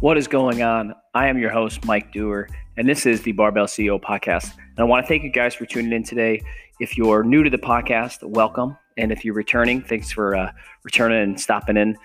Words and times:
What 0.00 0.16
is 0.16 0.26
going 0.26 0.62
on? 0.62 0.94
I 1.12 1.28
am 1.28 1.36
your 1.36 1.50
host, 1.50 1.84
Mike 1.84 2.10
Dewar, 2.10 2.48
and 2.78 2.88
this 2.88 3.04
is 3.04 3.20
the 3.20 3.32
Barbell 3.32 3.66
CEO 3.66 4.00
podcast. 4.00 4.56
And 4.56 4.78
I 4.78 4.84
want 4.84 5.04
to 5.04 5.06
thank 5.06 5.24
you 5.24 5.30
guys 5.30 5.54
for 5.54 5.66
tuning 5.66 5.92
in 5.92 6.02
today. 6.04 6.40
If 6.80 6.96
you're 6.96 7.22
new 7.22 7.42
to 7.42 7.50
the 7.50 7.58
podcast, 7.58 8.26
welcome. 8.26 8.78
And 8.96 9.12
if 9.12 9.26
you're 9.26 9.34
returning, 9.34 9.82
thanks 9.82 10.10
for 10.10 10.34
uh, 10.34 10.52
returning 10.84 11.22
and 11.22 11.38
stopping 11.38 11.76
in. 11.76 11.98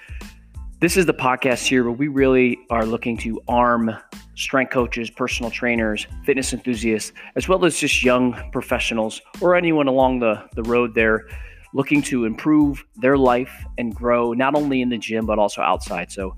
This 0.82 0.98
is 0.98 1.06
the 1.06 1.14
podcast 1.14 1.68
here 1.68 1.86
where 1.86 1.94
we 1.94 2.10
really 2.10 2.60
are 2.70 2.86
looking 2.86 3.16
to 3.20 3.40
arm 3.48 3.96
strength 4.36 4.74
coaches, 4.74 5.10
personal 5.10 5.50
trainers, 5.50 6.06
fitness 6.26 6.52
enthusiasts, 6.52 7.14
as 7.38 7.48
well 7.48 7.64
as 7.64 7.78
just 7.78 8.04
young 8.04 8.34
professionals 8.52 9.22
or 9.40 9.56
anyone 9.56 9.88
along 9.88 10.20
the, 10.20 10.44
the 10.56 10.64
road 10.64 10.96
there 10.96 11.30
looking 11.74 12.02
to 12.02 12.26
improve 12.26 12.84
their 12.98 13.18
life 13.18 13.66
and 13.78 13.96
grow 13.96 14.34
not 14.34 14.54
only 14.54 14.82
in 14.82 14.90
the 14.90 14.98
gym 14.98 15.26
but 15.26 15.40
also 15.40 15.62
outside. 15.62 16.12
So 16.12 16.36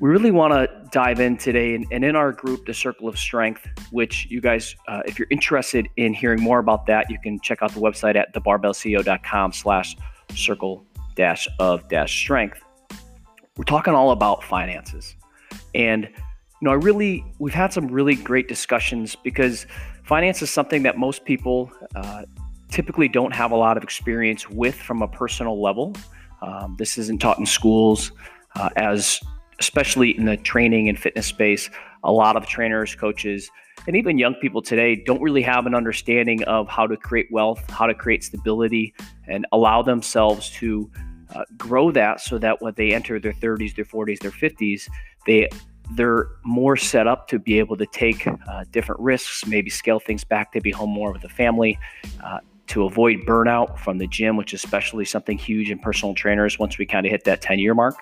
we 0.00 0.10
really 0.10 0.30
want 0.30 0.52
to 0.52 0.68
dive 0.90 1.20
in 1.20 1.36
today 1.36 1.74
and, 1.74 1.86
and, 1.90 2.04
in 2.04 2.16
our 2.16 2.32
group 2.32 2.66
the 2.66 2.74
circle 2.74 3.08
of 3.08 3.18
strength 3.18 3.66
which 3.90 4.26
you 4.30 4.40
guys 4.40 4.74
uh, 4.88 5.02
if 5.06 5.18
you're 5.18 5.28
interested 5.30 5.88
in 5.96 6.12
hearing 6.12 6.40
more 6.40 6.58
about 6.58 6.86
that 6.86 7.08
you 7.10 7.18
can 7.18 7.40
check 7.40 7.62
out 7.62 7.72
the 7.72 7.80
website 7.80 8.16
at 8.16 8.32
thebarbellceo.com 8.34 9.52
slash 9.52 9.96
circle 10.34 10.84
dash 11.14 11.48
of 11.58 11.88
dash 11.88 12.14
strength. 12.16 12.60
We're 13.56 13.64
talking 13.64 13.94
all 13.94 14.10
about 14.10 14.42
finances. 14.42 15.16
And 15.74 16.04
you 16.60 16.66
know 16.66 16.70
i 16.70 16.74
really 16.74 17.24
we've 17.38 17.54
had 17.54 17.72
some 17.72 17.88
really 17.88 18.14
great 18.14 18.48
discussions 18.48 19.16
because 19.16 19.66
finance 20.04 20.40
is 20.40 20.50
something 20.50 20.82
that 20.84 20.96
most 20.96 21.24
people 21.24 21.70
uh, 21.94 22.24
typically 22.70 23.08
don't 23.08 23.34
have 23.34 23.50
a 23.50 23.56
lot 23.56 23.76
of 23.76 23.82
experience 23.82 24.48
with 24.48 24.74
from 24.74 25.02
a 25.02 25.08
personal 25.08 25.60
level. 25.60 25.94
Um, 26.42 26.76
this 26.78 26.96
isn't 26.98 27.20
taught 27.20 27.38
in 27.38 27.46
schools 27.46 28.12
uh, 28.56 28.70
as 28.76 29.20
especially 29.58 30.16
in 30.16 30.24
the 30.24 30.36
training 30.36 30.88
and 30.88 30.98
fitness 30.98 31.26
space, 31.26 31.70
a 32.02 32.12
lot 32.12 32.36
of 32.36 32.46
trainers, 32.46 32.94
coaches, 32.94 33.50
and 33.86 33.96
even 33.96 34.18
young 34.18 34.34
people 34.34 34.62
today 34.62 34.96
don't 34.96 35.20
really 35.20 35.42
have 35.42 35.66
an 35.66 35.74
understanding 35.74 36.42
of 36.44 36.68
how 36.68 36.86
to 36.86 36.96
create 36.96 37.26
wealth, 37.30 37.68
how 37.70 37.86
to 37.86 37.94
create 37.94 38.24
stability, 38.24 38.94
and 39.26 39.46
allow 39.52 39.82
themselves 39.82 40.50
to 40.50 40.90
uh, 41.34 41.44
grow 41.56 41.90
that 41.90 42.20
so 42.20 42.38
that 42.38 42.62
when 42.62 42.72
they 42.76 42.92
enter 42.92 43.18
their 43.18 43.32
30s, 43.32 43.74
their 43.74 43.84
40s, 43.84 44.20
their 44.20 44.30
50s, 44.30 44.88
they 45.26 45.48
they're 45.92 46.28
more 46.44 46.76
set 46.76 47.06
up 47.06 47.28
to 47.28 47.38
be 47.38 47.58
able 47.58 47.76
to 47.76 47.84
take 47.84 48.26
uh, 48.26 48.64
different 48.70 49.00
risks, 49.02 49.46
maybe 49.46 49.68
scale 49.68 50.00
things 50.00 50.24
back 50.24 50.50
to 50.52 50.60
be 50.60 50.70
home 50.70 50.88
more 50.88 51.12
with 51.12 51.20
the 51.20 51.28
family, 51.28 51.78
uh, 52.24 52.38
to 52.68 52.84
avoid 52.84 53.18
burnout 53.26 53.78
from 53.78 53.98
the 53.98 54.06
gym, 54.06 54.36
which 54.36 54.54
is 54.54 54.64
especially 54.64 55.04
something 55.04 55.36
huge 55.36 55.70
in 55.70 55.78
personal 55.78 56.14
trainers 56.14 56.58
once 56.58 56.78
we 56.78 56.86
kind 56.86 57.04
of 57.04 57.10
hit 57.10 57.24
that 57.24 57.42
10 57.42 57.58
year 57.58 57.74
mark. 57.74 57.96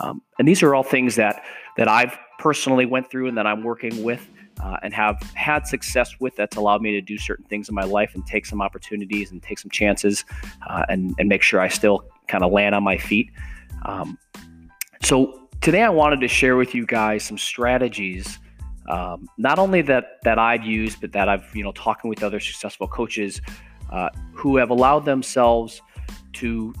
Um, 0.00 0.22
and 0.38 0.46
these 0.46 0.62
are 0.62 0.74
all 0.74 0.82
things 0.82 1.16
that 1.16 1.42
that 1.76 1.88
I've 1.88 2.18
personally 2.38 2.86
went 2.86 3.10
through 3.10 3.28
and 3.28 3.36
that 3.36 3.46
I'm 3.46 3.62
working 3.62 4.02
with 4.02 4.28
uh, 4.62 4.76
and 4.82 4.92
have 4.94 5.20
had 5.34 5.66
success 5.66 6.18
with. 6.20 6.36
That's 6.36 6.56
allowed 6.56 6.82
me 6.82 6.92
to 6.92 7.00
do 7.00 7.18
certain 7.18 7.44
things 7.46 7.68
in 7.68 7.74
my 7.74 7.84
life 7.84 8.14
and 8.14 8.26
take 8.26 8.46
some 8.46 8.60
opportunities 8.60 9.30
and 9.30 9.42
take 9.42 9.58
some 9.58 9.70
chances 9.70 10.24
uh, 10.68 10.84
and 10.88 11.14
and 11.18 11.28
make 11.28 11.42
sure 11.42 11.60
I 11.60 11.68
still 11.68 12.04
kind 12.26 12.44
of 12.44 12.52
land 12.52 12.74
on 12.74 12.82
my 12.82 12.98
feet. 12.98 13.30
Um, 13.84 14.18
so 15.02 15.48
today 15.60 15.82
I 15.82 15.90
wanted 15.90 16.20
to 16.20 16.28
share 16.28 16.56
with 16.56 16.74
you 16.74 16.86
guys 16.86 17.24
some 17.24 17.38
strategies. 17.38 18.38
Um, 18.88 19.28
not 19.36 19.58
only 19.58 19.82
that 19.82 20.18
that 20.22 20.38
I've 20.38 20.64
used, 20.64 21.00
but 21.00 21.12
that 21.12 21.28
I've 21.28 21.54
you 21.54 21.62
know 21.62 21.72
talking 21.72 22.08
with 22.08 22.22
other 22.22 22.40
successful 22.40 22.88
coaches 22.88 23.40
uh, 23.90 24.10
who 24.32 24.56
have 24.56 24.70
allowed 24.70 25.04
themselves 25.04 25.82
to 26.34 26.74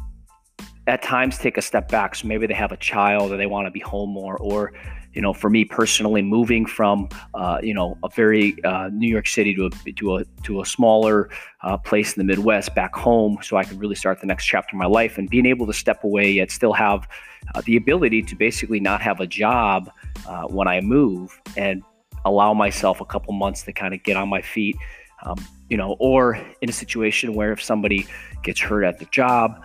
at 0.88 1.02
times 1.02 1.36
take 1.38 1.58
a 1.58 1.62
step 1.62 1.88
back. 1.88 2.14
So 2.14 2.26
maybe 2.26 2.46
they 2.46 2.54
have 2.54 2.72
a 2.72 2.76
child 2.78 3.30
or 3.30 3.36
they 3.36 3.46
want 3.46 3.66
to 3.66 3.70
be 3.70 3.80
home 3.80 4.10
more, 4.10 4.36
or 4.38 4.72
you 5.12 5.22
know, 5.22 5.32
for 5.32 5.50
me 5.50 5.64
personally, 5.64 6.22
moving 6.22 6.64
from 6.66 7.08
uh, 7.34 7.58
you 7.62 7.74
know 7.74 7.96
a 8.02 8.08
very 8.08 8.62
uh, 8.64 8.88
New 8.88 9.08
York 9.08 9.26
City 9.26 9.54
to 9.54 9.66
a 9.66 9.92
to 9.92 10.16
a 10.16 10.24
to 10.44 10.60
a 10.62 10.66
smaller 10.66 11.28
uh, 11.62 11.76
place 11.76 12.16
in 12.16 12.20
the 12.20 12.24
Midwest 12.24 12.74
back 12.74 12.94
home, 12.94 13.38
so 13.42 13.56
I 13.56 13.64
could 13.64 13.78
really 13.80 13.94
start 13.94 14.20
the 14.20 14.26
next 14.26 14.46
chapter 14.46 14.74
of 14.74 14.78
my 14.78 14.86
life, 14.86 15.18
and 15.18 15.28
being 15.28 15.46
able 15.46 15.66
to 15.66 15.72
step 15.72 16.04
away 16.04 16.30
yet 16.32 16.50
still 16.50 16.72
have 16.72 17.06
uh, 17.54 17.62
the 17.64 17.76
ability 17.76 18.22
to 18.22 18.34
basically 18.34 18.80
not 18.80 19.00
have 19.02 19.20
a 19.20 19.26
job 19.26 19.90
uh, 20.26 20.44
when 20.44 20.68
I 20.68 20.80
move 20.80 21.40
and 21.56 21.82
allow 22.24 22.52
myself 22.54 23.00
a 23.00 23.04
couple 23.04 23.32
months 23.32 23.62
to 23.62 23.72
kind 23.72 23.94
of 23.94 24.02
get 24.02 24.16
on 24.16 24.28
my 24.28 24.42
feet. 24.42 24.76
Um, 25.24 25.36
you 25.68 25.76
know, 25.76 25.96
or 25.98 26.40
in 26.60 26.68
a 26.68 26.72
situation 26.72 27.34
where 27.34 27.50
if 27.50 27.60
somebody 27.60 28.06
gets 28.44 28.60
hurt 28.60 28.84
at 28.84 29.00
the 29.00 29.04
job, 29.06 29.60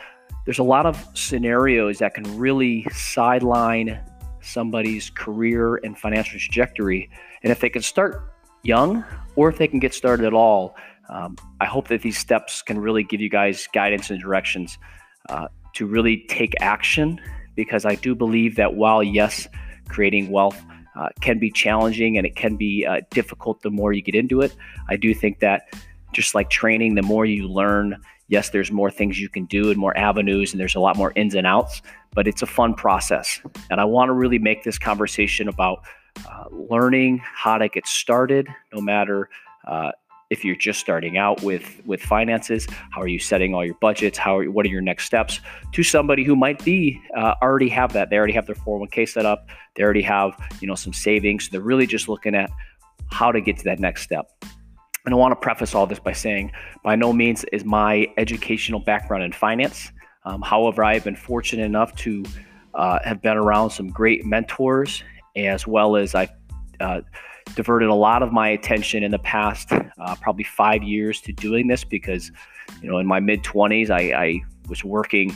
there's 0.45 0.59
a 0.59 0.63
lot 0.63 0.85
of 0.85 1.05
scenarios 1.13 1.99
that 1.99 2.13
can 2.13 2.37
really 2.37 2.85
sideline 2.91 3.99
somebody's 4.41 5.09
career 5.09 5.75
and 5.83 5.97
financial 5.97 6.39
trajectory. 6.39 7.09
And 7.43 7.51
if 7.51 7.59
they 7.59 7.69
can 7.69 7.81
start 7.81 8.33
young 8.63 9.03
or 9.35 9.49
if 9.49 9.57
they 9.57 9.67
can 9.67 9.79
get 9.79 9.93
started 9.93 10.25
at 10.25 10.33
all, 10.33 10.75
um, 11.09 11.37
I 11.59 11.65
hope 11.65 11.87
that 11.89 12.01
these 12.01 12.17
steps 12.17 12.61
can 12.61 12.79
really 12.79 13.03
give 13.03 13.21
you 13.21 13.29
guys 13.29 13.67
guidance 13.73 14.09
and 14.09 14.21
directions 14.21 14.77
uh, 15.29 15.47
to 15.73 15.85
really 15.85 16.25
take 16.27 16.53
action 16.61 17.19
because 17.55 17.85
I 17.85 17.95
do 17.95 18.15
believe 18.15 18.55
that 18.55 18.75
while, 18.75 19.03
yes, 19.03 19.47
creating 19.87 20.29
wealth 20.29 20.61
uh, 20.95 21.09
can 21.21 21.39
be 21.39 21.51
challenging 21.51 22.17
and 22.17 22.25
it 22.25 22.35
can 22.35 22.55
be 22.55 22.85
uh, 22.85 23.01
difficult 23.11 23.61
the 23.61 23.69
more 23.69 23.93
you 23.93 24.01
get 24.01 24.15
into 24.15 24.41
it, 24.41 24.55
I 24.89 24.95
do 24.95 25.13
think 25.13 25.39
that 25.39 25.73
just 26.13 26.35
like 26.35 26.49
training, 26.49 26.95
the 26.95 27.01
more 27.01 27.25
you 27.25 27.47
learn, 27.47 27.97
yes, 28.27 28.49
there's 28.49 28.71
more 28.71 28.89
things 28.89 29.19
you 29.19 29.29
can 29.29 29.45
do 29.45 29.69
and 29.69 29.77
more 29.77 29.95
avenues, 29.97 30.51
and 30.51 30.59
there's 30.59 30.75
a 30.75 30.79
lot 30.79 30.97
more 30.97 31.11
ins 31.15 31.35
and 31.35 31.45
outs, 31.45 31.81
but 32.13 32.27
it's 32.27 32.41
a 32.41 32.45
fun 32.45 32.73
process. 32.73 33.41
And 33.69 33.79
I 33.81 33.85
want 33.85 34.09
to 34.09 34.13
really 34.13 34.39
make 34.39 34.63
this 34.63 34.77
conversation 34.77 35.47
about 35.47 35.83
uh, 36.29 36.45
learning 36.51 37.21
how 37.23 37.57
to 37.57 37.67
get 37.67 37.87
started, 37.87 38.47
no 38.73 38.81
matter 38.81 39.29
uh, 39.67 39.91
if 40.29 40.43
you're 40.43 40.55
just 40.55 40.79
starting 40.79 41.17
out 41.17 41.43
with 41.43 41.81
with 41.85 42.01
finances. 42.01 42.67
How 42.91 43.01
are 43.01 43.07
you 43.07 43.19
setting 43.19 43.53
all 43.53 43.63
your 43.63 43.77
budgets? 43.81 44.17
How 44.17 44.37
are, 44.37 44.49
what 44.49 44.65
are 44.65 44.69
your 44.69 44.81
next 44.81 45.05
steps? 45.05 45.39
To 45.73 45.83
somebody 45.83 46.23
who 46.23 46.35
might 46.35 46.63
be 46.63 46.99
uh, 47.15 47.35
already 47.41 47.69
have 47.69 47.93
that, 47.93 48.09
they 48.09 48.17
already 48.17 48.33
have 48.33 48.47
their 48.47 48.55
401k 48.55 49.09
set 49.09 49.25
up, 49.25 49.47
they 49.75 49.83
already 49.83 50.01
have 50.01 50.31
you 50.59 50.67
know 50.67 50.75
some 50.75 50.93
savings. 50.93 51.49
They're 51.49 51.61
really 51.61 51.87
just 51.87 52.07
looking 52.07 52.35
at 52.35 52.49
how 53.11 53.31
to 53.31 53.41
get 53.41 53.57
to 53.57 53.63
that 53.65 53.79
next 53.79 54.01
step. 54.01 54.25
And 55.05 55.13
I 55.13 55.17
want 55.17 55.33
to 55.33 55.35
preface 55.35 55.75
all 55.75 55.85
this 55.85 55.99
by 55.99 56.13
saying, 56.13 56.51
by 56.83 56.95
no 56.95 57.11
means 57.11 57.43
is 57.51 57.65
my 57.65 58.07
educational 58.17 58.79
background 58.79 59.23
in 59.23 59.33
finance. 59.33 59.91
Um, 60.25 60.41
however, 60.41 60.83
I 60.83 60.93
have 60.93 61.03
been 61.03 61.15
fortunate 61.15 61.63
enough 61.63 61.93
to 61.97 62.23
uh, 62.73 62.99
have 63.03 63.21
been 63.21 63.37
around 63.37 63.71
some 63.71 63.89
great 63.89 64.25
mentors, 64.25 65.03
as 65.35 65.67
well 65.67 65.97
as 65.97 66.15
I've 66.15 66.31
uh, 66.79 67.01
diverted 67.55 67.89
a 67.89 67.93
lot 67.93 68.23
of 68.23 68.31
my 68.31 68.49
attention 68.49 69.03
in 69.03 69.11
the 69.11 69.19
past, 69.19 69.73
uh, 69.73 70.15
probably 70.21 70.45
five 70.45 70.83
years, 70.83 71.19
to 71.21 71.33
doing 71.33 71.67
this 71.67 71.83
because, 71.83 72.31
you 72.81 72.89
know, 72.89 72.97
in 72.97 73.05
my 73.05 73.19
mid 73.19 73.43
20s, 73.43 73.89
I, 73.89 74.13
I 74.13 74.41
was 74.69 74.83
working 74.83 75.35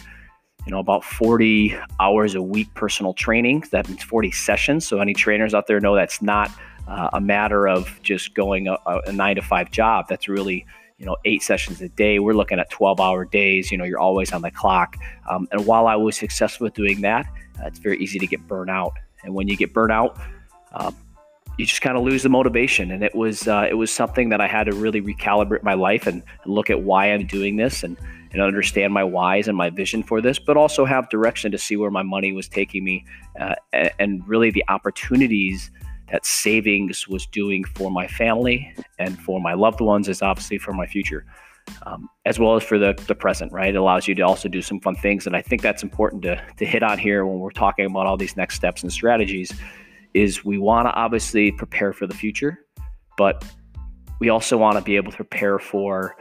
you 0.65 0.71
know 0.71 0.79
about 0.79 1.03
40 1.03 1.77
hours 2.01 2.35
a 2.35 2.41
week 2.41 2.67
personal 2.73 3.13
training 3.13 3.63
that 3.71 3.87
means 3.87 4.03
40 4.03 4.31
sessions 4.31 4.85
so 4.85 4.99
any 4.99 5.13
trainers 5.13 5.53
out 5.53 5.65
there 5.67 5.79
know 5.79 5.95
that's 5.95 6.21
not 6.21 6.51
uh, 6.87 7.09
a 7.13 7.21
matter 7.21 7.67
of 7.67 7.99
just 8.01 8.33
going 8.33 8.67
a, 8.67 8.77
a, 8.85 9.11
nine 9.11 9.35
to 9.35 9.41
five 9.41 9.71
job. 9.71 10.05
That's 10.07 10.27
really 10.27 10.65
you 10.97 11.05
know 11.05 11.17
eight 11.25 11.43
sessions 11.43 11.81
a 11.81 11.89
day. 11.89 12.19
We're 12.19 12.33
looking 12.33 12.59
at 12.59 12.69
12 12.69 12.99
hour 12.99 13.25
days. 13.25 13.71
You 13.71 13.77
know, 13.77 13.83
you're 13.83 13.99
always 13.99 14.31
on 14.31 14.41
the 14.41 14.51
clock. 14.51 14.95
Um, 15.29 15.47
and 15.51 15.65
while 15.65 15.87
I 15.87 15.95
was 15.95 16.17
successful 16.17 16.65
with 16.65 16.73
doing 16.73 17.01
that, 17.01 17.25
uh, 17.59 17.67
it's 17.67 17.79
very 17.79 17.97
easy 17.97 18.19
to 18.19 18.27
get 18.27 18.47
burnt 18.47 18.69
out. 18.69 18.93
And 19.23 19.33
when 19.33 19.47
you 19.47 19.57
get 19.57 19.73
burnt 19.73 19.91
out, 19.91 20.17
um, 20.73 20.95
you 21.57 21.65
just 21.65 21.81
kind 21.81 21.97
of 21.97 22.03
lose 22.03 22.23
the 22.23 22.29
motivation. 22.29 22.91
And 22.91 23.03
it 23.03 23.15
was 23.15 23.47
uh, 23.47 23.67
it 23.69 23.75
was 23.75 23.91
something 23.91 24.29
that 24.29 24.41
I 24.41 24.47
had 24.47 24.65
to 24.65 24.75
really 24.75 25.01
recalibrate 25.01 25.63
my 25.63 25.73
life 25.73 26.07
and, 26.07 26.23
and 26.43 26.53
look 26.53 26.69
at 26.69 26.81
why 26.81 27.07
I'm 27.07 27.25
doing 27.25 27.57
this 27.57 27.83
and 27.83 27.97
and 28.31 28.41
understand 28.41 28.93
my 28.93 29.03
whys 29.03 29.47
and 29.47 29.57
my 29.57 29.69
vision 29.69 30.03
for 30.03 30.21
this, 30.21 30.37
but 30.37 30.57
also 30.57 30.85
have 30.85 31.09
direction 31.09 31.51
to 31.51 31.57
see 31.57 31.77
where 31.77 31.89
my 31.89 32.03
money 32.03 32.33
was 32.33 32.47
taking 32.47 32.83
me 32.83 33.05
uh, 33.39 33.55
and 33.99 34.27
really 34.27 34.51
the 34.51 34.63
opportunities 34.67 35.71
that 36.11 36.25
savings 36.25 37.07
was 37.07 37.25
doing 37.25 37.63
for 37.63 37.91
my 37.91 38.07
family 38.07 38.73
and 38.99 39.19
for 39.19 39.39
my 39.39 39.53
loved 39.53 39.81
ones 39.81 40.07
is 40.07 40.21
obviously 40.21 40.57
for 40.57 40.73
my 40.73 40.85
future 40.85 41.25
um, 41.85 42.09
as 42.25 42.39
well 42.39 42.55
as 42.55 42.63
for 42.63 42.77
the, 42.77 42.93
the 43.07 43.15
present 43.15 43.51
right? 43.51 43.75
It 43.75 43.77
allows 43.77 44.07
you 44.07 44.15
to 44.15 44.21
also 44.21 44.47
do 44.47 44.61
some 44.61 44.79
fun 44.79 44.95
things 44.95 45.27
and 45.27 45.35
i 45.35 45.41
think 45.41 45.61
that's 45.61 45.83
important 45.83 46.21
to, 46.23 46.41
to 46.57 46.65
hit 46.65 46.83
on 46.83 46.97
here 46.97 47.25
when 47.25 47.39
we're 47.39 47.51
talking 47.51 47.85
about 47.85 48.05
all 48.05 48.17
these 48.17 48.37
next 48.37 48.55
steps 48.55 48.83
and 48.83 48.91
strategies 48.91 49.51
is 50.13 50.43
we 50.43 50.57
want 50.57 50.87
to 50.87 50.93
obviously 50.93 51.51
prepare 51.51 51.93
for 51.93 52.07
the 52.07 52.15
future 52.15 52.65
but 53.17 53.45
we 54.19 54.29
also 54.29 54.57
want 54.57 54.77
to 54.77 54.83
be 54.83 54.95
able 54.95 55.11
to 55.11 55.17
prepare 55.17 55.59
for 55.59 56.15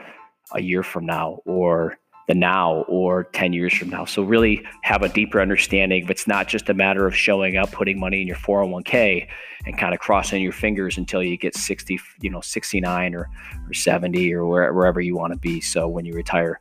a 0.52 0.60
year 0.60 0.82
from 0.82 1.06
now 1.06 1.40
or 1.44 1.98
the 2.26 2.34
now 2.34 2.84
or 2.88 3.24
10 3.24 3.52
years 3.52 3.74
from 3.74 3.90
now. 3.90 4.04
So 4.04 4.22
really 4.22 4.64
have 4.82 5.02
a 5.02 5.08
deeper 5.08 5.40
understanding 5.40 6.04
if 6.04 6.10
it's 6.10 6.26
not 6.26 6.48
just 6.48 6.68
a 6.68 6.74
matter 6.74 7.06
of 7.06 7.14
showing 7.14 7.56
up, 7.56 7.70
putting 7.70 8.00
money 8.00 8.20
in 8.20 8.26
your 8.26 8.36
401k 8.36 9.28
and 9.64 9.78
kind 9.78 9.94
of 9.94 10.00
crossing 10.00 10.42
your 10.42 10.52
fingers 10.52 10.98
until 10.98 11.22
you 11.22 11.36
get 11.36 11.54
60, 11.54 11.98
you 12.20 12.30
know, 12.30 12.40
69 12.40 13.14
or, 13.14 13.28
or 13.68 13.74
70 13.74 14.34
or 14.34 14.46
wherever 14.46 15.00
you 15.00 15.16
want 15.16 15.32
to 15.32 15.38
be. 15.38 15.60
So 15.60 15.88
when 15.88 16.04
you 16.04 16.14
retire, 16.14 16.58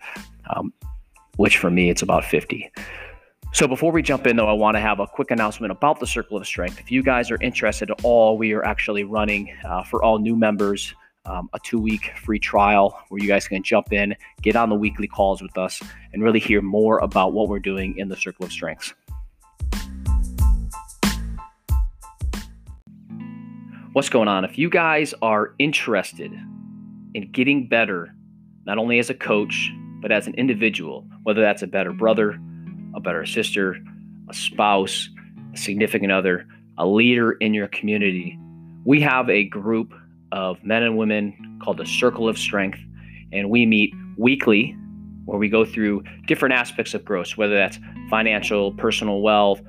um, 0.55 0.71
which 1.37 1.57
for 1.57 1.71
me, 1.71 1.89
it's 1.89 2.03
about 2.03 2.23
50. 2.23 2.71
So 3.51 3.67
before 3.67 3.91
we 3.91 4.01
jump 4.01 4.27
in, 4.27 4.35
though, 4.35 4.49
I 4.49 4.53
want 4.53 4.75
to 4.75 4.81
have 4.81 4.99
a 4.99 5.07
quick 5.07 5.31
announcement 5.31 5.71
about 5.71 5.99
the 5.99 6.07
Circle 6.07 6.37
of 6.37 6.45
Strength. 6.45 6.79
If 6.79 6.91
you 6.91 7.01
guys 7.01 7.31
are 7.31 7.41
interested 7.41 7.89
at 7.89 8.03
all, 8.03 8.37
we 8.37 8.51
are 8.51 8.65
actually 8.65 9.05
running 9.05 9.55
uh, 9.63 9.83
for 9.83 10.03
all 10.03 10.19
new 10.19 10.35
members 10.35 10.93
um, 11.25 11.49
a 11.53 11.59
two 11.59 11.79
week 11.79 12.11
free 12.23 12.39
trial 12.39 12.99
where 13.09 13.21
you 13.21 13.27
guys 13.27 13.47
can 13.47 13.63
jump 13.63 13.91
in, 13.91 14.15
get 14.41 14.55
on 14.55 14.69
the 14.69 14.75
weekly 14.75 15.07
calls 15.07 15.41
with 15.41 15.57
us, 15.57 15.81
and 16.13 16.23
really 16.23 16.39
hear 16.39 16.61
more 16.61 16.99
about 16.99 17.33
what 17.33 17.47
we're 17.47 17.59
doing 17.59 17.97
in 17.97 18.09
the 18.09 18.15
Circle 18.15 18.45
of 18.45 18.51
Strengths. 18.51 18.93
What's 23.93 24.09
going 24.09 24.27
on? 24.27 24.43
If 24.43 24.57
you 24.57 24.69
guys 24.69 25.13
are 25.21 25.53
interested 25.57 26.31
in 27.13 27.31
getting 27.31 27.67
better, 27.67 28.13
not 28.65 28.77
only 28.77 28.99
as 28.99 29.09
a 29.09 29.13
coach, 29.13 29.71
but 30.01 30.11
as 30.11 30.27
an 30.27 30.35
individual, 30.35 31.07
whether 31.23 31.39
that's 31.39 31.61
a 31.61 31.67
better 31.67 31.93
brother, 31.93 32.37
a 32.93 32.99
better 32.99 33.25
sister, 33.25 33.77
a 34.27 34.33
spouse, 34.33 35.09
a 35.53 35.57
significant 35.57 36.11
other, 36.11 36.45
a 36.77 36.85
leader 36.85 37.31
in 37.33 37.53
your 37.53 37.69
community, 37.69 38.37
we 38.83 38.99
have 38.99 39.29
a 39.29 39.45
group 39.45 39.93
of 40.35 40.63
men 40.63 40.83
and 40.83 40.97
women 40.97 41.59
called 41.63 41.77
the 41.77 41.85
Circle 41.85 42.29
of 42.29 42.37
Strength, 42.37 42.79
and 43.31 43.49
we 43.49 43.65
meet 43.65 43.93
weekly 44.17 44.77
where 45.23 45.39
we 45.39 45.49
go 45.49 45.65
through 45.65 46.03
different 46.27 46.53
aspects 46.53 46.93
of 46.93 47.03
growth, 47.03 47.35
whether 47.37 47.55
that's 47.55 47.79
financial, 48.09 48.73
personal 48.73 49.21
wealth, 49.21 49.61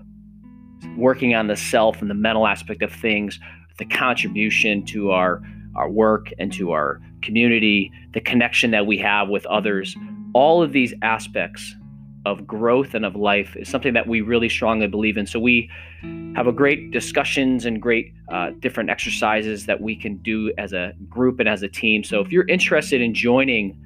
working 0.97 1.35
on 1.35 1.47
the 1.47 1.57
self 1.57 2.03
and 2.03 2.11
the 2.11 2.15
mental 2.15 2.47
aspect 2.47 2.83
of 2.83 2.93
things, 2.93 3.41
the 3.79 3.87
contribution 3.87 4.85
to 4.85 5.13
our 5.13 5.41
our 5.77 5.91
work 5.91 6.31
and 6.39 6.53
to 6.55 6.73
our 6.73 7.01
community, 7.21 7.93
the 8.15 8.21
connection 8.21 8.71
that 8.71 8.87
we 8.87 8.97
have 8.97 9.29
with 9.29 9.45
others, 9.47 9.95
all 10.33 10.63
of 10.63 10.73
these 10.73 10.95
aspects 11.03 11.75
of 12.27 12.45
growth 12.45 12.93
and 12.95 13.05
of 13.05 13.15
life 13.15 13.55
is 13.55 13.69
something 13.69 13.95
that 13.95 14.09
we 14.09 14.21
really 14.21 14.49
strongly 14.49 14.89
believe 14.89 15.17
in. 15.17 15.27
So 15.27 15.39
we 15.39 15.71
have 16.35 16.49
a 16.49 16.53
great 16.53 16.91
discussions 16.91 17.65
and 17.65 17.81
great 17.81 18.13
uh, 18.33 18.51
different 18.59 18.91
exercises 18.91 19.67
that 19.67 19.81
we 19.81 19.95
can 19.95 20.17
do 20.17 20.53
as 20.59 20.73
a 20.73 20.93
group 21.09 21.39
and 21.39 21.49
as 21.49 21.63
a 21.63 21.69
team. 21.69 22.03
So 22.03 22.21
if 22.21 22.33
you're 22.33 22.49
interested 22.49 23.01
in 23.01 23.15
joining 23.15 23.79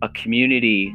a 0.00 0.08
community 0.10 0.94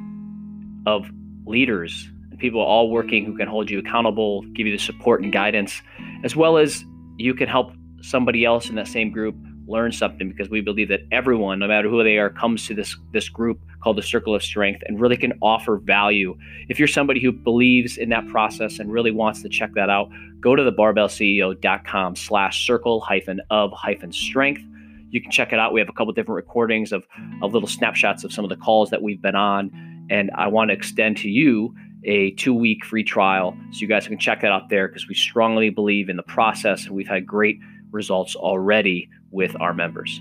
of 0.88 1.12
leaders 1.46 2.10
and 2.32 2.40
people 2.40 2.62
all 2.62 2.90
working 2.90 3.26
who 3.26 3.36
can 3.36 3.50
hold 3.50 3.70
you 3.70 3.80
accountable, 3.80 4.42
give 4.54 4.66
you 4.66 4.72
the 4.72 4.82
support 4.82 5.22
and 5.22 5.34
guidance, 5.34 5.82
as 6.24 6.38
well 6.38 6.58
as 6.58 6.86
you 7.18 7.34
can 7.34 7.50
help 7.50 7.74
somebody 8.02 8.46
else 8.46 8.70
in 8.70 8.76
that 8.76 8.88
same 8.88 9.12
group 9.12 9.36
learn 9.68 9.92
something 9.92 10.30
because 10.30 10.50
we 10.50 10.62
believe 10.62 10.90
that 10.90 11.02
everyone, 11.12 11.60
no 11.60 11.68
matter 11.68 11.90
who 11.90 12.04
they 12.04 12.18
are, 12.18 12.30
comes 12.30 12.68
to 12.68 12.74
this 12.74 12.96
this 13.12 13.30
group 13.30 13.60
called 13.82 13.98
the 13.98 14.04
Circle 14.04 14.36
of 14.36 14.44
Strength 14.44 14.84
and 14.88 15.00
really 15.00 15.18
can 15.18 15.34
offer 15.42 15.78
value. 15.78 16.38
If 16.70 16.80
you're 16.80 16.88
somebody 16.88 17.22
who 17.22 17.32
believes 17.32 17.98
in 17.98 18.10
that 18.10 18.28
process 18.28 18.80
and 18.80 18.92
really 18.92 19.12
wants 19.12 19.42
to 19.44 19.50
check 19.50 19.74
that 19.76 19.90
out, 19.90 20.10
go 20.40 20.56
to 20.56 20.64
the 20.64 20.72
barbellceo.com 20.72 22.16
slash 22.16 22.66
circle 22.66 23.02
hyphen 23.02 23.42
of 23.50 23.72
hyphen 23.72 24.12
strength. 24.12 24.62
You 25.10 25.22
can 25.22 25.32
check 25.32 25.54
it 25.54 25.60
out. 25.60 25.74
We 25.74 25.80
have 25.80 25.90
a 25.90 25.94
couple 25.94 26.12
different 26.14 26.38
recordings 26.38 26.92
of, 26.92 27.06
of 27.42 27.54
little 27.54 27.70
snapshots 27.70 28.24
of 28.24 28.34
some 28.34 28.44
of 28.44 28.50
the 28.50 28.58
calls 28.58 28.90
that 28.90 29.02
we've 29.02 29.22
been 29.22 29.36
on. 29.36 29.72
And 30.10 30.32
I 30.36 30.48
want 30.48 30.70
to 30.70 30.74
extend 30.74 31.18
to 31.18 31.30
you 31.30 31.74
a 32.06 32.32
two 32.32 32.54
week 32.54 32.84
free 32.84 33.04
trial 33.04 33.56
so 33.72 33.80
you 33.80 33.88
guys 33.88 34.08
can 34.08 34.18
check 34.18 34.42
that 34.42 34.52
out 34.52 34.70
there 34.70 34.88
because 34.88 35.08
we 35.08 35.16
strongly 35.16 35.70
believe 35.70 36.10
in 36.10 36.18
the 36.18 36.24
process 36.24 36.86
and 36.86 36.96
we've 36.96 37.08
had 37.08 37.26
great 37.26 37.60
results 37.94 38.36
already 38.36 39.10
with 39.32 39.56
our 39.62 39.74
members. 39.74 40.20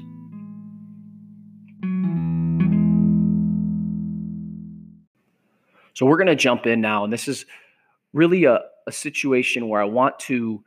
So 5.94 6.06
we're 6.06 6.16
going 6.16 6.26
to 6.28 6.36
jump 6.36 6.66
in 6.66 6.80
now, 6.80 7.04
and 7.04 7.12
this 7.12 7.28
is 7.28 7.44
really 8.12 8.44
a, 8.44 8.60
a 8.86 8.92
situation 8.92 9.68
where 9.68 9.80
I 9.80 9.84
want 9.84 10.18
to 10.20 10.62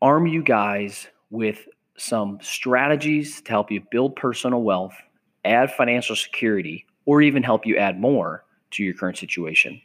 arm 0.00 0.26
you 0.26 0.42
guys 0.42 1.06
with 1.30 1.68
some 1.96 2.38
strategies 2.40 3.42
to 3.42 3.50
help 3.50 3.70
you 3.70 3.82
build 3.90 4.16
personal 4.16 4.62
wealth, 4.62 4.94
add 5.44 5.70
financial 5.72 6.16
security, 6.16 6.86
or 7.04 7.20
even 7.20 7.42
help 7.42 7.66
you 7.66 7.76
add 7.76 8.00
more 8.00 8.44
to 8.72 8.82
your 8.82 8.94
current 8.94 9.18
situation, 9.18 9.80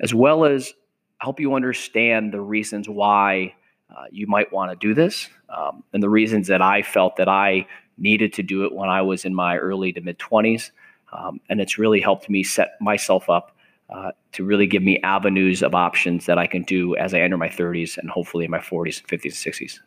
as 0.00 0.12
well 0.12 0.44
as 0.44 0.74
help 1.18 1.38
you 1.38 1.54
understand 1.54 2.32
the 2.32 2.40
reasons 2.40 2.88
why 2.88 3.54
uh, 3.96 4.04
you 4.10 4.26
might 4.26 4.52
want 4.52 4.70
to 4.70 4.76
do 4.76 4.94
this 4.94 5.28
um, 5.48 5.82
and 5.92 6.02
the 6.02 6.08
reasons 6.08 6.48
that 6.48 6.62
I 6.62 6.82
felt 6.82 7.16
that 7.16 7.28
I 7.28 7.66
needed 7.98 8.32
to 8.34 8.42
do 8.42 8.64
it 8.64 8.72
when 8.72 8.88
I 8.88 9.02
was 9.02 9.24
in 9.24 9.34
my 9.34 9.56
early 9.56 9.92
to 9.92 10.00
mid 10.00 10.18
20s. 10.18 10.70
Um, 11.12 11.40
and 11.48 11.60
it's 11.60 11.78
really 11.78 12.00
helped 12.00 12.30
me 12.30 12.42
set 12.42 12.80
myself 12.80 13.28
up 13.28 13.54
uh, 13.90 14.12
to 14.32 14.44
really 14.44 14.66
give 14.66 14.82
me 14.82 14.98
avenues 15.02 15.62
of 15.62 15.74
options 15.74 16.24
that 16.26 16.38
I 16.38 16.46
can 16.46 16.62
do 16.62 16.96
as 16.96 17.12
I 17.12 17.20
enter 17.20 17.36
my 17.36 17.48
30s 17.48 17.98
and 17.98 18.08
hopefully 18.08 18.46
in 18.46 18.50
my 18.50 18.58
40s 18.58 19.00
and 19.00 19.08
50s 19.08 19.46
and 19.46 19.54
60s. 19.54 19.80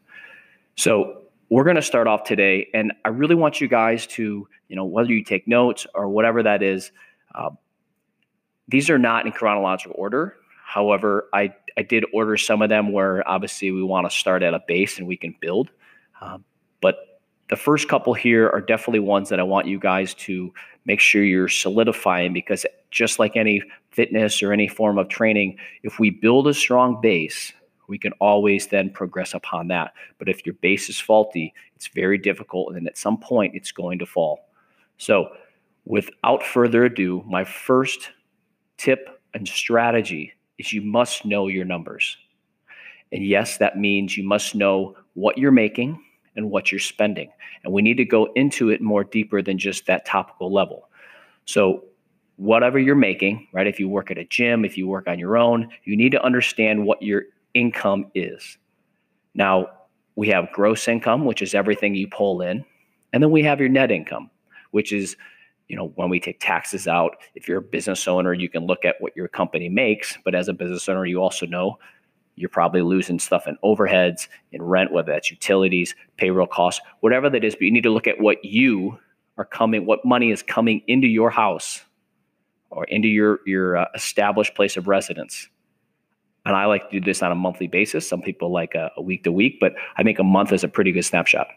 So 0.75 1.23
we're 1.49 1.63
going 1.63 1.75
to 1.75 1.81
start 1.81 2.07
off 2.07 2.23
today, 2.23 2.67
and 2.73 2.93
I 3.03 3.09
really 3.09 3.35
want 3.35 3.61
you 3.61 3.67
guys 3.67 4.05
to, 4.07 4.47
you 4.67 4.75
know, 4.75 4.85
whether 4.85 5.11
you 5.11 5.23
take 5.23 5.47
notes 5.47 5.87
or 5.95 6.09
whatever 6.09 6.43
that 6.43 6.61
is, 6.61 6.91
uh, 7.33 7.49
these 8.67 8.89
are 8.89 8.99
not 8.99 9.25
in 9.25 9.31
chronological 9.31 9.95
order. 9.97 10.35
However, 10.75 11.29
I, 11.31 11.53
I 11.77 11.83
did 11.83 12.03
order 12.13 12.35
some 12.35 12.61
of 12.61 12.67
them 12.67 12.91
where 12.91 13.25
obviously 13.25 13.71
we 13.71 13.81
want 13.81 14.11
to 14.11 14.13
start 14.13 14.43
at 14.43 14.53
a 14.53 14.59
base 14.67 14.97
and 14.97 15.07
we 15.07 15.15
can 15.15 15.33
build. 15.39 15.71
Um, 16.19 16.43
but 16.81 17.21
the 17.49 17.55
first 17.55 17.87
couple 17.87 18.13
here 18.13 18.49
are 18.49 18.59
definitely 18.59 18.99
ones 18.99 19.29
that 19.29 19.39
I 19.39 19.43
want 19.43 19.67
you 19.67 19.79
guys 19.79 20.13
to 20.15 20.53
make 20.83 20.99
sure 20.99 21.23
you're 21.23 21.47
solidifying 21.47 22.33
because 22.33 22.65
just 22.91 23.19
like 23.19 23.37
any 23.37 23.63
fitness 23.91 24.43
or 24.43 24.51
any 24.51 24.67
form 24.67 24.97
of 24.97 25.07
training, 25.07 25.57
if 25.83 25.97
we 25.97 26.09
build 26.09 26.45
a 26.45 26.53
strong 26.53 26.99
base, 26.99 27.53
we 27.87 27.97
can 27.97 28.11
always 28.19 28.67
then 28.67 28.89
progress 28.89 29.33
upon 29.33 29.69
that. 29.69 29.93
But 30.17 30.27
if 30.27 30.45
your 30.45 30.55
base 30.55 30.89
is 30.89 30.99
faulty, 30.99 31.53
it's 31.77 31.87
very 31.87 32.17
difficult. 32.17 32.75
And 32.75 32.85
at 32.85 32.97
some 32.97 33.17
point, 33.17 33.55
it's 33.55 33.71
going 33.71 33.97
to 33.99 34.05
fall. 34.05 34.49
So, 34.97 35.29
without 35.85 36.43
further 36.43 36.83
ado, 36.83 37.23
my 37.25 37.45
first 37.45 38.09
tip 38.77 39.21
and 39.33 39.47
strategy 39.47 40.33
is 40.57 40.73
you 40.73 40.81
must 40.81 41.25
know 41.25 41.47
your 41.47 41.65
numbers. 41.65 42.17
And 43.11 43.25
yes, 43.25 43.57
that 43.57 43.77
means 43.77 44.17
you 44.17 44.23
must 44.23 44.55
know 44.55 44.95
what 45.13 45.37
you're 45.37 45.51
making 45.51 46.01
and 46.35 46.49
what 46.49 46.71
you're 46.71 46.79
spending. 46.79 47.31
And 47.63 47.73
we 47.73 47.81
need 47.81 47.97
to 47.97 48.05
go 48.05 48.25
into 48.35 48.69
it 48.69 48.81
more 48.81 49.03
deeper 49.03 49.41
than 49.41 49.57
just 49.57 49.85
that 49.85 50.05
topical 50.05 50.51
level. 50.51 50.89
So, 51.45 51.85
whatever 52.37 52.77
you're 52.77 52.95
making, 52.95 53.47
right? 53.53 53.67
If 53.67 53.79
you 53.79 53.87
work 53.87 54.11
at 54.11 54.17
a 54.17 54.25
gym, 54.25 54.65
if 54.65 54.77
you 54.77 54.87
work 54.87 55.07
on 55.07 55.17
your 55.17 55.37
own, 55.37 55.69
you 55.85 55.95
need 55.95 56.11
to 56.11 56.23
understand 56.23 56.85
what 56.85 57.01
your 57.01 57.23
income 57.53 58.11
is. 58.13 58.57
Now, 59.33 59.69
we 60.15 60.27
have 60.29 60.51
gross 60.51 60.87
income, 60.87 61.23
which 61.23 61.41
is 61.41 61.53
everything 61.53 61.95
you 61.95 62.09
pull 62.09 62.41
in, 62.41 62.65
and 63.13 63.23
then 63.23 63.31
we 63.31 63.43
have 63.43 63.61
your 63.61 63.69
net 63.69 63.89
income, 63.89 64.29
which 64.71 64.91
is 64.91 65.15
you 65.67 65.75
know, 65.75 65.91
when 65.95 66.09
we 66.09 66.19
take 66.19 66.39
taxes 66.39 66.87
out, 66.87 67.17
if 67.33 67.47
you're 67.47 67.57
a 67.57 67.61
business 67.61 68.07
owner, 68.07 68.33
you 68.33 68.49
can 68.49 68.65
look 68.65 68.85
at 68.85 68.95
what 68.99 69.15
your 69.15 69.27
company 69.27 69.69
makes. 69.69 70.17
But 70.23 70.35
as 70.35 70.47
a 70.47 70.53
business 70.53 70.87
owner, 70.87 71.05
you 71.05 71.21
also 71.21 71.45
know 71.45 71.79
you're 72.35 72.49
probably 72.49 72.81
losing 72.81 73.17
stuff 73.17 73.47
in 73.47 73.57
overheads, 73.63 74.27
in 74.51 74.61
rent, 74.61 74.91
whether 74.91 75.11
that's 75.11 75.31
utilities, 75.31 75.95
payroll 76.17 76.47
costs, 76.47 76.81
whatever 76.99 77.29
that 77.29 77.43
is. 77.43 77.55
But 77.55 77.61
you 77.61 77.71
need 77.71 77.83
to 77.83 77.89
look 77.89 78.07
at 78.07 78.19
what 78.19 78.43
you 78.43 78.99
are 79.37 79.45
coming, 79.45 79.85
what 79.85 80.05
money 80.05 80.31
is 80.31 80.43
coming 80.43 80.81
into 80.87 81.07
your 81.07 81.29
house 81.29 81.81
or 82.69 82.83
into 82.85 83.07
your 83.07 83.39
your 83.45 83.77
uh, 83.77 83.85
established 83.95 84.53
place 84.55 84.77
of 84.77 84.87
residence. 84.87 85.49
And 86.45 86.55
I 86.55 86.65
like 86.65 86.91
to 86.91 86.99
do 86.99 87.03
this 87.03 87.23
on 87.23 87.31
a 87.31 87.35
monthly 87.35 87.67
basis. 87.67 88.07
Some 88.07 88.21
people 88.21 88.51
like 88.51 88.75
a, 88.75 88.91
a 88.97 89.01
week 89.01 89.23
to 89.23 89.31
week, 89.31 89.57
but 89.59 89.73
I 89.97 90.03
think 90.03 90.19
a 90.19 90.23
month 90.23 90.53
is 90.53 90.63
a 90.63 90.67
pretty 90.67 90.91
good 90.91 91.03
snapshot. 91.03 91.47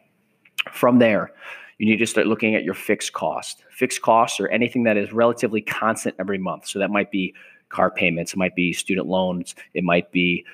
From 0.72 0.98
there, 0.98 1.32
you 1.78 1.86
need 1.86 1.98
to 1.98 2.06
start 2.06 2.26
looking 2.26 2.54
at 2.54 2.64
your 2.64 2.74
fixed 2.74 3.12
cost. 3.12 3.64
Fixed 3.70 4.02
costs 4.02 4.40
are 4.40 4.48
anything 4.48 4.82
that 4.84 4.96
is 4.96 5.12
relatively 5.12 5.60
constant 5.60 6.16
every 6.18 6.38
month. 6.38 6.66
So 6.66 6.78
that 6.80 6.90
might 6.90 7.10
be 7.10 7.34
car 7.68 7.90
payments, 7.90 8.32
it 8.32 8.36
might 8.36 8.54
be 8.54 8.72
student 8.72 9.06
loans, 9.06 9.54
it 9.74 9.84
might 9.84 10.10
be 10.10 10.44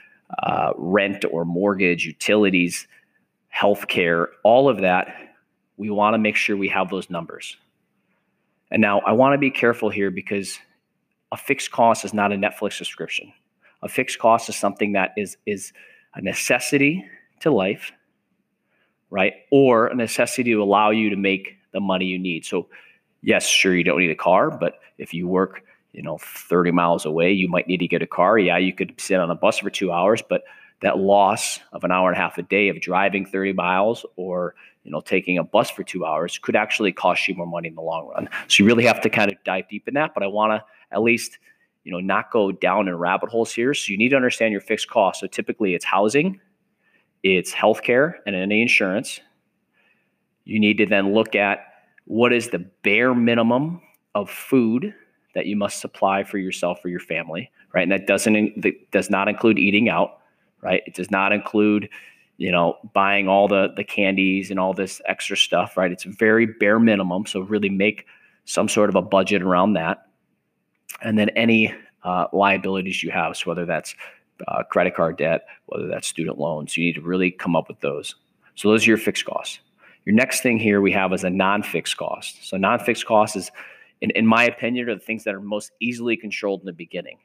uh, 0.42 0.72
rent 0.76 1.24
or 1.30 1.44
mortgage, 1.44 2.04
utilities, 2.04 2.86
healthcare, 3.54 4.26
all 4.42 4.68
of 4.68 4.80
that. 4.80 5.14
We 5.76 5.90
want 5.90 6.14
to 6.14 6.18
make 6.18 6.36
sure 6.36 6.56
we 6.56 6.68
have 6.68 6.90
those 6.90 7.08
numbers. 7.08 7.56
And 8.70 8.80
now 8.80 9.00
I 9.00 9.12
want 9.12 9.34
to 9.34 9.38
be 9.38 9.50
careful 9.50 9.90
here 9.90 10.10
because 10.10 10.58
a 11.32 11.36
fixed 11.36 11.70
cost 11.70 12.04
is 12.04 12.12
not 12.12 12.32
a 12.32 12.36
Netflix 12.36 12.74
subscription. 12.74 13.32
A 13.82 13.88
fixed 13.88 14.18
cost 14.18 14.48
is 14.48 14.56
something 14.56 14.92
that 14.92 15.12
is 15.16 15.36
is 15.46 15.72
a 16.14 16.22
necessity 16.22 17.04
to 17.40 17.50
life 17.50 17.92
right? 19.10 19.34
Or 19.50 19.86
a 19.86 19.94
necessity 19.94 20.52
to 20.52 20.62
allow 20.62 20.90
you 20.90 21.10
to 21.10 21.16
make 21.16 21.56
the 21.72 21.80
money 21.80 22.06
you 22.06 22.18
need. 22.18 22.44
So, 22.44 22.68
yes, 23.22 23.46
sure, 23.46 23.74
you 23.74 23.84
don't 23.84 23.98
need 23.98 24.10
a 24.10 24.16
car, 24.16 24.50
but 24.50 24.80
if 24.98 25.12
you 25.14 25.26
work, 25.26 25.62
you 25.92 26.02
know, 26.02 26.18
30 26.18 26.70
miles 26.72 27.04
away, 27.04 27.32
you 27.32 27.48
might 27.48 27.66
need 27.66 27.78
to 27.78 27.88
get 27.88 28.02
a 28.02 28.06
car. 28.06 28.38
Yeah, 28.38 28.58
you 28.58 28.72
could 28.72 28.94
sit 28.98 29.20
on 29.20 29.30
a 29.30 29.34
bus 29.34 29.58
for 29.58 29.70
two 29.70 29.92
hours, 29.92 30.22
but 30.28 30.42
that 30.82 30.98
loss 30.98 31.60
of 31.72 31.84
an 31.84 31.92
hour 31.92 32.08
and 32.08 32.18
a 32.18 32.20
half 32.20 32.36
a 32.38 32.42
day 32.42 32.68
of 32.68 32.80
driving 32.80 33.24
30 33.24 33.52
miles 33.52 34.04
or 34.16 34.54
you 34.82 34.90
know 34.90 35.00
taking 35.00 35.38
a 35.38 35.44
bus 35.44 35.70
for 35.70 35.82
two 35.82 36.04
hours 36.04 36.36
could 36.36 36.56
actually 36.56 36.92
cost 36.92 37.26
you 37.26 37.34
more 37.34 37.46
money 37.46 37.68
in 37.68 37.74
the 37.74 37.80
long 37.80 38.06
run 38.08 38.28
so 38.48 38.62
you 38.62 38.66
really 38.66 38.84
have 38.84 39.00
to 39.00 39.08
kind 39.08 39.32
of 39.32 39.38
dive 39.44 39.66
deep 39.70 39.88
in 39.88 39.94
that 39.94 40.12
but 40.12 40.22
i 40.22 40.26
want 40.26 40.50
to 40.52 40.62
at 40.94 41.00
least 41.00 41.38
you 41.84 41.92
know, 41.92 42.00
not 42.00 42.30
go 42.30 42.50
down 42.50 42.88
in 42.88 42.96
rabbit 42.96 43.28
holes 43.28 43.52
here. 43.52 43.74
So 43.74 43.92
you 43.92 43.98
need 43.98 44.08
to 44.08 44.16
understand 44.16 44.52
your 44.52 44.62
fixed 44.62 44.88
costs. 44.88 45.20
So 45.20 45.26
typically 45.26 45.74
it's 45.74 45.84
housing, 45.84 46.40
it's 47.24 47.52
healthcare, 47.52 48.14
and 48.26 48.36
any 48.36 48.62
insurance. 48.62 49.20
You 50.44 50.60
need 50.60 50.78
to 50.78 50.86
then 50.86 51.14
look 51.14 51.34
at 51.34 51.60
what 52.04 52.32
is 52.34 52.50
the 52.50 52.58
bare 52.58 53.14
minimum 53.14 53.80
of 54.14 54.30
food 54.30 54.94
that 55.34 55.46
you 55.46 55.56
must 55.56 55.80
supply 55.80 56.22
for 56.22 56.36
yourself 56.38 56.84
or 56.84 56.88
your 56.88 57.00
family, 57.00 57.50
right? 57.72 57.82
And 57.82 57.90
that 57.90 58.06
doesn't 58.06 58.60
that 58.62 58.90
does 58.92 59.10
not 59.10 59.26
include 59.26 59.58
eating 59.58 59.88
out, 59.88 60.18
right? 60.60 60.82
It 60.86 60.94
does 60.94 61.10
not 61.10 61.32
include, 61.32 61.88
you 62.36 62.52
know, 62.52 62.76
buying 62.92 63.26
all 63.26 63.48
the 63.48 63.72
the 63.74 63.84
candies 63.84 64.50
and 64.50 64.60
all 64.60 64.74
this 64.74 65.00
extra 65.06 65.36
stuff, 65.36 65.78
right? 65.78 65.90
It's 65.90 66.04
very 66.04 66.46
bare 66.46 66.78
minimum. 66.78 67.24
So 67.24 67.40
really 67.40 67.70
make 67.70 68.06
some 68.44 68.68
sort 68.68 68.90
of 68.90 68.96
a 68.96 69.02
budget 69.02 69.42
around 69.42 69.72
that, 69.72 70.08
and 71.02 71.18
then 71.18 71.30
any 71.30 71.74
uh, 72.02 72.26
liabilities 72.34 73.02
you 73.02 73.10
have, 73.10 73.34
so 73.34 73.50
whether 73.50 73.64
that's 73.64 73.94
uh, 74.48 74.62
credit 74.64 74.94
card 74.94 75.16
debt, 75.16 75.46
whether 75.66 75.86
that's 75.86 76.06
student 76.06 76.38
loans, 76.38 76.76
you 76.76 76.84
need 76.84 76.94
to 76.94 77.00
really 77.00 77.30
come 77.30 77.56
up 77.56 77.68
with 77.68 77.80
those. 77.80 78.14
So 78.54 78.70
those 78.70 78.86
are 78.86 78.90
your 78.90 78.98
fixed 78.98 79.24
costs. 79.24 79.60
Your 80.04 80.14
next 80.14 80.42
thing 80.42 80.58
here 80.58 80.80
we 80.80 80.92
have 80.92 81.12
is 81.12 81.24
a 81.24 81.30
non-fixed 81.30 81.96
cost. 81.96 82.46
So 82.46 82.56
non-fixed 82.56 83.06
cost 83.06 83.36
is, 83.36 83.50
in, 84.00 84.10
in 84.10 84.26
my 84.26 84.44
opinion, 84.44 84.88
are 84.88 84.94
the 84.94 85.00
things 85.00 85.24
that 85.24 85.34
are 85.34 85.40
most 85.40 85.72
easily 85.80 86.16
controlled 86.16 86.60
in 86.60 86.66
the 86.66 86.72
beginning, 86.72 87.18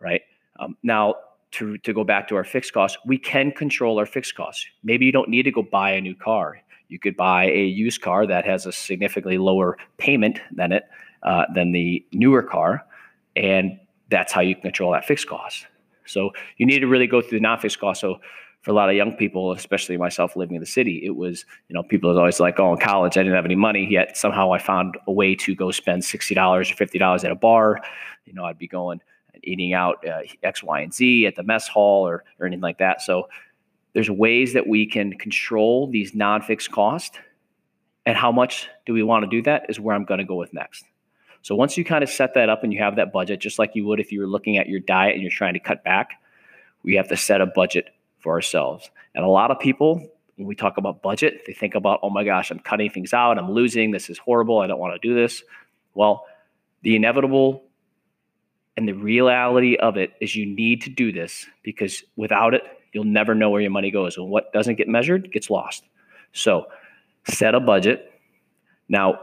right? 0.00 0.22
Um, 0.58 0.76
now, 0.82 1.14
to, 1.52 1.78
to 1.78 1.94
go 1.94 2.04
back 2.04 2.28
to 2.28 2.36
our 2.36 2.44
fixed 2.44 2.72
costs, 2.72 2.98
we 3.06 3.18
can 3.18 3.52
control 3.52 3.98
our 3.98 4.06
fixed 4.06 4.34
costs. 4.34 4.66
Maybe 4.82 5.06
you 5.06 5.12
don't 5.12 5.28
need 5.28 5.44
to 5.44 5.52
go 5.52 5.62
buy 5.62 5.92
a 5.92 6.00
new 6.00 6.14
car. 6.14 6.60
You 6.88 6.98
could 6.98 7.16
buy 7.16 7.46
a 7.46 7.64
used 7.64 8.00
car 8.00 8.26
that 8.26 8.44
has 8.44 8.66
a 8.66 8.72
significantly 8.72 9.38
lower 9.38 9.78
payment 9.98 10.40
than 10.52 10.72
it 10.72 10.84
uh, 11.22 11.44
than 11.54 11.72
the 11.72 12.04
newer 12.12 12.42
car, 12.42 12.84
and 13.36 13.78
that's 14.10 14.32
how 14.32 14.40
you 14.40 14.56
control 14.56 14.92
that 14.92 15.04
fixed 15.04 15.26
cost. 15.26 15.66
So 16.08 16.30
you 16.56 16.66
need 16.66 16.80
to 16.80 16.86
really 16.86 17.06
go 17.06 17.20
through 17.20 17.38
the 17.38 17.42
non-fixed 17.42 17.78
cost. 17.78 18.00
So 18.00 18.20
for 18.62 18.70
a 18.72 18.74
lot 18.74 18.88
of 18.88 18.96
young 18.96 19.12
people, 19.12 19.52
especially 19.52 19.96
myself 19.96 20.36
living 20.36 20.56
in 20.56 20.60
the 20.60 20.66
city, 20.66 21.02
it 21.04 21.16
was, 21.16 21.44
you 21.68 21.74
know, 21.74 21.82
people 21.82 22.10
are 22.10 22.18
always 22.18 22.40
like, 22.40 22.58
oh, 22.58 22.72
in 22.72 22.78
college, 22.78 23.16
I 23.16 23.22
didn't 23.22 23.36
have 23.36 23.44
any 23.44 23.54
money, 23.54 23.86
yet 23.88 24.16
somehow 24.16 24.52
I 24.52 24.58
found 24.58 24.98
a 25.06 25.12
way 25.12 25.34
to 25.36 25.54
go 25.54 25.70
spend 25.70 26.02
$60 26.02 26.36
or 26.36 26.62
$50 26.62 27.24
at 27.24 27.30
a 27.30 27.34
bar. 27.36 27.80
You 28.24 28.34
know, 28.34 28.44
I'd 28.44 28.58
be 28.58 28.68
going 28.68 29.00
and 29.32 29.44
eating 29.46 29.72
out 29.72 30.06
uh, 30.06 30.20
X, 30.42 30.62
Y, 30.62 30.80
and 30.80 30.92
Z 30.92 31.26
at 31.26 31.36
the 31.36 31.42
mess 31.42 31.68
hall 31.68 32.06
or, 32.06 32.24
or 32.38 32.46
anything 32.46 32.62
like 32.62 32.78
that. 32.78 33.00
So 33.00 33.28
there's 33.92 34.10
ways 34.10 34.52
that 34.52 34.66
we 34.66 34.86
can 34.86 35.12
control 35.14 35.90
these 35.90 36.14
non 36.14 36.42
fixed 36.42 36.70
costs. 36.70 37.18
And 38.06 38.16
how 38.16 38.32
much 38.32 38.68
do 38.86 38.92
we 38.92 39.02
want 39.02 39.24
to 39.24 39.28
do 39.28 39.42
that 39.42 39.66
is 39.68 39.78
where 39.78 39.94
I'm 39.94 40.04
going 40.04 40.18
to 40.18 40.24
go 40.24 40.36
with 40.36 40.52
next. 40.54 40.84
So 41.48 41.54
once 41.54 41.78
you 41.78 41.84
kind 41.86 42.04
of 42.04 42.10
set 42.10 42.34
that 42.34 42.50
up 42.50 42.62
and 42.62 42.74
you 42.74 42.80
have 42.80 42.96
that 42.96 43.10
budget, 43.10 43.40
just 43.40 43.58
like 43.58 43.70
you 43.74 43.86
would 43.86 44.00
if 44.00 44.12
you 44.12 44.20
were 44.20 44.26
looking 44.26 44.58
at 44.58 44.68
your 44.68 44.80
diet 44.80 45.14
and 45.14 45.22
you're 45.22 45.30
trying 45.30 45.54
to 45.54 45.58
cut 45.58 45.82
back, 45.82 46.20
we 46.82 46.96
have 46.96 47.08
to 47.08 47.16
set 47.16 47.40
a 47.40 47.46
budget 47.46 47.88
for 48.18 48.34
ourselves. 48.34 48.90
And 49.14 49.24
a 49.24 49.28
lot 49.28 49.50
of 49.50 49.58
people, 49.58 50.06
when 50.36 50.46
we 50.46 50.54
talk 50.54 50.76
about 50.76 51.00
budget, 51.00 51.44
they 51.46 51.54
think 51.54 51.74
about, 51.74 52.00
oh 52.02 52.10
my 52.10 52.22
gosh, 52.22 52.50
I'm 52.50 52.58
cutting 52.58 52.90
things 52.90 53.14
out, 53.14 53.38
I'm 53.38 53.50
losing, 53.50 53.92
this 53.92 54.10
is 54.10 54.18
horrible, 54.18 54.58
I 54.58 54.66
don't 54.66 54.78
want 54.78 55.00
to 55.00 55.08
do 55.08 55.14
this. 55.14 55.42
Well, 55.94 56.26
the 56.82 56.96
inevitable 56.96 57.62
and 58.76 58.86
the 58.86 58.92
reality 58.92 59.76
of 59.76 59.96
it 59.96 60.12
is 60.20 60.36
you 60.36 60.44
need 60.44 60.82
to 60.82 60.90
do 60.90 61.12
this 61.12 61.46
because 61.62 62.04
without 62.14 62.52
it, 62.52 62.62
you'll 62.92 63.04
never 63.04 63.34
know 63.34 63.48
where 63.48 63.62
your 63.62 63.70
money 63.70 63.90
goes. 63.90 64.18
And 64.18 64.28
what 64.28 64.52
doesn't 64.52 64.74
get 64.74 64.86
measured 64.86 65.32
gets 65.32 65.48
lost. 65.48 65.82
So 66.34 66.66
set 67.24 67.54
a 67.54 67.60
budget. 67.60 68.12
Now, 68.90 69.20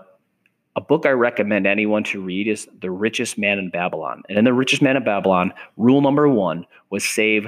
a 0.75 0.81
book 0.81 1.05
I 1.05 1.11
recommend 1.11 1.65
anyone 1.65 2.03
to 2.05 2.21
read 2.21 2.47
is 2.47 2.67
The 2.81 2.91
Richest 2.91 3.37
Man 3.37 3.59
in 3.59 3.69
Babylon. 3.69 4.23
And 4.27 4.37
in 4.37 4.45
The 4.45 4.53
Richest 4.53 4.81
Man 4.81 4.97
in 4.97 5.03
Babylon, 5.03 5.53
rule 5.77 6.01
number 6.01 6.27
one 6.27 6.65
was 6.89 7.05
save 7.05 7.47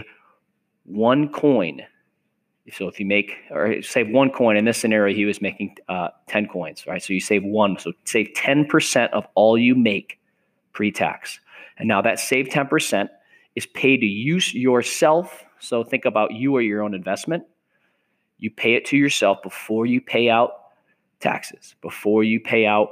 one 0.85 1.29
coin. 1.29 1.81
So 2.71 2.87
if 2.87 2.99
you 2.99 3.05
make 3.05 3.33
or 3.51 3.81
save 3.81 4.09
one 4.09 4.29
coin 4.29 4.55
in 4.57 4.65
this 4.65 4.77
scenario, 4.77 5.13
he 5.13 5.25
was 5.25 5.41
making 5.41 5.77
uh, 5.89 6.09
10 6.27 6.47
coins, 6.47 6.85
right? 6.87 7.01
So 7.01 7.13
you 7.13 7.19
save 7.19 7.43
one. 7.43 7.77
So 7.79 7.93
save 8.05 8.31
10% 8.35 9.09
of 9.11 9.25
all 9.35 9.57
you 9.57 9.75
make 9.75 10.19
pre 10.71 10.91
tax. 10.91 11.39
And 11.77 11.87
now 11.87 12.01
that 12.01 12.19
save 12.19 12.47
10% 12.47 13.09
is 13.55 13.65
paid 13.65 13.97
to 13.97 14.05
use 14.05 14.53
yourself. 14.53 15.43
So 15.59 15.83
think 15.83 16.05
about 16.05 16.33
you 16.33 16.55
or 16.55 16.61
your 16.61 16.81
own 16.81 16.93
investment. 16.93 17.43
You 18.37 18.51
pay 18.51 18.75
it 18.75 18.85
to 18.85 18.97
yourself 18.97 19.41
before 19.41 19.85
you 19.85 19.99
pay 19.99 20.29
out 20.29 20.51
taxes, 21.19 21.75
before 21.81 22.23
you 22.23 22.39
pay 22.39 22.65
out 22.65 22.89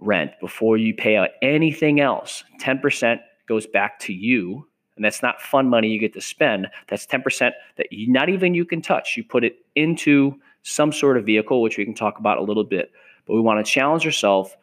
rent, 0.00 0.32
before 0.40 0.76
you 0.76 0.94
pay 0.94 1.16
out 1.16 1.30
anything 1.42 2.00
else. 2.00 2.42
10% 2.60 3.18
goes 3.46 3.66
back 3.66 3.98
to 4.00 4.12
you 4.12 4.66
and 5.00 5.04
that's 5.06 5.22
not 5.22 5.40
fun 5.40 5.66
money 5.66 5.88
you 5.88 5.98
get 5.98 6.12
to 6.12 6.20
spend. 6.20 6.68
That's 6.88 7.06
10% 7.06 7.52
that 7.78 7.86
you, 7.90 8.12
not 8.12 8.28
even 8.28 8.52
you 8.52 8.66
can 8.66 8.82
touch. 8.82 9.16
You 9.16 9.24
put 9.24 9.44
it 9.44 9.56
into 9.74 10.34
some 10.62 10.92
sort 10.92 11.16
of 11.16 11.24
vehicle, 11.24 11.62
which 11.62 11.78
we 11.78 11.86
can 11.86 11.94
talk 11.94 12.18
about 12.18 12.36
a 12.36 12.42
little 12.42 12.64
bit. 12.64 12.92
But 13.26 13.32
we 13.32 13.40
want 13.40 13.64
to 13.64 13.72
challenge 13.72 14.04
yourself 14.04 14.54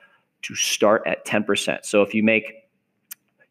to 0.44 0.54
start 0.54 1.02
at 1.08 1.26
10%. 1.26 1.86
So 1.86 2.04
if 2.04 2.14
you 2.14 2.22
make, 2.22 2.54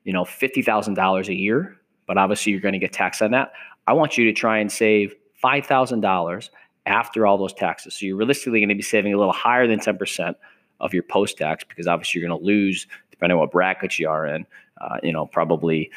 you 0.05 0.13
know, 0.13 0.23
$50,000 0.23 1.29
a 1.29 1.35
year, 1.35 1.77
but 2.07 2.19
obviously 2.19 2.53
you're 2.53 2.61
going 2.61 2.75
to 2.75 2.79
get 2.79 2.93
taxed 2.93 3.21
on 3.21 3.33
that, 3.33 3.51
I 3.89 3.93
want 3.93 4.17
you 4.17 4.27
to 4.27 4.33
try 4.33 4.59
and 4.59 4.71
save 4.71 5.13
$5,000 5.43 6.51
after 6.87 7.27
all 7.27 7.37
those 7.37 7.53
taxes. 7.53 7.95
So 7.95 8.07
you're 8.07 8.17
realistically 8.17 8.61
going 8.61 8.69
to 8.69 8.77
be 8.77 8.83
saving 8.83 9.13
a 9.13 9.19
little 9.19 9.33
higher 9.33 9.67
than 9.67 9.81
10% 9.81 10.37
of 10.81 10.93
your 10.93 11.03
post 11.03 11.39
tax 11.39 11.65
because 11.65 11.87
obviously 11.87 12.21
you're 12.21 12.29
going 12.29 12.41
to 12.41 12.47
lose, 12.47 12.87
depending 13.11 13.37
on 13.37 13.41
what 13.41 13.51
bracket 13.51 13.99
you 13.99 14.09
are 14.09 14.27
in, 14.27 14.47
uh, 14.81 14.99
you 15.03 15.13
know, 15.13 15.27
probably 15.27 15.91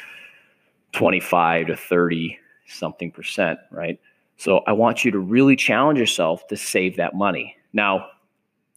25 0.92 1.68
to 1.68 1.76
30 1.76 2.38
something 2.66 3.10
percent, 3.10 3.58
right? 3.70 4.00
So 4.36 4.58
I 4.66 4.72
want 4.72 5.04
you 5.04 5.10
to 5.10 5.18
really 5.18 5.56
challenge 5.56 5.98
yourself 5.98 6.46
to 6.48 6.56
save 6.56 6.96
that 6.96 7.14
money. 7.14 7.56
Now, 7.72 8.06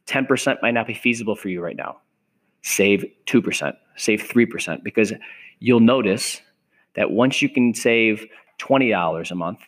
10% 0.08 0.62
might 0.62 0.74
not 0.74 0.88
be 0.88 0.94
feasible 0.94 1.36
for 1.36 1.50
you 1.50 1.62
right 1.62 1.76
now. 1.76 1.98
Save 2.62 3.06
2%, 3.28 3.74
save 3.96 4.24
3%, 4.24 4.84
because 4.84 5.14
you'll 5.60 5.80
notice 5.80 6.42
that 6.96 7.12
once 7.12 7.42
you 7.42 7.50
can 7.50 7.74
save 7.74 8.26
$20 8.60 9.32
a 9.32 9.36
month, 9.36 9.60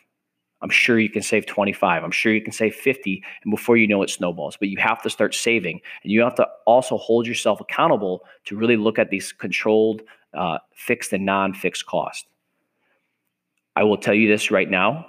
I'm 0.66 0.70
sure 0.70 0.98
you 0.98 1.08
can 1.08 1.22
save 1.22 1.46
25. 1.46 2.02
I'm 2.02 2.10
sure 2.10 2.34
you 2.34 2.42
can 2.42 2.52
save 2.52 2.74
50. 2.74 3.22
And 3.44 3.52
before 3.52 3.76
you 3.76 3.86
know 3.86 4.02
it, 4.02 4.10
snowballs. 4.10 4.56
But 4.56 4.68
you 4.68 4.78
have 4.78 5.00
to 5.02 5.10
start 5.10 5.32
saving. 5.32 5.80
And 6.02 6.10
you 6.10 6.22
have 6.22 6.34
to 6.34 6.48
also 6.66 6.96
hold 6.96 7.24
yourself 7.24 7.60
accountable 7.60 8.24
to 8.46 8.56
really 8.56 8.76
look 8.76 8.98
at 8.98 9.10
these 9.10 9.30
controlled, 9.30 10.02
uh, 10.34 10.58
fixed 10.74 11.12
and 11.12 11.24
non 11.24 11.54
fixed 11.54 11.86
costs. 11.86 12.26
I 13.76 13.84
will 13.84 13.96
tell 13.96 14.12
you 14.12 14.26
this 14.26 14.50
right 14.50 14.68
now 14.68 15.06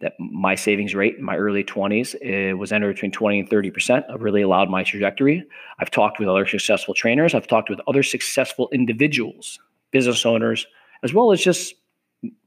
that 0.00 0.14
my 0.18 0.56
savings 0.56 0.96
rate 0.96 1.14
in 1.16 1.22
my 1.22 1.36
early 1.36 1.62
20s 1.62 2.16
it 2.20 2.54
was 2.54 2.72
anywhere 2.72 2.92
between 2.92 3.12
20 3.12 3.38
and 3.38 3.48
30 3.48 3.70
percent. 3.70 4.04
Really 4.18 4.42
allowed 4.42 4.68
my 4.68 4.82
trajectory. 4.82 5.44
I've 5.78 5.92
talked 5.92 6.18
with 6.18 6.28
other 6.28 6.44
successful 6.44 6.92
trainers. 6.92 7.36
I've 7.36 7.46
talked 7.46 7.70
with 7.70 7.78
other 7.86 8.02
successful 8.02 8.68
individuals, 8.72 9.60
business 9.92 10.26
owners, 10.26 10.66
as 11.04 11.14
well 11.14 11.30
as 11.30 11.40
just 11.40 11.76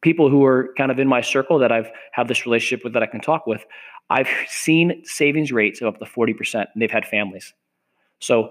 people 0.02 0.30
who 0.30 0.44
are 0.44 0.74
kind 0.78 0.92
of 0.92 1.00
in 1.00 1.08
my 1.08 1.22
circle 1.22 1.60
that 1.60 1.72
I've 1.72 1.90
had 2.12 2.28
this 2.28 2.46
relationship 2.46 2.84
with 2.84 2.94
that 2.94 3.04
I 3.04 3.08
can 3.08 3.22
talk 3.22 3.48
with. 3.48 3.66
I've 4.10 4.30
seen 4.48 5.02
savings 5.06 5.52
rates 5.52 5.82
of 5.82 5.88
up 5.88 6.00
to 6.00 6.06
40 6.06 6.34
percent, 6.34 6.70
and 6.74 6.82
they've 6.82 6.92
had 6.92 7.06
families. 7.06 7.54
So 8.20 8.50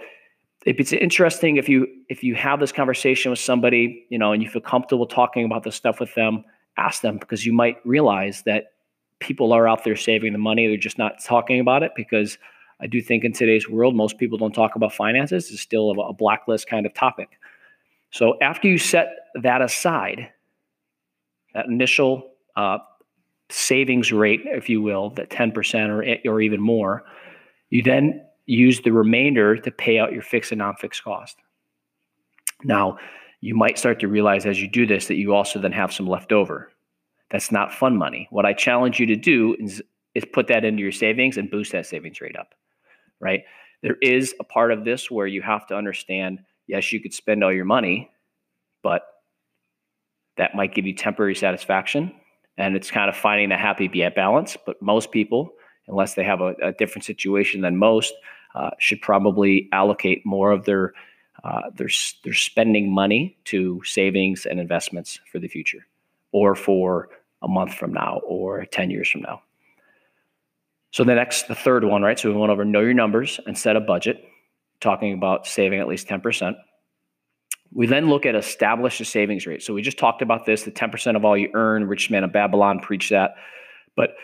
it's 0.66 0.92
interesting 0.92 1.56
if 1.56 1.68
you 1.68 1.86
if 2.08 2.22
you 2.22 2.34
have 2.34 2.60
this 2.60 2.72
conversation 2.72 3.30
with 3.30 3.38
somebody, 3.38 4.06
you 4.10 4.18
know, 4.18 4.32
and 4.32 4.42
you 4.42 4.48
feel 4.48 4.62
comfortable 4.62 5.06
talking 5.06 5.44
about 5.44 5.62
this 5.62 5.76
stuff 5.76 6.00
with 6.00 6.14
them 6.14 6.44
ask 6.80 7.02
them 7.02 7.18
because 7.18 7.46
you 7.46 7.52
might 7.52 7.76
realize 7.84 8.42
that 8.46 8.72
people 9.18 9.52
are 9.52 9.68
out 9.68 9.84
there 9.84 9.96
saving 9.96 10.32
the 10.32 10.38
money. 10.38 10.66
They're 10.66 10.76
just 10.76 10.98
not 10.98 11.22
talking 11.22 11.60
about 11.60 11.82
it 11.82 11.92
because 11.94 12.38
I 12.80 12.86
do 12.86 13.02
think 13.02 13.24
in 13.24 13.32
today's 13.32 13.68
world, 13.68 13.94
most 13.94 14.18
people 14.18 14.38
don't 14.38 14.54
talk 14.54 14.76
about 14.76 14.94
finances. 14.94 15.50
It's 15.50 15.60
still 15.60 15.90
a 15.90 16.12
blacklist 16.14 16.68
kind 16.68 16.86
of 16.86 16.94
topic. 16.94 17.38
So 18.10 18.38
after 18.40 18.66
you 18.66 18.78
set 18.78 19.08
that 19.42 19.60
aside, 19.60 20.30
that 21.54 21.66
initial 21.66 22.30
uh, 22.56 22.78
savings 23.48 24.12
rate, 24.12 24.42
if 24.44 24.68
you 24.68 24.80
will, 24.82 25.10
that 25.10 25.30
10% 25.30 25.88
or, 25.88 26.30
or 26.30 26.40
even 26.40 26.60
more, 26.60 27.04
you 27.70 27.82
then 27.82 28.24
use 28.46 28.80
the 28.80 28.90
remainder 28.90 29.56
to 29.56 29.70
pay 29.70 29.98
out 29.98 30.12
your 30.12 30.22
fixed 30.22 30.52
and 30.52 30.58
non-fixed 30.58 31.02
cost. 31.04 31.36
Now, 32.64 32.98
you 33.40 33.54
might 33.54 33.78
start 33.78 34.00
to 34.00 34.08
realize 34.08 34.44
as 34.44 34.60
you 34.60 34.68
do 34.68 34.86
this 34.86 35.06
that 35.06 35.16
you 35.16 35.34
also 35.34 35.58
then 35.58 35.72
have 35.72 35.92
some 35.92 36.06
left 36.06 36.32
over. 36.32 36.70
That's 37.30 37.52
not 37.52 37.72
fun 37.72 37.96
money. 37.96 38.26
What 38.30 38.44
I 38.44 38.52
challenge 38.52 38.98
you 39.00 39.06
to 39.06 39.16
do 39.16 39.56
is, 39.58 39.82
is 40.14 40.24
put 40.24 40.48
that 40.48 40.64
into 40.64 40.82
your 40.82 40.92
savings 40.92 41.36
and 41.36 41.50
boost 41.50 41.72
that 41.72 41.86
savings 41.86 42.20
rate 42.20 42.36
up, 42.36 42.54
right? 43.20 43.42
There 43.82 43.96
is 44.02 44.34
a 44.40 44.44
part 44.44 44.72
of 44.72 44.84
this 44.84 45.10
where 45.10 45.26
you 45.26 45.42
have 45.42 45.66
to 45.68 45.76
understand 45.76 46.40
yes, 46.66 46.92
you 46.92 47.00
could 47.00 47.12
spend 47.12 47.42
all 47.42 47.52
your 47.52 47.64
money, 47.64 48.10
but 48.82 49.02
that 50.40 50.54
might 50.54 50.74
give 50.74 50.86
you 50.86 50.94
temporary 50.94 51.34
satisfaction. 51.34 52.10
And 52.56 52.74
it's 52.74 52.90
kind 52.90 53.10
of 53.10 53.16
finding 53.16 53.50
the 53.50 53.58
happy 53.58 53.88
balance. 54.14 54.56
But 54.64 54.80
most 54.80 55.12
people, 55.12 55.52
unless 55.86 56.14
they 56.14 56.24
have 56.24 56.40
a, 56.40 56.54
a 56.62 56.72
different 56.72 57.04
situation 57.04 57.60
than 57.60 57.76
most, 57.76 58.14
uh, 58.54 58.70
should 58.78 59.02
probably 59.02 59.68
allocate 59.70 60.24
more 60.24 60.50
of 60.50 60.64
their 60.64 60.94
uh, 61.44 61.70
they're, 61.74 61.88
they're 62.24 62.34
spending 62.34 62.92
money 62.92 63.36
to 63.44 63.82
savings 63.84 64.46
and 64.46 64.60
investments 64.60 65.20
for 65.30 65.38
the 65.38 65.48
future 65.48 65.86
or 66.32 66.54
for 66.54 67.08
a 67.42 67.48
month 67.48 67.74
from 67.74 67.92
now 67.92 68.20
or 68.26 68.64
10 68.66 68.90
years 68.90 69.08
from 69.08 69.22
now. 69.22 69.40
So 70.90 71.04
the 71.04 71.14
next, 71.14 71.48
the 71.48 71.54
third 71.54 71.84
one, 71.84 72.02
right? 72.02 72.18
So 72.18 72.30
we 72.30 72.36
went 72.36 72.50
over 72.50 72.64
know 72.64 72.80
your 72.80 72.92
numbers 72.92 73.40
and 73.46 73.56
set 73.56 73.76
a 73.76 73.80
budget, 73.80 74.22
talking 74.80 75.14
about 75.14 75.46
saving 75.46 75.80
at 75.80 75.88
least 75.88 76.08
10%. 76.08 76.54
We 77.72 77.86
then 77.86 78.08
look 78.08 78.26
at 78.26 78.34
establish 78.34 79.00
a 79.00 79.04
savings 79.04 79.46
rate. 79.46 79.62
So 79.62 79.72
we 79.72 79.82
just 79.82 79.98
talked 79.98 80.22
about 80.22 80.44
this, 80.44 80.64
the 80.64 80.72
10% 80.72 81.16
of 81.16 81.24
all 81.24 81.36
you 81.36 81.50
earn, 81.54 81.86
rich 81.86 82.10
man 82.10 82.24
of 82.24 82.32
Babylon 82.32 82.80
preach 82.80 83.10
that. 83.10 83.36
But 83.96 84.16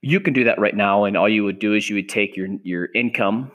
you 0.00 0.20
can 0.20 0.32
do 0.32 0.44
that 0.44 0.58
right 0.58 0.74
now. 0.74 1.04
And 1.04 1.16
all 1.16 1.28
you 1.28 1.44
would 1.44 1.58
do 1.58 1.74
is 1.74 1.88
you 1.88 1.96
would 1.96 2.08
take 2.08 2.36
your, 2.36 2.48
your 2.62 2.88
income 2.94 3.52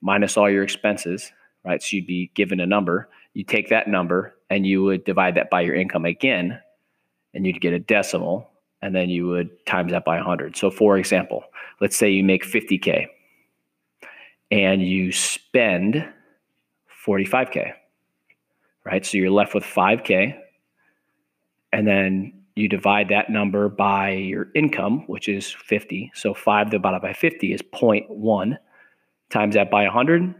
minus 0.00 0.36
all 0.36 0.48
your 0.48 0.62
expenses, 0.62 1.32
right? 1.64 1.82
So 1.82 1.96
you'd 1.96 2.06
be 2.06 2.30
given 2.34 2.60
a 2.60 2.66
number. 2.66 3.08
You 3.34 3.44
take 3.44 3.68
that 3.68 3.88
number 3.88 4.34
and 4.48 4.66
you 4.66 4.82
would 4.82 5.04
divide 5.04 5.34
that 5.36 5.50
by 5.50 5.60
your 5.60 5.74
income 5.74 6.04
again, 6.04 6.60
and 7.32 7.46
you'd 7.46 7.60
get 7.60 7.72
a 7.72 7.78
decimal, 7.78 8.50
and 8.82 8.94
then 8.94 9.08
you 9.08 9.28
would 9.28 9.64
times 9.64 9.92
that 9.92 10.04
by 10.04 10.16
100. 10.16 10.56
So 10.56 10.70
for 10.70 10.98
example, 10.98 11.44
let's 11.80 11.96
say 11.96 12.10
you 12.10 12.24
make 12.24 12.44
50K 12.44 13.06
and 14.50 14.82
you 14.82 15.12
spend 15.12 16.04
45K 17.06 17.72
right? 18.84 19.04
So 19.04 19.18
you're 19.18 19.30
left 19.30 19.54
with 19.54 19.64
5K. 19.64 20.36
And 21.72 21.86
then 21.86 22.32
you 22.56 22.68
divide 22.68 23.08
that 23.08 23.30
number 23.30 23.68
by 23.68 24.10
your 24.10 24.48
income, 24.54 25.04
which 25.06 25.28
is 25.28 25.50
50. 25.50 26.10
So 26.14 26.34
5 26.34 26.70
divided 26.70 27.00
by 27.00 27.12
50 27.12 27.52
is 27.52 27.62
0.1. 27.62 28.58
Times 29.30 29.54
that 29.54 29.70
by 29.70 29.84
100, 29.84 30.34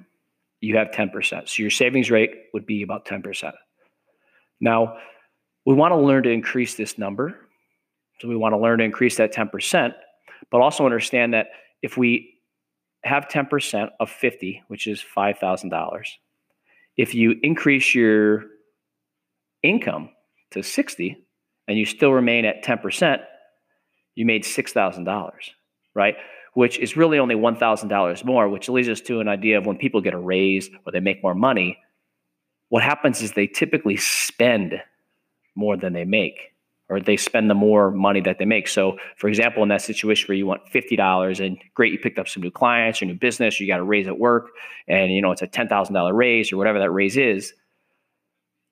you 0.60 0.76
have 0.76 0.90
10%. 0.90 1.48
So 1.48 1.62
your 1.62 1.70
savings 1.70 2.10
rate 2.10 2.32
would 2.52 2.66
be 2.66 2.82
about 2.82 3.04
10%. 3.06 3.52
Now, 4.60 4.96
we 5.64 5.74
want 5.74 5.92
to 5.92 5.96
learn 5.96 6.24
to 6.24 6.30
increase 6.30 6.74
this 6.74 6.98
number. 6.98 7.48
So 8.20 8.28
we 8.28 8.36
want 8.36 8.52
to 8.52 8.58
learn 8.58 8.78
to 8.78 8.84
increase 8.84 9.16
that 9.16 9.32
10%, 9.32 9.94
but 10.50 10.60
also 10.60 10.84
understand 10.84 11.32
that 11.32 11.46
if 11.80 11.96
we 11.96 12.34
have 13.04 13.28
10% 13.28 13.90
of 13.98 14.10
50, 14.10 14.62
which 14.68 14.86
is 14.86 15.02
$5,000, 15.16 16.02
if 17.00 17.14
you 17.14 17.36
increase 17.42 17.94
your 17.94 18.44
income 19.62 20.10
to 20.50 20.62
60 20.62 21.16
and 21.66 21.78
you 21.78 21.86
still 21.86 22.12
remain 22.12 22.44
at 22.44 22.62
10%, 22.62 23.20
you 24.14 24.26
made 24.26 24.44
$6,000, 24.44 25.32
right? 25.94 26.16
Which 26.52 26.78
is 26.78 26.98
really 26.98 27.18
only 27.18 27.34
$1,000 27.34 28.24
more, 28.26 28.50
which 28.50 28.68
leads 28.68 28.90
us 28.90 29.00
to 29.02 29.20
an 29.20 29.28
idea 29.28 29.56
of 29.56 29.64
when 29.64 29.78
people 29.78 30.02
get 30.02 30.12
a 30.12 30.18
raise 30.18 30.68
or 30.84 30.92
they 30.92 31.00
make 31.00 31.22
more 31.22 31.34
money, 31.34 31.78
what 32.68 32.82
happens 32.82 33.22
is 33.22 33.32
they 33.32 33.46
typically 33.46 33.96
spend 33.96 34.74
more 35.56 35.78
than 35.78 35.94
they 35.94 36.04
make 36.04 36.49
or 36.90 37.00
they 37.00 37.16
spend 37.16 37.48
the 37.48 37.54
more 37.54 37.92
money 37.92 38.20
that 38.20 38.38
they 38.38 38.44
make. 38.44 38.66
So, 38.66 38.98
for 39.16 39.28
example, 39.28 39.62
in 39.62 39.68
that 39.68 39.80
situation 39.80 40.26
where 40.26 40.36
you 40.36 40.44
want 40.44 40.62
$50 40.72 41.44
and 41.44 41.56
great, 41.74 41.92
you 41.92 41.98
picked 41.98 42.18
up 42.18 42.28
some 42.28 42.42
new 42.42 42.50
clients 42.50 43.00
or 43.00 43.06
new 43.06 43.14
business, 43.14 43.60
you 43.60 43.68
got 43.68 43.78
a 43.78 43.84
raise 43.84 44.08
at 44.08 44.18
work, 44.18 44.50
and 44.88 45.12
you 45.12 45.22
know 45.22 45.30
it's 45.30 45.40
a 45.40 45.46
$10,000 45.46 46.12
raise 46.12 46.52
or 46.52 46.56
whatever 46.56 46.80
that 46.80 46.90
raise 46.90 47.16
is, 47.16 47.54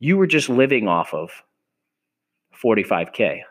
you 0.00 0.16
were 0.16 0.26
just 0.26 0.48
living 0.48 0.88
off 0.88 1.14
of 1.14 1.30
45K, 2.60 3.42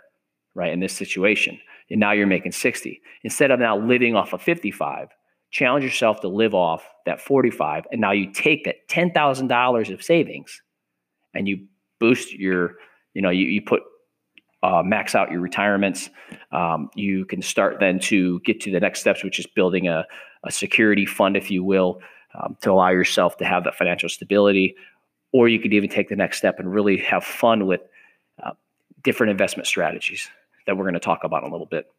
right? 0.54 0.74
In 0.74 0.82
this 0.82 0.94
situation. 0.94 1.60
And 1.90 2.02
now 2.02 2.12
you're 2.12 2.28
making 2.28 2.52
60. 2.52 3.02
Instead 3.24 3.52
of 3.52 3.60
now 3.60 3.78
living 3.78 4.16
off 4.16 4.34
of 4.34 4.42
55, 4.42 5.08
challenge 5.50 5.86
yourself 5.86 6.20
to 6.22 6.28
live 6.28 6.54
off 6.54 6.84
that 7.06 7.22
45. 7.22 7.86
And 7.92 8.02
now 8.02 8.12
you 8.12 8.34
take 8.34 8.66
that 8.66 8.88
$10,000 8.90 9.94
of 9.94 10.04
savings 10.04 10.62
and 11.34 11.48
you 11.48 11.68
boost 12.00 12.34
your, 12.34 12.76
you 13.14 13.22
know, 13.22 13.30
you, 13.30 13.46
you 13.46 13.62
put 13.62 13.82
uh, 14.64 14.82
max 14.84 15.16
out 15.16 15.32
your 15.32 15.42
retirements. 15.42 16.10
Um, 16.52 16.90
you 16.96 17.26
can 17.26 17.42
start 17.42 17.78
then 17.80 18.00
to 18.00 18.40
get 18.42 18.60
to 18.62 18.72
the 18.72 18.80
next 18.80 19.02
steps, 19.02 19.24
which 19.24 19.40
is 19.40 19.48
building 19.48 19.88
a, 19.88 20.06
a 20.44 20.52
security 20.52 21.06
fund, 21.06 21.38
if 21.38 21.52
you 21.52 21.64
will, 21.64 22.02
um, 22.36 22.58
to 22.62 22.72
allow 22.72 22.90
yourself 22.90 23.38
to 23.38 23.46
have 23.46 23.64
that 23.66 23.76
financial 23.76 24.10
stability. 24.10 24.76
Or 25.32 25.48
you 25.48 25.60
could 25.60 25.74
even 25.74 25.90
take 25.90 26.10
the 26.10 26.16
next 26.16 26.38
step 26.38 26.60
and 26.60 26.72
really 26.72 26.98
have 26.98 27.24
fun 27.24 27.68
with 27.68 27.82
uh, 28.42 28.52
different 29.04 29.32
investment 29.32 29.68
strategies 29.68 30.28
that 30.66 30.78
we're 30.78 30.84
going 30.84 30.94
to 30.94 31.00
talk 31.00 31.24
about 31.24 31.44
in 31.44 31.50
a 31.50 31.52
little 31.52 31.68
bit. 31.68 31.92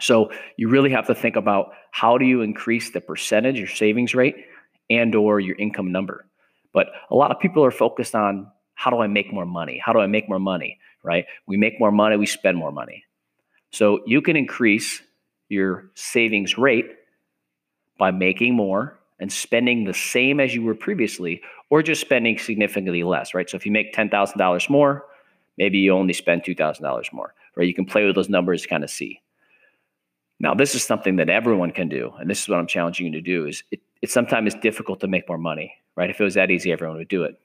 So 0.00 0.30
you 0.56 0.68
really 0.68 0.90
have 0.90 1.06
to 1.06 1.14
think 1.14 1.36
about 1.36 1.72
how 1.90 2.18
do 2.18 2.24
you 2.24 2.42
increase 2.42 2.90
the 2.90 3.00
percentage, 3.00 3.58
your 3.58 3.68
savings 3.68 4.14
rate, 4.14 4.36
and 4.90 5.14
or 5.14 5.38
your 5.40 5.56
income 5.56 5.92
number. 5.92 6.26
But 6.72 6.88
a 7.10 7.14
lot 7.14 7.30
of 7.30 7.38
people 7.38 7.64
are 7.64 7.70
focused 7.70 8.14
on 8.14 8.50
how 8.74 8.90
do 8.90 8.98
I 8.98 9.06
make 9.06 9.32
more 9.32 9.46
money? 9.46 9.80
How 9.82 9.92
do 9.92 10.00
I 10.00 10.06
make 10.06 10.28
more 10.28 10.38
money? 10.38 10.78
right? 11.04 11.26
We 11.46 11.56
make 11.56 11.78
more 11.78 11.92
money, 11.92 12.16
we 12.16 12.26
spend 12.26 12.58
more 12.58 12.72
money. 12.72 13.04
So 13.70 14.00
you 14.06 14.20
can 14.20 14.36
increase 14.36 15.02
your 15.48 15.90
savings 15.94 16.58
rate 16.58 16.90
by 17.98 18.10
making 18.10 18.54
more 18.54 18.98
and 19.20 19.32
spending 19.32 19.84
the 19.84 19.94
same 19.94 20.40
as 20.40 20.54
you 20.54 20.62
were 20.62 20.74
previously, 20.74 21.40
or 21.70 21.82
just 21.82 22.00
spending 22.00 22.36
significantly 22.36 23.04
less, 23.04 23.34
right? 23.34 23.48
So 23.48 23.56
if 23.56 23.64
you 23.64 23.70
make 23.70 23.94
$10,000 23.94 24.70
more, 24.70 25.04
maybe 25.56 25.78
you 25.78 25.92
only 25.92 26.12
spend 26.12 26.42
$2,000 26.42 27.12
more, 27.12 27.34
right? 27.54 27.68
You 27.68 27.74
can 27.74 27.84
play 27.84 28.04
with 28.04 28.16
those 28.16 28.28
numbers, 28.28 28.66
kind 28.66 28.82
of 28.82 28.90
see. 28.90 29.20
Now, 30.40 30.54
this 30.54 30.74
is 30.74 30.82
something 30.82 31.16
that 31.16 31.28
everyone 31.28 31.70
can 31.70 31.88
do, 31.88 32.12
and 32.18 32.28
this 32.28 32.42
is 32.42 32.48
what 32.48 32.58
I'm 32.58 32.66
challenging 32.66 33.06
you 33.06 33.12
to 33.12 33.20
do. 33.20 33.46
Is 33.46 33.62
it, 33.70 33.80
it 34.02 34.10
sometimes 34.10 34.54
difficult 34.54 35.00
to 35.00 35.06
make 35.06 35.28
more 35.28 35.38
money, 35.38 35.74
right? 35.94 36.10
If 36.10 36.20
it 36.20 36.24
was 36.24 36.34
that 36.34 36.50
easy, 36.50 36.72
everyone 36.72 36.96
would 36.96 37.08
do 37.08 37.22
it 37.22 37.38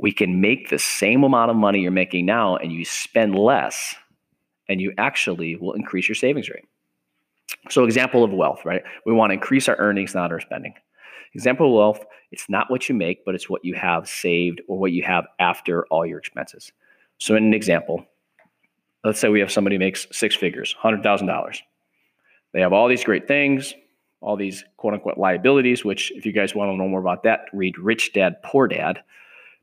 we 0.00 0.12
can 0.12 0.40
make 0.40 0.70
the 0.70 0.78
same 0.78 1.24
amount 1.24 1.50
of 1.50 1.56
money 1.56 1.80
you're 1.80 1.90
making 1.90 2.24
now 2.24 2.56
and 2.56 2.72
you 2.72 2.84
spend 2.84 3.34
less 3.34 3.94
and 4.68 4.80
you 4.80 4.92
actually 4.96 5.56
will 5.56 5.74
increase 5.74 6.08
your 6.08 6.16
savings 6.16 6.48
rate. 6.48 6.64
So, 7.68 7.84
example 7.84 8.24
of 8.24 8.32
wealth, 8.32 8.64
right? 8.64 8.82
We 9.04 9.12
want 9.12 9.30
to 9.30 9.34
increase 9.34 9.68
our 9.68 9.76
earnings, 9.76 10.14
not 10.14 10.32
our 10.32 10.40
spending. 10.40 10.74
Example 11.34 11.66
of 11.66 11.72
wealth, 11.74 12.06
it's 12.30 12.48
not 12.48 12.70
what 12.70 12.88
you 12.88 12.94
make, 12.94 13.24
but 13.24 13.34
it's 13.34 13.50
what 13.50 13.64
you 13.64 13.74
have 13.74 14.08
saved 14.08 14.62
or 14.68 14.78
what 14.78 14.92
you 14.92 15.02
have 15.02 15.26
after 15.38 15.84
all 15.86 16.06
your 16.06 16.18
expenses. 16.18 16.72
So, 17.18 17.36
in 17.36 17.44
an 17.44 17.54
example, 17.54 18.06
let's 19.04 19.20
say 19.20 19.28
we 19.28 19.40
have 19.40 19.52
somebody 19.52 19.76
makes 19.76 20.06
six 20.12 20.34
figures, 20.34 20.74
$100,000. 20.82 21.58
They 22.52 22.60
have 22.60 22.72
all 22.72 22.88
these 22.88 23.04
great 23.04 23.28
things, 23.28 23.74
all 24.20 24.36
these 24.36 24.64
quote 24.76 24.94
unquote 24.94 25.18
liabilities, 25.18 25.84
which, 25.84 26.10
if 26.12 26.24
you 26.24 26.32
guys 26.32 26.54
want 26.54 26.70
to 26.70 26.76
know 26.76 26.88
more 26.88 27.00
about 27.00 27.24
that, 27.24 27.46
read 27.52 27.76
Rich 27.78 28.14
Dad, 28.14 28.42
Poor 28.42 28.66
Dad 28.66 29.02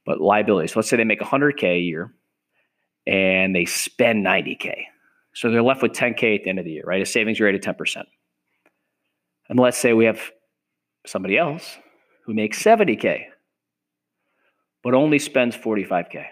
but 0.07 0.21
liabilities. 0.21 0.73
let's 0.75 0.89
say 0.89 0.95
they 0.95 1.03
make 1.03 1.19
100K 1.19 1.63
a 1.63 1.79
year 1.79 2.13
and 3.05 3.53
they 3.53 3.65
spend 3.65 4.25
90K. 4.25 4.85
So 5.33 5.51
they're 5.51 5.61
left 5.61 5.83
with 5.83 5.91
10K 5.91 6.37
at 6.37 6.43
the 6.45 6.49
end 6.49 6.59
of 6.59 6.65
the 6.65 6.71
year, 6.71 6.83
right? 6.87 7.01
A 7.01 7.05
savings 7.05 7.39
rate 7.41 7.53
of 7.53 7.61
10%. 7.61 8.03
And 9.49 9.59
let's 9.59 9.77
say 9.77 9.91
we 9.91 10.05
have 10.05 10.31
somebody 11.05 11.37
else 11.37 11.77
who 12.25 12.33
makes 12.33 12.63
70K, 12.63 13.25
but 14.81 14.93
only 14.93 15.19
spends 15.19 15.57
45K. 15.57 16.25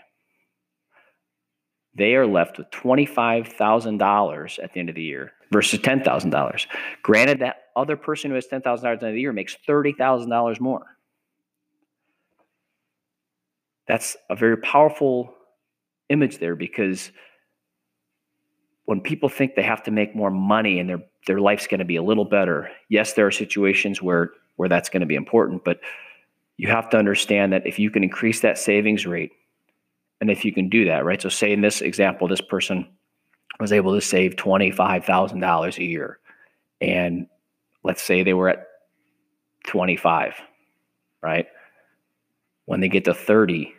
They 1.97 2.15
are 2.15 2.25
left 2.25 2.57
with 2.57 2.69
$25,000 2.71 4.63
at 4.63 4.73
the 4.73 4.79
end 4.79 4.89
of 4.89 4.95
the 4.95 5.03
year 5.03 5.31
versus 5.51 5.79
$10,000. 5.79 6.67
Granted, 7.03 7.39
that 7.39 7.57
other 7.75 7.97
person 7.97 8.31
who 8.31 8.35
has 8.35 8.47
$10,000 8.47 8.67
at 8.67 8.81
the 8.81 8.87
end 8.87 9.03
of 9.03 9.13
the 9.13 9.21
year 9.21 9.33
makes 9.33 9.55
$30,000 9.67 10.59
more. 10.61 10.94
That's 13.87 14.17
a 14.29 14.35
very 14.35 14.57
powerful 14.57 15.33
image 16.09 16.39
there 16.39 16.55
because 16.55 17.11
when 18.85 19.01
people 19.01 19.29
think 19.29 19.55
they 19.55 19.63
have 19.63 19.83
to 19.83 19.91
make 19.91 20.15
more 20.15 20.31
money 20.31 20.79
and 20.79 20.89
their 20.89 21.03
their 21.27 21.39
life's 21.39 21.65
going 21.65 21.79
to 21.79 21.85
be 21.85 21.95
a 21.95 22.03
little 22.03 22.25
better, 22.25 22.69
yes, 22.87 23.13
there 23.13 23.25
are 23.25 23.31
situations 23.31 24.01
where 24.01 24.31
where 24.57 24.69
that's 24.69 24.89
going 24.89 25.01
to 25.01 25.07
be 25.07 25.15
important, 25.15 25.63
but 25.65 25.79
you 26.57 26.69
have 26.69 26.89
to 26.89 26.97
understand 26.97 27.51
that 27.51 27.67
if 27.67 27.79
you 27.79 27.89
can 27.89 28.03
increase 28.03 28.39
that 28.41 28.57
savings 28.57 29.05
rate, 29.05 29.31
and 30.21 30.31
if 30.31 30.45
you 30.45 30.53
can 30.53 30.69
do 30.69 30.85
that, 30.85 31.03
right? 31.03 31.21
So, 31.21 31.29
say 31.29 31.51
in 31.51 31.61
this 31.61 31.81
example, 31.81 32.27
this 32.27 32.41
person 32.41 32.87
was 33.59 33.73
able 33.73 33.93
to 33.93 34.01
save 34.01 34.35
twenty 34.35 34.71
five 34.71 35.03
thousand 35.05 35.39
dollars 35.39 35.77
a 35.77 35.83
year, 35.83 36.19
and 36.79 37.27
let's 37.83 38.01
say 38.01 38.23
they 38.23 38.33
were 38.33 38.49
at 38.49 38.67
twenty 39.65 39.97
five, 39.97 40.35
right? 41.21 41.47
When 42.65 42.79
they 42.79 42.89
get 42.89 43.05
to 43.05 43.13
30, 43.13 43.73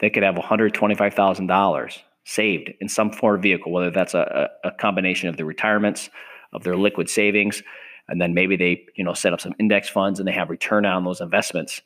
they 0.00 0.10
could 0.10 0.22
have 0.22 0.34
$125,000 0.34 1.98
saved 2.24 2.72
in 2.80 2.88
some 2.88 3.12
form 3.12 3.36
of 3.36 3.42
vehicle, 3.42 3.72
whether 3.72 3.90
that's 3.90 4.14
a, 4.14 4.50
a 4.64 4.70
combination 4.72 5.28
of 5.28 5.36
the 5.36 5.44
retirements, 5.44 6.10
of 6.52 6.64
their 6.64 6.76
liquid 6.76 7.08
savings, 7.08 7.62
and 8.08 8.20
then 8.20 8.34
maybe 8.34 8.56
they, 8.56 8.84
you 8.96 9.04
know, 9.04 9.14
set 9.14 9.32
up 9.32 9.40
some 9.40 9.54
index 9.58 9.88
funds 9.88 10.18
and 10.18 10.26
they 10.26 10.32
have 10.32 10.50
return 10.50 10.84
on 10.84 11.04
those 11.04 11.20
investments. 11.20 11.80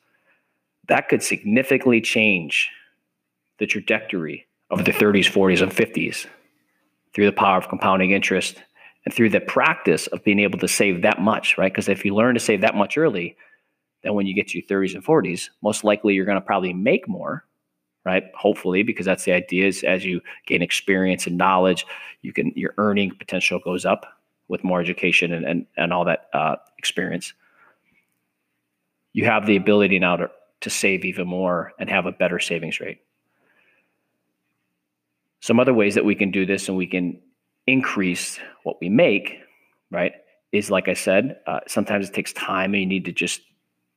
That 0.87 1.07
could 1.09 1.21
significantly 1.21 2.01
change 2.01 2.69
the 3.59 3.67
trajectory 3.67 4.47
of 4.69 4.85
the 4.85 4.91
30s, 4.91 5.31
40s, 5.31 5.61
and 5.61 5.71
50s 5.71 6.25
through 7.13 7.25
the 7.25 7.31
power 7.31 7.57
of 7.57 7.69
compounding 7.69 8.11
interest 8.11 8.61
and 9.05 9.13
through 9.13 9.29
the 9.29 9.39
practice 9.39 10.07
of 10.07 10.23
being 10.23 10.39
able 10.39 10.59
to 10.59 10.67
save 10.67 11.03
that 11.03 11.21
much, 11.21 11.57
right? 11.57 11.71
Because 11.71 11.87
if 11.87 12.03
you 12.03 12.15
learn 12.15 12.33
to 12.33 12.39
save 12.39 12.61
that 12.61 12.75
much 12.75 12.97
early, 12.97 13.37
then 14.05 14.13
when 14.13 14.27
you 14.27 14.35
get 14.35 14.49
to 14.49 14.59
your 14.59 14.67
30s 14.67 14.93
and 14.93 15.03
40s, 15.03 15.49
most 15.63 15.83
likely 15.83 16.13
you're 16.13 16.25
going 16.25 16.39
to 16.39 16.45
probably 16.45 16.73
make 16.73 17.07
more, 17.07 17.43
right? 18.05 18.23
Hopefully, 18.35 18.83
because 18.83 19.05
that's 19.05 19.23
the 19.23 19.31
idea 19.31 19.65
is 19.65 19.83
as 19.83 20.05
you 20.05 20.21
gain 20.45 20.61
experience 20.61 21.25
and 21.25 21.39
knowledge, 21.39 21.87
you 22.21 22.31
can 22.31 22.53
your 22.55 22.75
earning 22.77 23.15
potential 23.17 23.59
goes 23.59 23.83
up 23.83 24.05
with 24.47 24.63
more 24.63 24.79
education 24.79 25.33
and 25.33 25.43
and, 25.43 25.65
and 25.75 25.91
all 25.91 26.05
that 26.05 26.29
uh, 26.33 26.55
experience. 26.77 27.33
You 29.13 29.25
have 29.25 29.47
the 29.47 29.55
ability 29.55 29.97
now 29.97 30.17
to, 30.17 30.29
to 30.61 30.69
save 30.69 31.03
even 31.03 31.27
more 31.27 31.73
and 31.79 31.89
have 31.89 32.05
a 32.05 32.11
better 32.11 32.37
savings 32.37 32.79
rate. 32.79 32.99
Some 35.39 35.59
other 35.59 35.73
ways 35.73 35.95
that 35.95 36.05
we 36.05 36.13
can 36.13 36.29
do 36.29 36.45
this 36.45 36.67
and 36.67 36.77
we 36.77 36.85
can 36.85 37.19
increase 37.65 38.39
what 38.63 38.77
we 38.81 38.89
make, 38.89 39.39
right, 39.89 40.13
is 40.51 40.69
like 40.69 40.87
I 40.89 40.93
said, 40.93 41.39
uh, 41.47 41.61
sometimes 41.67 42.07
it 42.07 42.13
takes 42.13 42.33
time 42.33 42.73
and 42.73 42.81
you 42.81 42.87
need 42.87 43.05
to 43.05 43.11
just 43.11 43.41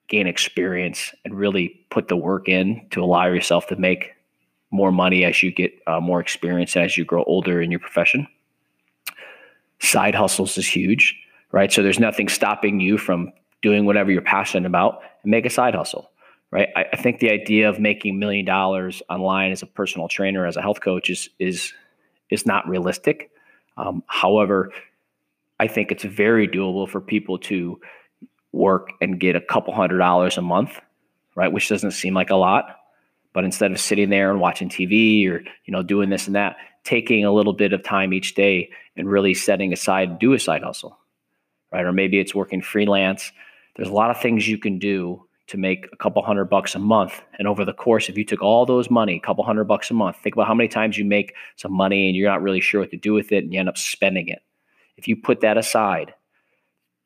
gain 0.08 0.26
experience 0.26 1.14
and 1.24 1.34
really 1.34 1.68
put 1.90 2.08
the 2.08 2.16
work 2.16 2.48
in 2.48 2.86
to 2.90 3.02
allow 3.02 3.26
yourself 3.26 3.66
to 3.68 3.76
make 3.76 4.12
more 4.70 4.92
money 4.92 5.24
as 5.24 5.42
you 5.42 5.52
get 5.52 5.72
uh, 5.86 6.00
more 6.00 6.20
experience 6.20 6.76
as 6.76 6.96
you 6.96 7.04
grow 7.04 7.24
older 7.24 7.60
in 7.60 7.70
your 7.70 7.80
profession. 7.80 8.26
Side 9.80 10.14
hustles 10.14 10.58
is 10.58 10.66
huge, 10.66 11.14
right? 11.52 11.72
So 11.72 11.82
there's 11.82 12.00
nothing 12.00 12.28
stopping 12.28 12.80
you 12.80 12.98
from 12.98 13.32
doing 13.62 13.86
whatever 13.86 14.10
you're 14.10 14.22
passionate 14.22 14.66
about 14.66 15.02
and 15.22 15.30
make 15.30 15.46
a 15.46 15.50
side 15.50 15.74
hustle, 15.74 16.10
right? 16.50 16.68
I, 16.76 16.86
I 16.92 16.96
think 16.96 17.20
the 17.20 17.30
idea 17.30 17.68
of 17.68 17.78
making 17.78 18.14
a 18.14 18.18
million 18.18 18.44
dollars 18.44 19.02
online 19.08 19.52
as 19.52 19.62
a 19.62 19.66
personal 19.66 20.08
trainer, 20.08 20.46
as 20.46 20.56
a 20.56 20.62
health 20.62 20.80
coach, 20.80 21.10
is 21.10 21.28
is 21.38 21.72
is 22.30 22.44
not 22.44 22.68
realistic. 22.68 23.30
Um, 23.76 24.02
however, 24.06 24.72
I 25.60 25.66
think 25.68 25.90
it's 25.90 26.04
very 26.04 26.46
doable 26.46 26.88
for 26.88 27.00
people 27.00 27.38
to 27.38 27.80
work 28.52 28.92
and 29.00 29.20
get 29.20 29.36
a 29.36 29.40
couple 29.40 29.74
hundred 29.74 29.98
dollars 29.98 30.36
a 30.36 30.42
month, 30.42 30.80
right? 31.34 31.52
Which 31.52 31.68
doesn't 31.68 31.92
seem 31.92 32.14
like 32.14 32.30
a 32.30 32.36
lot. 32.36 32.76
But 33.32 33.44
instead 33.44 33.70
of 33.70 33.80
sitting 33.80 34.10
there 34.10 34.30
and 34.30 34.40
watching 34.40 34.68
TV 34.68 35.28
or, 35.28 35.40
you 35.64 35.72
know, 35.72 35.82
doing 35.82 36.10
this 36.10 36.26
and 36.26 36.36
that, 36.36 36.56
taking 36.84 37.24
a 37.24 37.32
little 37.32 37.52
bit 37.52 37.72
of 37.72 37.82
time 37.82 38.12
each 38.12 38.34
day 38.34 38.70
and 38.96 39.08
really 39.08 39.34
setting 39.34 39.72
aside, 39.72 40.18
do 40.18 40.32
a 40.32 40.38
side 40.38 40.62
hustle, 40.62 40.98
right? 41.70 41.84
Or 41.84 41.92
maybe 41.92 42.18
it's 42.18 42.34
working 42.34 42.62
freelance. 42.62 43.30
There's 43.76 43.90
a 43.90 43.92
lot 43.92 44.10
of 44.10 44.20
things 44.20 44.48
you 44.48 44.58
can 44.58 44.78
do 44.78 45.24
to 45.48 45.56
make 45.56 45.88
a 45.92 45.96
couple 45.96 46.22
hundred 46.22 46.46
bucks 46.46 46.74
a 46.74 46.78
month. 46.78 47.22
And 47.38 47.48
over 47.48 47.64
the 47.64 47.72
course, 47.72 48.08
if 48.08 48.18
you 48.18 48.24
took 48.24 48.42
all 48.42 48.66
those 48.66 48.90
money, 48.90 49.16
a 49.16 49.20
couple 49.20 49.44
hundred 49.44 49.64
bucks 49.64 49.90
a 49.90 49.94
month, 49.94 50.16
think 50.16 50.34
about 50.34 50.46
how 50.46 50.54
many 50.54 50.68
times 50.68 50.98
you 50.98 51.04
make 51.04 51.34
some 51.56 51.72
money 51.72 52.06
and 52.06 52.16
you're 52.16 52.28
not 52.28 52.42
really 52.42 52.60
sure 52.60 52.80
what 52.80 52.90
to 52.90 52.96
do 52.96 53.14
with 53.14 53.32
it 53.32 53.44
and 53.44 53.52
you 53.52 53.60
end 53.60 53.68
up 53.68 53.78
spending 53.78 54.28
it. 54.28 54.40
If 54.96 55.08
you 55.08 55.16
put 55.16 55.40
that 55.40 55.56
aside 55.56 56.12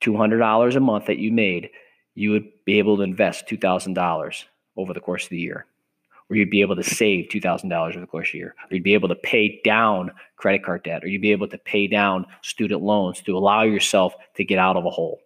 $200 0.02 0.76
a 0.76 0.80
month 0.80 1.06
that 1.06 1.18
you 1.18 1.32
made, 1.32 1.70
you 2.14 2.30
would 2.30 2.48
be 2.64 2.78
able 2.78 2.96
to 2.96 3.02
invest 3.02 3.46
$2,000 3.46 4.44
over 4.76 4.92
the 4.92 5.00
course 5.00 5.24
of 5.24 5.30
the 5.30 5.38
year. 5.38 5.66
Or 6.28 6.36
you'd 6.36 6.50
be 6.50 6.62
able 6.62 6.76
to 6.76 6.82
save 6.82 7.28
$2,000 7.28 7.72
over 7.72 8.00
the 8.00 8.06
course 8.06 8.28
of 8.28 8.32
the 8.32 8.38
year. 8.38 8.54
Or 8.70 8.74
you'd 8.74 8.84
be 8.84 8.94
able 8.94 9.08
to 9.08 9.14
pay 9.14 9.60
down 9.64 10.12
credit 10.36 10.64
card 10.64 10.82
debt. 10.82 11.04
Or 11.04 11.08
you'd 11.08 11.22
be 11.22 11.32
able 11.32 11.48
to 11.48 11.58
pay 11.58 11.86
down 11.86 12.26
student 12.42 12.82
loans 12.82 13.20
to 13.22 13.36
allow 13.36 13.62
yourself 13.62 14.14
to 14.36 14.44
get 14.44 14.58
out 14.58 14.76
of 14.76 14.86
a 14.86 14.90
hole. 14.90 15.20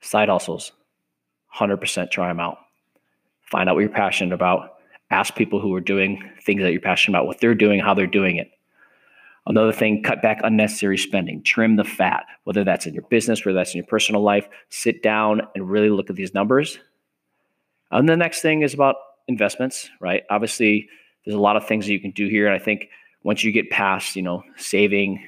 Side 0.00 0.28
hustles, 0.28 0.72
100% 1.54 2.10
try 2.10 2.28
them 2.28 2.40
out. 2.40 2.58
Find 3.42 3.68
out 3.68 3.74
what 3.74 3.82
you're 3.82 3.90
passionate 3.90 4.34
about. 4.34 4.74
Ask 5.10 5.34
people 5.34 5.60
who 5.60 5.74
are 5.74 5.80
doing 5.80 6.22
things 6.42 6.62
that 6.62 6.72
you're 6.72 6.80
passionate 6.80 7.18
about, 7.18 7.26
what 7.26 7.40
they're 7.40 7.54
doing, 7.54 7.80
how 7.80 7.94
they're 7.94 8.06
doing 8.06 8.36
it. 8.36 8.50
Another 9.46 9.72
thing, 9.72 10.02
cut 10.02 10.22
back 10.22 10.40
unnecessary 10.42 10.96
spending, 10.96 11.42
trim 11.42 11.76
the 11.76 11.84
fat, 11.84 12.24
whether 12.44 12.64
that's 12.64 12.86
in 12.86 12.94
your 12.94 13.02
business, 13.10 13.44
whether 13.44 13.56
that's 13.56 13.74
in 13.74 13.78
your 13.78 13.86
personal 13.86 14.22
life. 14.22 14.48
Sit 14.70 15.02
down 15.02 15.42
and 15.54 15.68
really 15.68 15.90
look 15.90 16.08
at 16.08 16.16
these 16.16 16.32
numbers. 16.32 16.78
And 17.90 18.08
the 18.08 18.16
next 18.16 18.40
thing 18.40 18.62
is 18.62 18.72
about 18.72 18.96
investments, 19.28 19.90
right? 20.00 20.24
Obviously, 20.30 20.88
there's 21.24 21.36
a 21.36 21.40
lot 21.40 21.56
of 21.56 21.66
things 21.66 21.86
that 21.86 21.92
you 21.92 22.00
can 22.00 22.12
do 22.12 22.26
here. 22.26 22.46
And 22.46 22.54
I 22.54 22.58
think 22.58 22.88
once 23.22 23.44
you 23.44 23.52
get 23.52 23.70
past, 23.70 24.16
you 24.16 24.22
know, 24.22 24.42
saving 24.56 25.22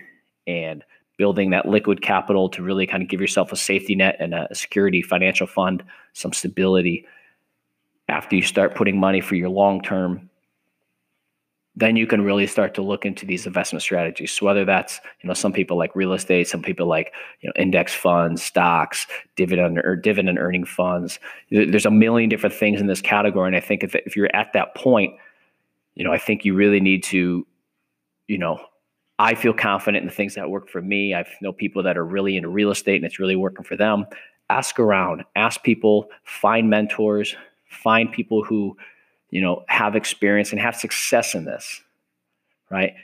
and 0.46 0.82
building 1.18 1.50
that 1.50 1.66
liquid 1.66 2.02
capital 2.02 2.48
to 2.50 2.62
really 2.62 2.86
kind 2.86 3.02
of 3.02 3.08
give 3.08 3.20
yourself 3.20 3.52
a 3.52 3.56
safety 3.56 3.94
net 3.94 4.16
and 4.18 4.34
a 4.34 4.48
security 4.54 5.02
financial 5.02 5.46
fund, 5.46 5.82
some 6.14 6.32
stability, 6.32 7.06
after 8.08 8.36
you 8.36 8.42
start 8.42 8.74
putting 8.74 8.98
money 8.98 9.20
for 9.20 9.34
your 9.34 9.48
long 9.48 9.82
term 9.82 10.30
then 11.78 11.94
you 11.94 12.06
can 12.06 12.22
really 12.22 12.46
start 12.46 12.72
to 12.74 12.82
look 12.82 13.04
into 13.04 13.26
these 13.26 13.46
investment 13.46 13.82
strategies. 13.82 14.32
So 14.32 14.46
whether 14.46 14.64
that's, 14.64 14.98
you 15.20 15.28
know, 15.28 15.34
some 15.34 15.52
people 15.52 15.76
like 15.76 15.94
real 15.94 16.14
estate, 16.14 16.48
some 16.48 16.62
people 16.62 16.86
like, 16.86 17.12
you 17.42 17.48
know, 17.48 17.52
index 17.60 17.92
funds, 17.92 18.42
stocks, 18.42 19.06
dividend 19.36 19.78
or 19.78 19.94
dividend 19.94 20.38
earning 20.38 20.64
funds. 20.64 21.18
There's 21.50 21.84
a 21.84 21.90
million 21.90 22.30
different 22.30 22.54
things 22.54 22.80
in 22.80 22.86
this 22.86 23.02
category. 23.02 23.46
And 23.46 23.56
I 23.56 23.60
think 23.60 23.84
if, 23.84 23.94
if 23.94 24.16
you're 24.16 24.34
at 24.34 24.54
that 24.54 24.74
point, 24.74 25.14
you 25.94 26.04
know, 26.04 26.12
I 26.12 26.18
think 26.18 26.46
you 26.46 26.54
really 26.54 26.80
need 26.80 27.02
to, 27.04 27.46
you 28.26 28.38
know, 28.38 28.58
I 29.18 29.34
feel 29.34 29.52
confident 29.52 30.02
in 30.02 30.08
the 30.08 30.14
things 30.14 30.34
that 30.34 30.48
work 30.48 30.70
for 30.70 30.80
me. 30.80 31.14
I 31.14 31.24
know 31.42 31.52
people 31.52 31.82
that 31.82 31.98
are 31.98 32.04
really 32.04 32.36
into 32.36 32.48
real 32.48 32.70
estate 32.70 32.96
and 32.96 33.04
it's 33.04 33.18
really 33.18 33.36
working 33.36 33.64
for 33.64 33.76
them. 33.76 34.06
Ask 34.48 34.78
around, 34.78 35.24
ask 35.34 35.62
people, 35.62 36.08
find 36.22 36.70
mentors, 36.70 37.34
find 37.68 38.10
people 38.10 38.44
who 38.44 38.76
you 39.30 39.40
know, 39.40 39.64
have 39.68 39.96
experience 39.96 40.52
and 40.52 40.60
have 40.60 40.76
success 40.76 41.34
in 41.34 41.44
this, 41.44 41.82
right? 42.70 42.94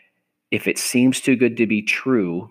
If 0.51 0.69
it 0.69 0.79
seems 0.79 1.21
too 1.21 1.37
good 1.37 1.57
to 1.57 1.67
be 1.67 1.83
true, 1.83 2.51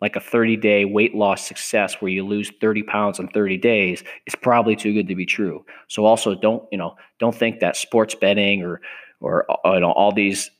like 0.00 0.16
a 0.16 0.20
30 0.20 0.56
day 0.56 0.84
weight 0.84 1.14
loss 1.14 1.46
success 1.46 1.94
where 2.00 2.10
you 2.10 2.24
lose 2.24 2.52
30 2.60 2.82
pounds 2.82 3.18
in 3.18 3.28
30 3.28 3.56
days, 3.56 4.04
it's 4.26 4.36
probably 4.36 4.76
too 4.76 4.92
good 4.92 5.08
to 5.08 5.14
be 5.14 5.24
true. 5.24 5.64
So 5.88 6.04
also 6.04 6.34
don't, 6.34 6.64
you 6.70 6.78
know, 6.78 6.96
don't 7.18 7.34
think 7.34 7.60
that 7.60 7.76
sports 7.76 8.14
betting 8.14 8.62
or, 8.62 8.80
or, 9.20 9.50
uh, 9.50 9.74
you 9.74 9.80
know, 9.80 9.92
all 9.92 10.12
these 10.12 10.50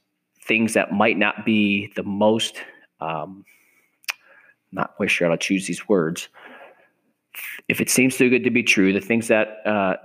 things 0.42 0.74
that 0.74 0.92
might 0.92 1.18
not 1.18 1.44
be 1.44 1.92
the 1.96 2.02
most, 2.02 2.56
um, 3.00 3.44
not 4.72 4.96
quite 4.96 5.10
sure 5.10 5.28
how 5.28 5.34
to 5.34 5.38
choose 5.38 5.66
these 5.66 5.88
words. 5.88 6.28
If 7.68 7.80
it 7.80 7.90
seems 7.90 8.16
too 8.16 8.30
good 8.30 8.44
to 8.44 8.50
be 8.50 8.62
true, 8.62 8.92
the 8.92 9.00
things 9.00 9.28
that, 9.28 9.66
uh, 9.66 9.96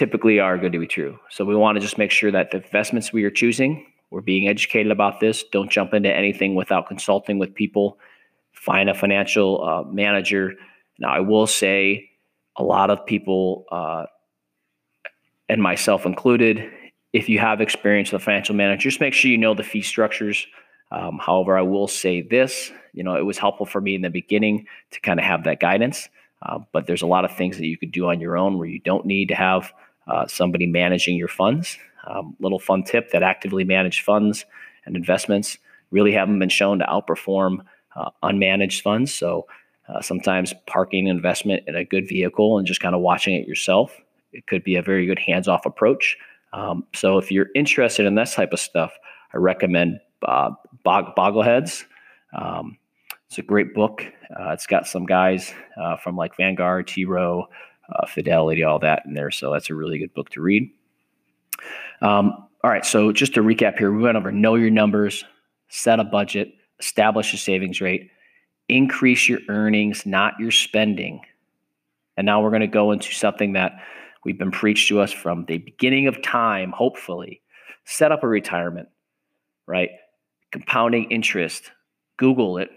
typically 0.00 0.40
are 0.40 0.56
going 0.56 0.72
to 0.72 0.78
be 0.78 0.86
true. 0.86 1.18
So 1.28 1.44
we 1.44 1.54
want 1.54 1.76
to 1.76 1.80
just 1.80 1.98
make 1.98 2.10
sure 2.10 2.30
that 2.30 2.52
the 2.52 2.56
investments 2.64 3.12
we 3.12 3.22
are 3.24 3.30
choosing, 3.30 3.84
we're 4.10 4.22
being 4.22 4.48
educated 4.48 4.90
about 4.90 5.20
this. 5.20 5.44
Don't 5.52 5.70
jump 5.70 5.92
into 5.92 6.10
anything 6.10 6.54
without 6.54 6.88
consulting 6.88 7.38
with 7.38 7.54
people. 7.54 7.98
Find 8.54 8.88
a 8.88 8.94
financial 8.94 9.62
uh, 9.62 9.82
manager. 9.92 10.54
Now, 10.98 11.10
I 11.12 11.20
will 11.20 11.46
say 11.46 12.08
a 12.56 12.62
lot 12.62 12.88
of 12.88 13.04
people, 13.04 13.66
uh, 13.70 14.06
and 15.50 15.62
myself 15.62 16.06
included, 16.06 16.72
if 17.12 17.28
you 17.28 17.38
have 17.38 17.60
experience 17.60 18.10
with 18.10 18.22
a 18.22 18.24
financial 18.24 18.54
manager, 18.54 18.88
just 18.88 19.00
make 19.00 19.12
sure 19.12 19.30
you 19.30 19.36
know 19.36 19.52
the 19.52 19.62
fee 19.62 19.82
structures. 19.82 20.46
Um, 20.90 21.20
however, 21.20 21.58
I 21.58 21.62
will 21.62 21.88
say 21.88 22.22
this, 22.22 22.72
you 22.94 23.04
know, 23.04 23.16
it 23.16 23.26
was 23.26 23.36
helpful 23.36 23.66
for 23.66 23.82
me 23.82 23.94
in 23.96 24.00
the 24.00 24.08
beginning 24.08 24.64
to 24.92 25.00
kind 25.00 25.20
of 25.20 25.26
have 25.26 25.44
that 25.44 25.60
guidance. 25.60 26.08
Uh, 26.40 26.60
but 26.72 26.86
there's 26.86 27.02
a 27.02 27.06
lot 27.06 27.26
of 27.26 27.36
things 27.36 27.58
that 27.58 27.66
you 27.66 27.76
could 27.76 27.92
do 27.92 28.06
on 28.06 28.18
your 28.18 28.38
own 28.38 28.56
where 28.56 28.66
you 28.66 28.78
don't 28.78 29.04
need 29.04 29.28
to 29.28 29.34
have 29.34 29.74
uh, 30.06 30.26
somebody 30.26 30.66
managing 30.66 31.16
your 31.16 31.28
funds. 31.28 31.78
Um, 32.06 32.36
little 32.40 32.58
fun 32.58 32.82
tip 32.82 33.10
that 33.10 33.22
actively 33.22 33.64
managed 33.64 34.04
funds 34.04 34.44
and 34.86 34.96
investments 34.96 35.58
really 35.90 36.12
haven't 36.12 36.38
been 36.38 36.48
shown 36.48 36.78
to 36.78 36.84
outperform 36.86 37.58
uh, 37.96 38.10
unmanaged 38.22 38.80
funds. 38.82 39.12
So 39.12 39.46
uh, 39.88 40.00
sometimes 40.00 40.54
parking 40.66 41.08
investment 41.08 41.64
in 41.66 41.74
a 41.74 41.84
good 41.84 42.08
vehicle 42.08 42.58
and 42.58 42.66
just 42.66 42.80
kind 42.80 42.94
of 42.94 43.00
watching 43.00 43.34
it 43.34 43.46
yourself, 43.46 43.96
it 44.32 44.46
could 44.46 44.62
be 44.64 44.76
a 44.76 44.82
very 44.82 45.06
good 45.06 45.18
hands 45.18 45.48
off 45.48 45.66
approach. 45.66 46.16
Um, 46.52 46.84
so 46.94 47.18
if 47.18 47.30
you're 47.30 47.48
interested 47.54 48.06
in 48.06 48.14
this 48.14 48.34
type 48.34 48.52
of 48.52 48.60
stuff, 48.60 48.92
I 49.34 49.38
recommend 49.38 50.00
uh, 50.26 50.50
Bog- 50.84 51.14
Bogleheads. 51.16 51.84
Um, 52.32 52.78
it's 53.28 53.38
a 53.38 53.42
great 53.42 53.74
book. 53.74 54.04
Uh, 54.30 54.50
it's 54.50 54.66
got 54.66 54.86
some 54.86 55.06
guys 55.06 55.52
uh, 55.80 55.96
from 55.96 56.16
like 56.16 56.36
Vanguard, 56.36 56.88
T. 56.88 57.04
Rowe, 57.04 57.46
uh, 57.92 58.06
Fidelity, 58.06 58.62
all 58.62 58.78
that 58.80 59.02
in 59.06 59.14
there. 59.14 59.30
So 59.30 59.52
that's 59.52 59.70
a 59.70 59.74
really 59.74 59.98
good 59.98 60.14
book 60.14 60.30
to 60.30 60.40
read. 60.40 60.70
Um, 62.00 62.48
all 62.62 62.70
right. 62.70 62.84
So 62.84 63.12
just 63.12 63.34
to 63.34 63.42
recap 63.42 63.78
here, 63.78 63.92
we 63.92 64.02
went 64.02 64.16
over 64.16 64.32
know 64.32 64.54
your 64.54 64.70
numbers, 64.70 65.24
set 65.68 66.00
a 66.00 66.04
budget, 66.04 66.52
establish 66.78 67.32
a 67.34 67.36
savings 67.36 67.80
rate, 67.80 68.10
increase 68.68 69.28
your 69.28 69.40
earnings, 69.48 70.06
not 70.06 70.34
your 70.38 70.50
spending. 70.50 71.20
And 72.16 72.26
now 72.26 72.42
we're 72.42 72.50
going 72.50 72.60
to 72.60 72.66
go 72.66 72.92
into 72.92 73.12
something 73.12 73.54
that 73.54 73.72
we've 74.24 74.38
been 74.38 74.50
preached 74.50 74.88
to 74.88 75.00
us 75.00 75.12
from 75.12 75.46
the 75.46 75.58
beginning 75.58 76.06
of 76.06 76.22
time, 76.22 76.72
hopefully. 76.72 77.40
Set 77.84 78.12
up 78.12 78.22
a 78.22 78.28
retirement, 78.28 78.88
right? 79.66 79.90
Compounding 80.52 81.10
interest. 81.10 81.70
Google 82.18 82.58
it 82.58 82.70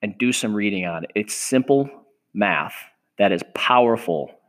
and 0.00 0.16
do 0.16 0.32
some 0.32 0.54
reading 0.54 0.86
on 0.86 1.04
it. 1.04 1.10
It's 1.14 1.34
simple 1.34 1.90
math 2.32 2.74
that 3.18 3.32
is 3.32 3.42
powerful 3.54 4.39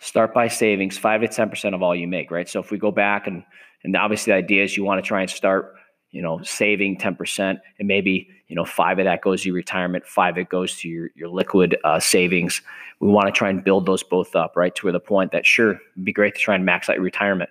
start 0.00 0.34
by 0.34 0.48
savings 0.48 0.98
5 0.98 1.20
to 1.22 1.28
10% 1.28 1.74
of 1.74 1.82
all 1.82 1.94
you 1.94 2.08
make 2.08 2.30
right 2.30 2.48
so 2.48 2.58
if 2.58 2.70
we 2.70 2.78
go 2.78 2.90
back 2.90 3.26
and 3.26 3.44
and 3.84 3.96
obviously 3.96 4.32
the 4.32 4.36
idea 4.36 4.64
is 4.64 4.76
you 4.76 4.84
want 4.84 5.02
to 5.02 5.06
try 5.06 5.20
and 5.20 5.30
start 5.30 5.76
you 6.10 6.20
know, 6.22 6.40
saving 6.42 6.96
10% 6.96 7.60
and 7.78 7.88
maybe, 7.88 8.28
you 8.48 8.56
know, 8.56 8.64
five 8.64 8.98
of 8.98 9.04
that 9.04 9.22
goes 9.22 9.42
to 9.42 9.48
your 9.48 9.56
retirement, 9.56 10.04
five 10.06 10.36
it 10.38 10.48
goes 10.48 10.76
to 10.78 10.88
your, 10.88 11.10
your 11.14 11.28
liquid 11.28 11.76
uh, 11.84 12.00
savings. 12.00 12.62
We 12.98 13.08
want 13.08 13.26
to 13.26 13.32
try 13.32 13.48
and 13.48 13.62
build 13.62 13.86
those 13.86 14.02
both 14.02 14.34
up, 14.34 14.56
right? 14.56 14.74
To 14.76 14.90
the 14.90 15.00
point 15.00 15.32
that 15.32 15.46
sure, 15.46 15.72
it'd 15.72 16.04
be 16.04 16.12
great 16.12 16.34
to 16.34 16.40
try 16.40 16.54
and 16.54 16.64
max 16.64 16.88
out 16.88 16.96
your 16.96 17.04
retirement, 17.04 17.50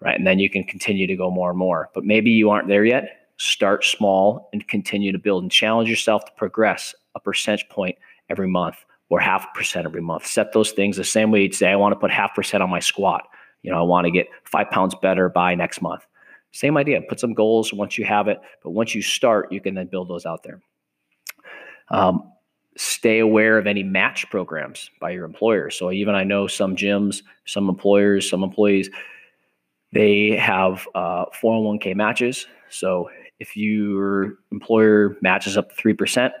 right? 0.00 0.16
And 0.16 0.26
then 0.26 0.38
you 0.38 0.48
can 0.48 0.64
continue 0.64 1.06
to 1.06 1.16
go 1.16 1.30
more 1.30 1.50
and 1.50 1.58
more. 1.58 1.90
But 1.94 2.04
maybe 2.04 2.30
you 2.30 2.50
aren't 2.50 2.68
there 2.68 2.84
yet. 2.84 3.28
Start 3.36 3.84
small 3.84 4.48
and 4.52 4.66
continue 4.66 5.12
to 5.12 5.18
build 5.18 5.42
and 5.42 5.52
challenge 5.52 5.88
yourself 5.88 6.24
to 6.24 6.32
progress 6.32 6.94
a 7.14 7.20
percentage 7.20 7.68
point 7.68 7.96
every 8.30 8.48
month 8.48 8.84
or 9.10 9.20
half 9.20 9.52
percent 9.52 9.84
every 9.84 10.00
month. 10.00 10.26
Set 10.26 10.52
those 10.52 10.70
things 10.72 10.96
the 10.96 11.04
same 11.04 11.30
way 11.30 11.42
you'd 11.42 11.54
say, 11.54 11.68
I 11.68 11.76
want 11.76 11.92
to 11.92 11.98
put 11.98 12.10
half 12.10 12.34
percent 12.34 12.62
on 12.62 12.70
my 12.70 12.80
squat. 12.80 13.28
You 13.62 13.70
know, 13.70 13.78
I 13.78 13.82
want 13.82 14.06
to 14.06 14.10
get 14.10 14.28
five 14.44 14.70
pounds 14.70 14.94
better 15.02 15.28
by 15.28 15.54
next 15.54 15.82
month 15.82 16.06
same 16.52 16.76
idea. 16.76 17.00
Put 17.02 17.20
some 17.20 17.34
goals 17.34 17.72
once 17.72 17.96
you 17.96 18.04
have 18.04 18.28
it, 18.28 18.40
but 18.62 18.70
once 18.70 18.94
you 18.94 19.02
start, 19.02 19.52
you 19.52 19.60
can 19.60 19.74
then 19.74 19.86
build 19.86 20.08
those 20.08 20.26
out 20.26 20.42
there. 20.42 20.60
Um, 21.88 22.32
stay 22.76 23.18
aware 23.18 23.58
of 23.58 23.66
any 23.66 23.82
match 23.82 24.28
programs 24.30 24.90
by 25.00 25.10
your 25.10 25.24
employer. 25.24 25.70
So 25.70 25.90
even 25.90 26.14
I 26.14 26.24
know 26.24 26.46
some 26.46 26.76
gyms, 26.76 27.22
some 27.46 27.68
employers, 27.68 28.28
some 28.28 28.42
employees, 28.42 28.90
they 29.92 30.36
have 30.36 30.86
uh, 30.94 31.26
401k 31.42 31.94
matches. 31.96 32.46
So 32.68 33.10
if 33.38 33.56
your 33.56 34.34
employer 34.52 35.16
matches 35.20 35.56
up 35.56 35.70
to 35.70 35.74
three 35.74 35.94
percent, 35.94 36.32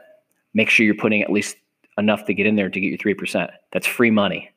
make 0.54 0.70
sure 0.70 0.86
you're 0.86 0.94
putting 0.94 1.22
at 1.22 1.32
least 1.32 1.56
enough 2.00 2.24
to 2.26 2.34
get 2.34 2.46
in 2.46 2.56
there 2.56 2.68
to 2.68 2.80
get 2.80 2.88
your 2.88 2.98
three 2.98 3.14
percent. 3.14 3.50
That's 3.72 3.86
free 3.86 4.10
money. 4.10 4.50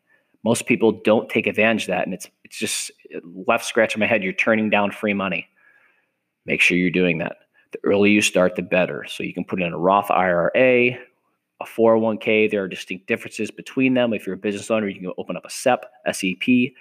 Most 0.43 0.65
people 0.65 0.91
don't 0.91 1.29
take 1.29 1.47
advantage 1.47 1.83
of 1.83 1.87
that 1.89 2.05
and 2.05 2.13
it's 2.13 2.27
it's 2.43 2.57
just 2.57 2.91
left 3.23 3.65
scratching 3.65 3.99
my 3.99 4.07
head 4.07 4.23
you're 4.23 4.33
turning 4.33 4.69
down 4.69 4.91
free 4.91 5.13
money. 5.13 5.47
Make 6.45 6.61
sure 6.61 6.77
you're 6.77 6.89
doing 6.89 7.19
that. 7.19 7.37
The 7.71 7.79
earlier 7.83 8.11
you 8.11 8.21
start 8.21 8.55
the 8.55 8.61
better. 8.61 9.05
So 9.07 9.23
you 9.23 9.33
can 9.33 9.45
put 9.45 9.61
in 9.61 9.73
a 9.73 9.77
roth 9.77 10.11
ira 10.11 10.51
a 10.55 11.65
401k 11.65 12.51
there 12.51 12.63
are 12.63 12.67
distinct 12.67 13.07
differences 13.07 13.51
between 13.51 13.93
them. 13.93 14.13
If 14.13 14.25
you're 14.25 14.35
a 14.35 14.37
business 14.39 14.71
owner 14.71 14.87
you 14.87 14.99
can 14.99 15.11
open 15.17 15.37
up 15.37 15.45
a 15.45 15.49
sep 15.49 15.85
sep 16.05 16.71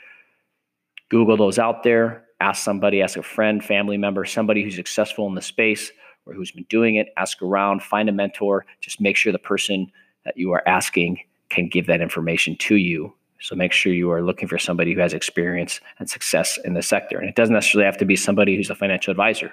google 1.09 1.37
those 1.37 1.59
out 1.59 1.83
there. 1.83 2.25
Ask 2.41 2.65
somebody 2.65 3.03
ask 3.03 3.17
a 3.17 3.23
friend 3.23 3.65
family 3.65 3.97
member 3.97 4.25
somebody 4.25 4.63
who's 4.65 4.75
successful 4.75 5.27
in 5.29 5.35
the 5.35 5.43
space 5.43 5.93
or 6.27 6.35
who's 6.35 6.51
been 6.51 6.67
doing 6.69 6.97
it. 6.97 7.09
Ask 7.17 7.43
around 7.43 7.83
find 7.83 8.09
a 8.09 8.13
mentor. 8.13 8.65
Just 8.81 9.01
make 9.01 9.17
sure 9.17 9.33
the 9.33 9.39
person 9.39 9.91
that 10.25 10.37
you 10.37 10.53
are 10.53 10.63
asking 10.67 11.21
can 11.49 11.69
give 11.69 11.87
that 11.87 12.01
information 12.01 12.57
to 12.57 12.77
you 12.77 13.13
so 13.43 13.57
make 13.57 13.73
sure 13.73 13.93
you 13.93 14.11
are 14.13 14.23
looking 14.23 14.47
for 14.47 14.57
somebody 14.57 14.95
who 14.95 15.01
has 15.01 15.13
experience 15.13 15.81
and 15.99 16.09
success 16.09 16.61
in 16.65 16.75
the 16.75 16.83
sector. 16.83 17.19
And 17.19 17.29
it 17.29 17.35
doesn't 17.35 17.53
necessarily 17.53 17.87
have 17.87 17.99
to 17.99 18.05
be 18.05 18.15
somebody 18.15 18.55
who's 18.55 18.71
a 18.71 18.75
financial 18.77 19.11
advisor, 19.11 19.53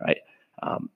right? 0.00 0.16
Um, 0.62 0.88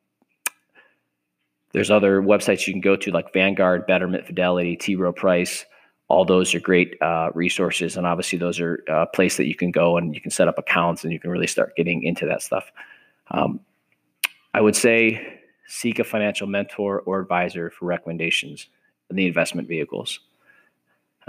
there's 1.73 1.91
other 1.91 2.23
websites 2.23 2.67
you 2.67 2.73
can 2.73 2.81
go 2.81 2.97
to 2.97 3.11
like 3.11 3.35
Vanguard, 3.35 3.87
Betterment, 3.87 4.27
Fidelity, 4.27 4.75
T. 4.75 4.97
Rowe 4.97 5.13
Price. 5.13 5.67
All 6.09 6.25
those 6.25 6.55
are 6.55 6.61
great 6.61 6.97
uh, 7.03 7.31
resources, 7.35 7.97
and 7.97 8.07
obviously 8.07 8.39
those 8.39 8.59
are 8.59 8.83
a 8.89 9.07
place 9.07 9.37
that 9.37 9.47
you 9.47 9.55
can 9.55 9.71
go 9.71 9.99
and 9.99 10.15
you 10.15 10.21
can 10.21 10.31
set 10.31 10.49
up 10.49 10.59
accounts 10.59 11.05
and 11.05 11.13
you 11.13 11.21
can 11.21 11.31
really 11.31 11.47
start 11.47 11.77
getting 11.77 12.03
into 12.03 12.27
that 12.27 12.43
stuff. 12.43 12.73
Um, 13.31 13.61
I 14.55 14.63
would 14.63 14.75
say 14.75 15.41
seek 15.69 15.99
a 15.99 16.05
financial 16.05 16.49
mentor 16.49 17.03
or 17.03 17.21
advisor 17.21 17.71
for 17.71 17.85
recommendations 17.85 18.67
the 19.11 19.27
investment 19.27 19.69
vehicles. 19.69 20.21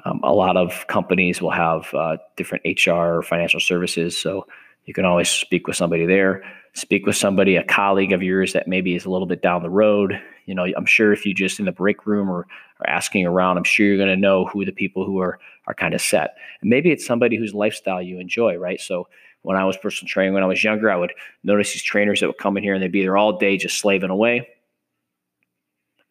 Um, 0.06 0.20
a 0.24 0.34
lot 0.34 0.58
of 0.58 0.88
companies 0.88 1.42
will 1.42 1.52
have 1.52 1.94
uh, 1.94 2.18
different 2.38 2.64
HR 2.66 3.18
or 3.18 3.22
financial 3.22 3.60
services. 3.60 4.18
So 4.18 4.48
you 4.86 4.94
can 4.94 5.06
always 5.06 5.30
speak 5.30 5.68
with 5.68 5.76
somebody 5.76 6.06
there. 6.06 6.44
Speak 6.74 7.06
with 7.06 7.18
somebody, 7.18 7.58
a 7.58 7.64
colleague 7.64 8.14
of 8.14 8.24
yours 8.24 8.54
that 8.54 8.68
maybe 8.68 8.96
is 8.96 9.06
a 9.06 9.10
little 9.10 9.28
bit 9.28 9.42
down 9.42 9.62
the 9.62 9.70
road. 9.70 10.20
You 10.46 10.56
know, 10.56 10.66
I'm 10.76 10.86
sure 10.86 11.12
if 11.12 11.26
you 11.26 11.34
just 11.34 11.60
in 11.60 11.66
the 11.66 11.72
break 11.72 12.08
room 12.08 12.30
or 12.30 12.48
are 12.80 12.90
asking 12.90 13.26
around, 13.26 13.58
I'm 13.58 13.66
sure 13.66 13.86
you're 13.86 13.98
going 13.98 14.10
to 14.10 14.16
know 14.16 14.46
who 14.46 14.64
the 14.64 14.72
people 14.72 15.06
who 15.06 15.20
are 15.20 15.40
are 15.68 15.74
kind 15.74 15.94
of 15.94 16.02
set. 16.02 16.38
And 16.62 16.70
maybe 16.70 16.92
it's 16.92 17.06
somebody 17.06 17.38
whose 17.38 17.54
lifestyle 17.54 18.02
you 18.02 18.20
enjoy, 18.20 18.56
right? 18.56 18.80
So 18.80 19.08
when 19.44 19.58
I 19.58 19.66
was 19.66 19.78
personal 19.78 20.10
training 20.10 20.34
when 20.34 20.44
I 20.44 20.48
was 20.48 20.64
younger, 20.64 20.90
I 20.92 20.96
would 20.96 21.14
notice 21.44 21.74
these 21.74 21.84
trainers 21.84 22.20
that 22.20 22.28
would 22.28 22.38
come 22.38 22.58
in 22.58 22.64
here 22.64 22.74
and 22.74 22.82
they'd 22.82 22.92
be 22.92 23.02
there 23.02 23.18
all 23.18 23.38
day 23.38 23.58
just 23.58 23.80
slaving 23.80 24.10
away. 24.10 24.48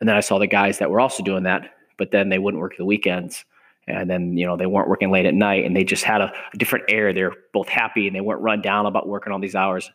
And 0.00 0.08
then 0.08 0.16
I 0.16 0.20
saw 0.20 0.38
the 0.38 0.46
guys 0.46 0.78
that 0.78 0.90
were 0.90 1.00
also 1.00 1.22
doing 1.22 1.44
that, 1.44 1.74
but 1.98 2.10
then 2.10 2.30
they 2.30 2.38
wouldn't 2.38 2.60
work 2.60 2.76
the 2.76 2.84
weekends. 2.84 3.44
And 3.86 4.08
then 4.08 4.36
you 4.36 4.46
know 4.46 4.56
they 4.56 4.66
weren't 4.66 4.88
working 4.88 5.10
late 5.10 5.26
at 5.26 5.34
night 5.34 5.64
and 5.64 5.74
they 5.74 5.84
just 5.84 6.04
had 6.04 6.20
a, 6.20 6.32
a 6.52 6.56
different 6.56 6.84
air. 6.88 7.12
They're 7.12 7.34
both 7.52 7.68
happy 7.68 8.06
and 8.06 8.14
they 8.14 8.20
weren't 8.20 8.42
run 8.42 8.62
down 8.62 8.86
about 8.86 9.08
working 9.08 9.32
all 9.32 9.40
these 9.40 9.54
hours. 9.54 9.90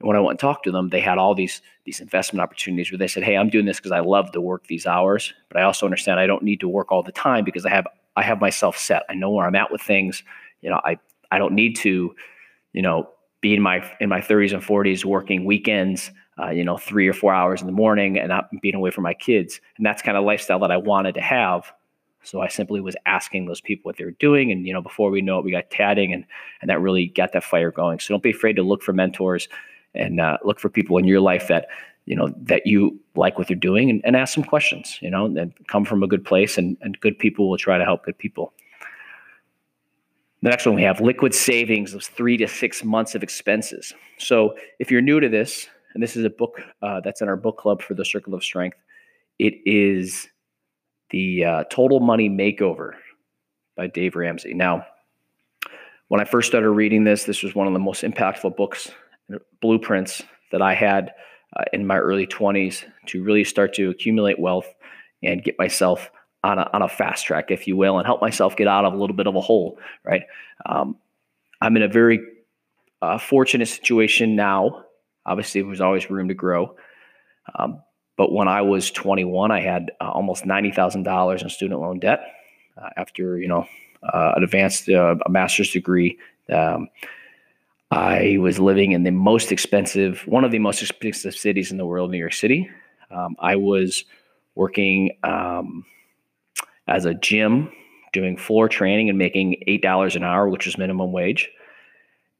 And 0.00 0.08
when 0.08 0.16
i 0.16 0.20
went 0.20 0.32
and 0.32 0.40
talked 0.40 0.64
to 0.64 0.72
them 0.72 0.88
they 0.88 1.00
had 1.00 1.16
all 1.16 1.32
these 1.32 1.62
these 1.84 2.00
investment 2.00 2.42
opportunities 2.42 2.90
where 2.90 2.98
they 2.98 3.06
said 3.06 3.22
hey 3.22 3.36
i'm 3.36 3.48
doing 3.48 3.66
this 3.66 3.76
because 3.76 3.92
i 3.92 4.00
love 4.00 4.32
to 4.32 4.40
work 4.40 4.66
these 4.66 4.84
hours 4.84 5.32
but 5.48 5.60
i 5.60 5.62
also 5.62 5.86
understand 5.86 6.18
i 6.18 6.26
don't 6.26 6.42
need 6.42 6.58
to 6.58 6.68
work 6.68 6.90
all 6.90 7.04
the 7.04 7.12
time 7.12 7.44
because 7.44 7.64
i 7.64 7.70
have 7.70 7.86
i 8.16 8.22
have 8.22 8.40
myself 8.40 8.76
set. 8.76 9.04
I 9.08 9.14
know 9.14 9.30
where 9.30 9.46
i'm 9.46 9.54
at 9.54 9.70
with 9.70 9.80
things. 9.80 10.24
You 10.60 10.70
know 10.70 10.80
i 10.84 10.98
i 11.30 11.38
don't 11.38 11.54
need 11.54 11.76
to 11.76 12.16
you 12.72 12.82
know 12.82 13.08
be 13.40 13.54
in 13.54 13.62
my 13.62 13.88
in 14.00 14.08
my 14.08 14.20
30s 14.20 14.52
and 14.52 14.62
40s 14.62 15.04
working 15.04 15.44
weekends 15.44 16.10
uh, 16.38 16.50
you 16.50 16.64
know 16.64 16.76
three 16.76 17.08
or 17.08 17.12
four 17.12 17.34
hours 17.34 17.60
in 17.60 17.66
the 17.66 17.72
morning 17.72 18.18
and 18.18 18.28
not 18.28 18.48
being 18.60 18.74
away 18.74 18.90
from 18.90 19.04
my 19.04 19.14
kids 19.14 19.60
and 19.76 19.84
that's 19.84 20.02
kind 20.02 20.16
of 20.16 20.24
lifestyle 20.24 20.58
that 20.58 20.70
i 20.70 20.76
wanted 20.76 21.14
to 21.14 21.20
have 21.20 21.72
so 22.22 22.40
I 22.40 22.48
simply 22.48 22.80
was 22.80 22.96
asking 23.06 23.46
those 23.46 23.60
people 23.60 23.88
what 23.88 23.96
they 23.96 24.04
were 24.04 24.12
doing. 24.12 24.52
And, 24.52 24.66
you 24.66 24.72
know, 24.72 24.80
before 24.80 25.10
we 25.10 25.20
know 25.20 25.38
it, 25.38 25.44
we 25.44 25.50
got 25.50 25.70
tatting 25.70 26.12
and, 26.12 26.24
and 26.60 26.70
that 26.70 26.80
really 26.80 27.06
got 27.06 27.32
that 27.32 27.44
fire 27.44 27.70
going. 27.70 27.98
So 27.98 28.14
don't 28.14 28.22
be 28.22 28.30
afraid 28.30 28.56
to 28.56 28.62
look 28.62 28.82
for 28.82 28.92
mentors 28.92 29.48
and 29.94 30.20
uh, 30.20 30.38
look 30.44 30.60
for 30.60 30.68
people 30.68 30.98
in 30.98 31.04
your 31.04 31.20
life 31.20 31.48
that, 31.48 31.66
you 32.06 32.16
know, 32.16 32.32
that 32.42 32.66
you 32.66 32.98
like 33.14 33.38
what 33.38 33.48
they're 33.48 33.56
doing 33.56 33.90
and, 33.90 34.00
and 34.04 34.16
ask 34.16 34.34
some 34.34 34.44
questions, 34.44 34.98
you 35.02 35.10
know, 35.10 35.26
and 35.26 35.52
come 35.66 35.84
from 35.84 36.02
a 36.02 36.06
good 36.06 36.24
place 36.24 36.58
and, 36.58 36.76
and 36.80 36.98
good 37.00 37.18
people 37.18 37.50
will 37.50 37.58
try 37.58 37.76
to 37.76 37.84
help 37.84 38.04
good 38.04 38.18
people. 38.18 38.52
The 40.42 40.50
next 40.50 40.66
one 40.66 40.74
we 40.74 40.82
have 40.82 41.00
liquid 41.00 41.34
savings 41.34 41.94
of 41.94 42.02
three 42.02 42.36
to 42.38 42.48
six 42.48 42.82
months 42.82 43.14
of 43.14 43.22
expenses. 43.22 43.92
So 44.18 44.56
if 44.80 44.90
you're 44.90 45.02
new 45.02 45.20
to 45.20 45.28
this, 45.28 45.68
and 45.94 46.02
this 46.02 46.16
is 46.16 46.24
a 46.24 46.30
book 46.30 46.60
uh, 46.82 47.00
that's 47.00 47.20
in 47.20 47.28
our 47.28 47.36
book 47.36 47.58
club 47.58 47.82
for 47.82 47.94
the 47.94 48.04
Circle 48.04 48.34
of 48.34 48.42
Strength, 48.42 48.78
it 49.38 49.54
is 49.64 50.28
the 51.10 51.44
uh, 51.44 51.64
Total 51.64 52.00
Money 52.00 52.28
Makeover 52.28 52.92
by 53.76 53.86
Dave 53.86 54.16
Ramsey. 54.16 54.54
Now, 54.54 54.86
when 56.08 56.20
I 56.20 56.24
first 56.24 56.48
started 56.48 56.70
reading 56.70 57.04
this, 57.04 57.24
this 57.24 57.42
was 57.42 57.54
one 57.54 57.66
of 57.66 57.72
the 57.72 57.78
most 57.78 58.02
impactful 58.02 58.56
books, 58.56 58.90
blueprints 59.60 60.22
that 60.50 60.60
I 60.60 60.74
had 60.74 61.12
uh, 61.56 61.64
in 61.72 61.86
my 61.86 61.96
early 61.98 62.26
20s 62.26 62.84
to 63.06 63.22
really 63.22 63.44
start 63.44 63.74
to 63.74 63.90
accumulate 63.90 64.38
wealth 64.38 64.66
and 65.22 65.42
get 65.42 65.58
myself 65.58 66.10
on 66.44 66.58
a, 66.58 66.68
on 66.72 66.82
a 66.82 66.88
fast 66.88 67.24
track, 67.26 67.50
if 67.50 67.66
you 67.66 67.76
will, 67.76 67.98
and 67.98 68.06
help 68.06 68.20
myself 68.20 68.56
get 68.56 68.68
out 68.68 68.84
of 68.84 68.92
a 68.92 68.96
little 68.96 69.16
bit 69.16 69.26
of 69.26 69.36
a 69.36 69.40
hole, 69.40 69.78
right? 70.04 70.24
Um, 70.66 70.96
I'm 71.60 71.76
in 71.76 71.82
a 71.82 71.88
very 71.88 72.20
uh, 73.00 73.18
fortunate 73.18 73.66
situation 73.66 74.36
now. 74.36 74.84
Obviously, 75.26 75.60
there 75.60 75.70
was 75.70 75.80
always 75.80 76.10
room 76.10 76.28
to 76.28 76.34
grow. 76.34 76.76
Um, 77.58 77.82
but 78.16 78.32
when 78.32 78.48
I 78.48 78.62
was 78.62 78.90
21, 78.90 79.50
I 79.50 79.60
had 79.60 79.92
uh, 80.00 80.10
almost 80.10 80.44
$90,000 80.44 81.42
in 81.42 81.48
student 81.48 81.80
loan 81.80 81.98
debt 81.98 82.20
uh, 82.76 82.90
after, 82.96 83.38
you 83.38 83.48
know, 83.48 83.66
uh, 84.02 84.32
an 84.36 84.42
advanced 84.42 84.88
uh, 84.88 85.16
a 85.24 85.30
master's 85.30 85.70
degree. 85.70 86.18
Um, 86.50 86.88
I 87.90 88.38
was 88.40 88.58
living 88.58 88.92
in 88.92 89.02
the 89.02 89.10
most 89.10 89.52
expensive, 89.52 90.22
one 90.26 90.44
of 90.44 90.50
the 90.50 90.58
most 90.58 90.82
expensive 90.82 91.34
cities 91.34 91.70
in 91.70 91.78
the 91.78 91.86
world, 91.86 92.10
New 92.10 92.18
York 92.18 92.32
City. 92.32 92.70
Um, 93.10 93.36
I 93.38 93.56
was 93.56 94.04
working 94.54 95.10
um, 95.22 95.84
as 96.88 97.04
a 97.04 97.14
gym, 97.14 97.70
doing 98.12 98.36
floor 98.36 98.68
training 98.68 99.08
and 99.08 99.18
making 99.18 99.62
$8 99.68 100.16
an 100.16 100.24
hour, 100.24 100.48
which 100.48 100.66
was 100.66 100.78
minimum 100.78 101.12
wage. 101.12 101.50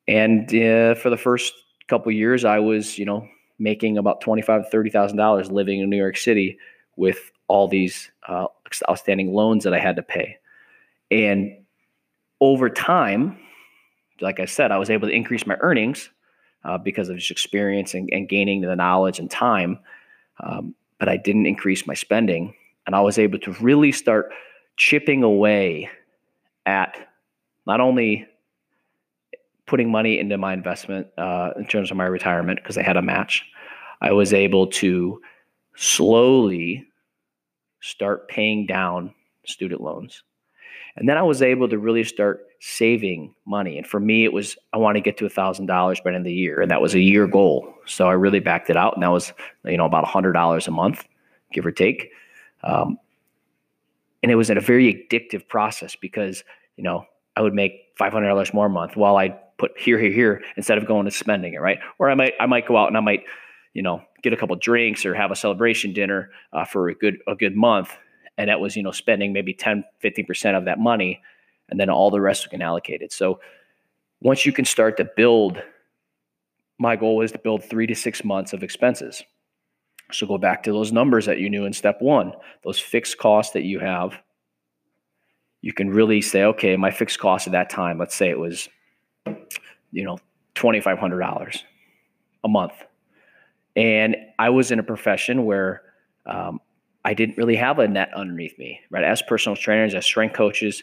And 0.08 0.48
uh, 0.54 0.94
for 0.94 1.10
the 1.10 1.16
first 1.16 1.52
couple 1.92 2.10
years, 2.10 2.46
I 2.46 2.58
was, 2.58 2.96
you 2.98 3.04
know, 3.04 3.28
making 3.58 3.98
about 3.98 4.22
twenty-five 4.22 4.64
to 4.64 4.70
thirty 4.70 4.88
thousand 4.88 5.18
dollars 5.18 5.50
living 5.50 5.80
in 5.80 5.90
New 5.90 5.98
York 5.98 6.16
City 6.16 6.58
with 6.96 7.30
all 7.48 7.68
these 7.68 8.10
uh, 8.26 8.46
outstanding 8.88 9.34
loans 9.34 9.64
that 9.64 9.74
I 9.74 9.78
had 9.78 9.96
to 9.96 10.02
pay. 10.02 10.38
And 11.10 11.58
over 12.40 12.70
time, 12.70 13.38
like 14.22 14.40
I 14.40 14.46
said, 14.46 14.72
I 14.72 14.78
was 14.78 14.88
able 14.88 15.08
to 15.08 15.14
increase 15.14 15.46
my 15.46 15.56
earnings 15.60 16.08
uh, 16.64 16.78
because 16.78 17.10
of 17.10 17.18
just 17.18 17.30
experience 17.30 17.92
and, 17.92 18.08
and, 18.10 18.26
gaining 18.26 18.62
the 18.62 18.74
knowledge 18.74 19.18
and 19.18 19.30
time. 19.30 19.78
Um, 20.40 20.74
but 20.98 21.10
I 21.10 21.18
didn't 21.18 21.46
increase 21.46 21.86
my 21.86 21.94
spending, 21.94 22.54
and 22.86 22.96
I 22.96 23.00
was 23.00 23.18
able 23.18 23.38
to 23.40 23.52
really 23.60 23.92
start 23.92 24.32
chipping 24.78 25.22
away 25.22 25.90
at 26.64 26.96
not 27.66 27.80
only 27.80 28.26
putting 29.66 29.90
money 29.90 30.18
into 30.18 30.36
my 30.38 30.52
investment 30.52 31.06
uh, 31.18 31.50
in 31.56 31.66
terms 31.66 31.90
of 31.90 31.96
my 31.96 32.04
retirement 32.04 32.60
because 32.62 32.76
I 32.76 32.82
had 32.82 32.96
a 32.96 33.02
match, 33.02 33.44
I 34.00 34.12
was 34.12 34.32
able 34.32 34.66
to 34.68 35.20
slowly 35.76 36.86
start 37.80 38.28
paying 38.28 38.66
down 38.66 39.14
student 39.46 39.80
loans. 39.80 40.22
And 40.96 41.08
then 41.08 41.16
I 41.16 41.22
was 41.22 41.40
able 41.40 41.68
to 41.68 41.78
really 41.78 42.04
start 42.04 42.46
saving 42.60 43.34
money. 43.46 43.78
And 43.78 43.86
for 43.86 43.98
me, 43.98 44.24
it 44.24 44.32
was 44.32 44.56
I 44.72 44.78
want 44.78 44.96
to 44.96 45.00
get 45.00 45.16
to 45.18 45.26
a 45.26 45.30
thousand 45.30 45.66
dollars 45.66 46.00
by 46.00 46.10
the 46.10 46.16
end 46.16 46.26
of 46.26 46.30
the 46.30 46.34
year, 46.34 46.60
and 46.60 46.70
that 46.70 46.82
was 46.82 46.94
a 46.94 47.00
year 47.00 47.26
goal. 47.26 47.74
So 47.86 48.08
I 48.08 48.12
really 48.12 48.40
backed 48.40 48.70
it 48.70 48.76
out, 48.76 48.94
and 48.94 49.02
that 49.02 49.10
was 49.10 49.32
you 49.64 49.76
know 49.76 49.86
about 49.86 50.04
a 50.04 50.08
hundred 50.08 50.32
dollars 50.32 50.68
a 50.68 50.70
month, 50.70 51.04
give 51.52 51.64
or 51.64 51.72
take. 51.72 52.10
Um, 52.62 52.98
and 54.22 54.30
it 54.30 54.36
was 54.36 54.50
a 54.50 54.54
very 54.60 54.94
addictive 54.94 55.48
process 55.48 55.96
because 55.96 56.44
you 56.76 56.84
know 56.84 57.06
I 57.36 57.42
would 57.42 57.54
make 57.54 57.72
five 57.96 58.12
hundred 58.12 58.28
dollars 58.28 58.52
more 58.52 58.66
a 58.66 58.70
month 58.70 58.96
while 58.96 59.16
I 59.16 59.34
put 59.62 59.78
here, 59.78 59.98
here, 59.98 60.10
here 60.10 60.42
instead 60.56 60.76
of 60.76 60.86
going 60.86 61.06
and 61.06 61.14
spending 61.14 61.54
it, 61.54 61.60
right? 61.60 61.78
Or 61.98 62.10
I 62.10 62.14
might 62.14 62.34
I 62.40 62.46
might 62.46 62.66
go 62.66 62.76
out 62.76 62.88
and 62.88 62.96
I 62.96 63.00
might 63.00 63.22
you 63.74 63.82
know 63.82 64.02
get 64.22 64.32
a 64.32 64.36
couple 64.36 64.56
drinks 64.56 65.06
or 65.06 65.14
have 65.14 65.30
a 65.30 65.36
celebration 65.36 65.92
dinner 65.92 66.30
uh, 66.52 66.64
for 66.64 66.88
a 66.88 66.94
good 66.94 67.18
a 67.28 67.36
good 67.36 67.56
month 67.56 67.96
and 68.36 68.48
that 68.48 68.60
was 68.60 68.76
you 68.76 68.82
know 68.82 68.90
spending 68.90 69.32
maybe 69.32 69.54
10 69.54 69.84
15% 70.02 70.58
of 70.58 70.64
that 70.64 70.78
money 70.78 71.22
and 71.68 71.78
then 71.78 71.88
all 71.88 72.10
the 72.10 72.20
rest 72.20 72.50
can 72.50 72.60
allocate 72.60 73.02
it. 73.02 73.12
So 73.12 73.40
once 74.20 74.44
you 74.44 74.52
can 74.52 74.64
start 74.64 74.96
to 74.96 75.08
build 75.16 75.62
my 76.78 76.96
goal 76.96 77.22
is 77.22 77.30
to 77.32 77.38
build 77.38 77.62
three 77.62 77.86
to 77.86 77.94
six 77.94 78.24
months 78.24 78.52
of 78.52 78.64
expenses. 78.64 79.22
So 80.10 80.26
go 80.26 80.38
back 80.38 80.64
to 80.64 80.72
those 80.72 80.90
numbers 80.90 81.26
that 81.26 81.38
you 81.38 81.48
knew 81.48 81.64
in 81.66 81.72
step 81.72 81.98
one 82.00 82.32
those 82.64 82.80
fixed 82.80 83.16
costs 83.18 83.52
that 83.52 83.62
you 83.62 83.78
have. 83.78 84.20
You 85.60 85.72
can 85.72 85.88
really 85.90 86.20
say 86.20 86.42
okay 86.42 86.76
my 86.76 86.90
fixed 86.90 87.20
cost 87.20 87.46
at 87.46 87.52
that 87.52 87.70
time 87.70 87.98
let's 87.98 88.16
say 88.16 88.28
it 88.28 88.40
was 88.40 88.68
you 89.92 90.04
know 90.04 90.18
$2500 90.54 91.62
a 92.44 92.48
month 92.48 92.74
and 93.76 94.16
i 94.38 94.50
was 94.50 94.70
in 94.70 94.78
a 94.78 94.82
profession 94.82 95.44
where 95.44 95.82
um, 96.26 96.60
I 97.04 97.14
didn't 97.14 97.36
really 97.36 97.56
have 97.56 97.78
a 97.78 97.88
net 97.88 98.12
underneath 98.14 98.56
me, 98.58 98.80
right? 98.90 99.04
As 99.04 99.22
personal 99.22 99.56
trainers, 99.56 99.94
as 99.94 100.04
strength 100.04 100.34
coaches, 100.34 100.82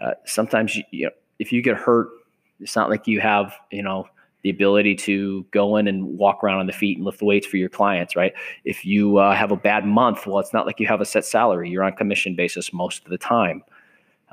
uh, 0.00 0.12
sometimes 0.24 0.76
you, 0.76 0.82
you 0.90 1.04
know, 1.06 1.12
if 1.38 1.52
you 1.52 1.62
get 1.62 1.76
hurt, 1.76 2.08
it's 2.60 2.74
not 2.74 2.90
like 2.90 3.06
you 3.06 3.20
have, 3.20 3.54
you 3.70 3.82
know, 3.82 4.08
the 4.42 4.50
ability 4.50 4.94
to 4.94 5.44
go 5.50 5.76
in 5.76 5.88
and 5.88 6.16
walk 6.16 6.42
around 6.42 6.60
on 6.60 6.66
the 6.66 6.72
feet 6.72 6.96
and 6.96 7.04
lift 7.04 7.18
the 7.18 7.24
weights 7.24 7.46
for 7.46 7.56
your 7.56 7.68
clients, 7.68 8.16
right? 8.16 8.32
If 8.64 8.84
you 8.84 9.18
uh, 9.18 9.34
have 9.34 9.52
a 9.52 9.56
bad 9.56 9.84
month, 9.84 10.26
well, 10.26 10.38
it's 10.38 10.52
not 10.52 10.64
like 10.64 10.80
you 10.80 10.86
have 10.86 11.00
a 11.00 11.04
set 11.04 11.24
salary. 11.24 11.68
You're 11.68 11.84
on 11.84 11.92
commission 11.92 12.34
basis 12.34 12.72
most 12.72 13.04
of 13.04 13.10
the 13.10 13.18
time. 13.18 13.62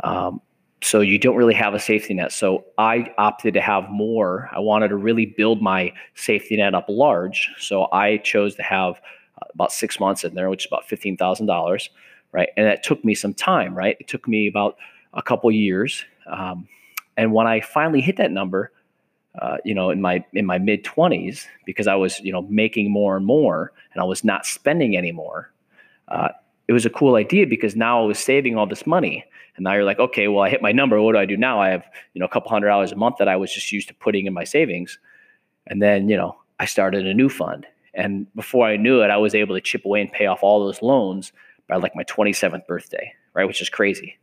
Um, 0.03 0.41
so 0.85 1.01
you 1.01 1.17
don't 1.17 1.35
really 1.35 1.55
have 1.55 1.73
a 1.73 1.79
safety 1.79 2.13
net. 2.13 2.31
So 2.31 2.65
I 2.77 3.11
opted 3.17 3.55
to 3.55 3.61
have 3.61 3.89
more. 3.89 4.51
I 4.55 4.59
wanted 4.59 4.89
to 4.89 4.95
really 4.95 5.25
build 5.25 5.59
my 5.59 5.91
safety 6.13 6.57
net 6.57 6.75
up 6.75 6.85
large. 6.87 7.49
So 7.57 7.87
I 7.91 8.17
chose 8.17 8.53
to 8.57 8.61
have 8.61 9.01
about 9.55 9.71
six 9.71 9.99
months 9.99 10.23
in 10.23 10.35
there, 10.35 10.47
which 10.47 10.65
is 10.65 10.67
about 10.67 10.87
fifteen 10.87 11.17
thousand 11.17 11.47
dollars, 11.47 11.89
right? 12.31 12.49
And 12.55 12.67
that 12.67 12.83
took 12.83 13.03
me 13.03 13.15
some 13.15 13.33
time, 13.33 13.75
right? 13.75 13.97
It 13.99 14.07
took 14.07 14.27
me 14.27 14.47
about 14.47 14.77
a 15.11 15.23
couple 15.23 15.49
years, 15.51 16.05
um, 16.27 16.67
and 17.17 17.33
when 17.33 17.47
I 17.47 17.61
finally 17.61 18.01
hit 18.01 18.17
that 18.17 18.31
number, 18.31 18.71
uh, 19.41 19.57
you 19.65 19.73
know, 19.73 19.89
in 19.89 20.01
my 20.01 20.23
in 20.33 20.45
my 20.45 20.59
mid 20.59 20.83
twenties, 20.83 21.47
because 21.65 21.87
I 21.87 21.95
was 21.95 22.19
you 22.19 22.31
know 22.31 22.43
making 22.43 22.91
more 22.91 23.17
and 23.17 23.25
more, 23.25 23.71
and 23.93 24.01
I 24.01 24.05
was 24.05 24.23
not 24.23 24.45
spending 24.45 24.95
anymore. 24.95 25.51
Uh, 26.07 26.29
it 26.67 26.73
was 26.73 26.85
a 26.85 26.89
cool 26.89 27.15
idea 27.15 27.45
because 27.45 27.75
now 27.75 28.01
I 28.01 28.05
was 28.05 28.19
saving 28.19 28.57
all 28.57 28.65
this 28.65 28.87
money. 28.87 29.25
And 29.55 29.63
now 29.63 29.73
you're 29.73 29.83
like, 29.83 29.99
okay, 29.99 30.27
well, 30.27 30.43
I 30.43 30.49
hit 30.49 30.61
my 30.61 30.71
number. 30.71 31.01
What 31.01 31.13
do 31.13 31.19
I 31.19 31.25
do 31.25 31.37
now? 31.37 31.61
I 31.61 31.69
have, 31.69 31.85
you 32.13 32.19
know, 32.19 32.25
a 32.25 32.29
couple 32.29 32.49
hundred 32.49 32.67
dollars 32.67 32.91
a 32.91 32.95
month 32.95 33.17
that 33.19 33.27
I 33.27 33.35
was 33.35 33.53
just 33.53 33.71
used 33.71 33.87
to 33.87 33.93
putting 33.93 34.25
in 34.25 34.33
my 34.33 34.43
savings. 34.43 34.99
And 35.67 35.81
then, 35.81 36.09
you 36.09 36.17
know, 36.17 36.37
I 36.59 36.65
started 36.65 37.07
a 37.07 37.13
new 37.13 37.29
fund. 37.29 37.65
And 37.93 38.27
before 38.35 38.67
I 38.67 38.75
knew 38.75 39.01
it, 39.01 39.09
I 39.09 39.17
was 39.17 39.33
able 39.33 39.55
to 39.55 39.61
chip 39.61 39.85
away 39.85 40.01
and 40.01 40.11
pay 40.11 40.25
off 40.25 40.43
all 40.43 40.65
those 40.65 40.81
loans 40.81 41.31
by 41.67 41.77
like 41.77 41.95
my 41.95 42.03
27th 42.03 42.67
birthday, 42.67 43.13
right? 43.33 43.45
Which 43.45 43.61
is 43.61 43.69
crazy. 43.69 44.17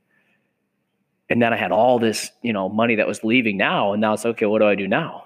And 1.31 1.41
then 1.41 1.53
I 1.53 1.57
had 1.57 1.73
all 1.73 1.99
this, 1.99 2.31
you 2.43 2.53
know, 2.53 2.69
money 2.69 2.97
that 2.97 3.07
was 3.07 3.25
leaving 3.25 3.57
now. 3.57 3.93
And 3.93 4.01
now 4.01 4.13
it's 4.13 4.27
okay, 4.27 4.45
what 4.47 4.59
do 4.59 4.67
I 4.67 4.75
do 4.75 4.87
now? 4.87 5.25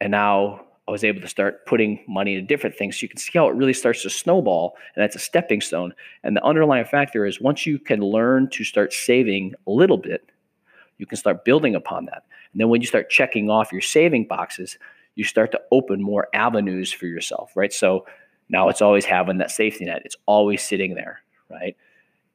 And 0.00 0.10
now 0.10 0.65
I 0.88 0.92
was 0.92 1.02
able 1.02 1.20
to 1.20 1.28
start 1.28 1.66
putting 1.66 2.04
money 2.06 2.34
into 2.34 2.46
different 2.46 2.76
things. 2.76 2.96
So 2.98 3.04
you 3.04 3.08
can 3.08 3.18
see 3.18 3.36
how 3.36 3.48
it 3.48 3.56
really 3.56 3.72
starts 3.72 4.02
to 4.02 4.10
snowball, 4.10 4.76
and 4.94 5.02
that's 5.02 5.16
a 5.16 5.20
stepping 5.20 5.60
stone. 5.60 5.92
And 6.22 6.36
the 6.36 6.44
underlying 6.44 6.84
factor 6.84 7.26
is 7.26 7.40
once 7.40 7.66
you 7.66 7.78
can 7.78 8.00
learn 8.00 8.48
to 8.50 8.64
start 8.64 8.92
saving 8.92 9.54
a 9.66 9.70
little 9.70 9.96
bit, 9.96 10.30
you 10.98 11.06
can 11.06 11.16
start 11.18 11.44
building 11.44 11.74
upon 11.74 12.06
that. 12.06 12.24
And 12.52 12.60
then 12.60 12.68
when 12.68 12.80
you 12.80 12.86
start 12.86 13.10
checking 13.10 13.50
off 13.50 13.72
your 13.72 13.80
saving 13.80 14.26
boxes, 14.28 14.78
you 15.16 15.24
start 15.24 15.50
to 15.52 15.60
open 15.72 16.00
more 16.00 16.28
avenues 16.32 16.92
for 16.92 17.06
yourself, 17.06 17.52
right? 17.56 17.72
So 17.72 18.06
now 18.48 18.68
it's 18.68 18.80
always 18.82 19.04
having 19.04 19.38
that 19.38 19.50
safety 19.50 19.84
net. 19.84 20.02
It's 20.04 20.16
always 20.26 20.62
sitting 20.62 20.94
there, 20.94 21.20
right? 21.50 21.76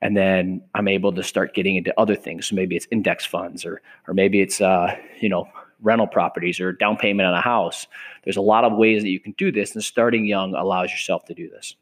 And 0.01 0.17
then 0.17 0.63
I'm 0.75 0.87
able 0.87 1.13
to 1.13 1.23
start 1.23 1.53
getting 1.53 1.75
into 1.75 1.93
other 1.97 2.15
things. 2.15 2.47
So 2.47 2.55
maybe 2.55 2.75
it's 2.75 2.87
index 2.91 3.25
funds, 3.25 3.65
or 3.65 3.81
or 4.07 4.13
maybe 4.13 4.41
it's 4.41 4.59
uh, 4.59 4.95
you 5.21 5.29
know 5.29 5.47
rental 5.81 6.07
properties 6.07 6.59
or 6.59 6.71
down 6.71 6.97
payment 6.97 7.27
on 7.27 7.33
a 7.33 7.41
house. 7.41 7.87
There's 8.23 8.37
a 8.37 8.41
lot 8.41 8.63
of 8.63 8.77
ways 8.77 9.03
that 9.03 9.09
you 9.09 9.19
can 9.19 9.33
do 9.37 9.51
this, 9.51 9.73
and 9.73 9.83
starting 9.83 10.25
young 10.25 10.53
allows 10.53 10.91
yourself 10.91 11.25
to 11.25 11.33
do 11.33 11.49
this. 11.49 11.75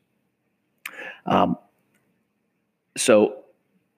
Um, 1.26 1.58
so 2.98 3.44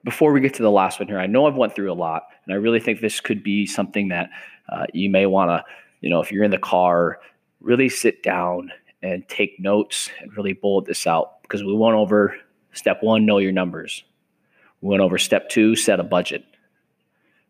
before 0.03 0.33
we 0.33 0.41
get 0.41 0.55
to 0.55 0.63
the 0.63 0.71
last 0.71 0.99
one 0.99 1.07
here, 1.07 1.19
I 1.19 1.27
know 1.27 1.45
I've 1.45 1.55
went 1.55 1.75
through 1.75 1.91
a 1.91 1.93
lot, 1.93 2.23
and 2.45 2.53
I 2.53 2.57
really 2.57 2.79
think 2.79 3.01
this 3.01 3.19
could 3.21 3.43
be 3.43 3.65
something 3.65 4.09
that 4.09 4.29
uh, 4.69 4.85
you 4.93 5.09
may 5.09 5.25
want 5.25 5.49
to 5.49 5.63
you 6.01 6.09
know, 6.09 6.19
if 6.19 6.31
you're 6.31 6.43
in 6.43 6.51
the 6.51 6.57
car, 6.57 7.19
really 7.61 7.87
sit 7.87 8.23
down 8.23 8.71
and 9.01 9.27
take 9.29 9.59
notes 9.59 10.09
and 10.19 10.35
really 10.35 10.53
bullet 10.53 10.85
this 10.85 11.07
out 11.07 11.41
because 11.43 11.63
we 11.63 11.73
went 11.73 11.95
over 11.95 12.35
step 12.73 13.01
one, 13.01 13.25
know 13.25 13.37
your 13.37 13.51
numbers. 13.51 14.03
We 14.81 14.89
went 14.89 15.01
over 15.01 15.17
step 15.17 15.49
two, 15.49 15.75
set 15.75 15.99
a 15.99 16.03
budget. 16.03 16.43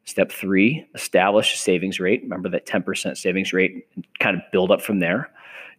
Step 0.05 0.31
three, 0.31 0.85
establish 0.95 1.53
a 1.53 1.57
savings 1.57 1.99
rate. 1.99 2.21
Remember 2.23 2.49
that 2.49 2.65
10% 2.65 3.17
savings 3.17 3.53
rate 3.53 3.87
kind 4.19 4.35
of 4.35 4.41
build 4.51 4.71
up 4.71 4.81
from 4.81 4.99
there. 4.99 5.29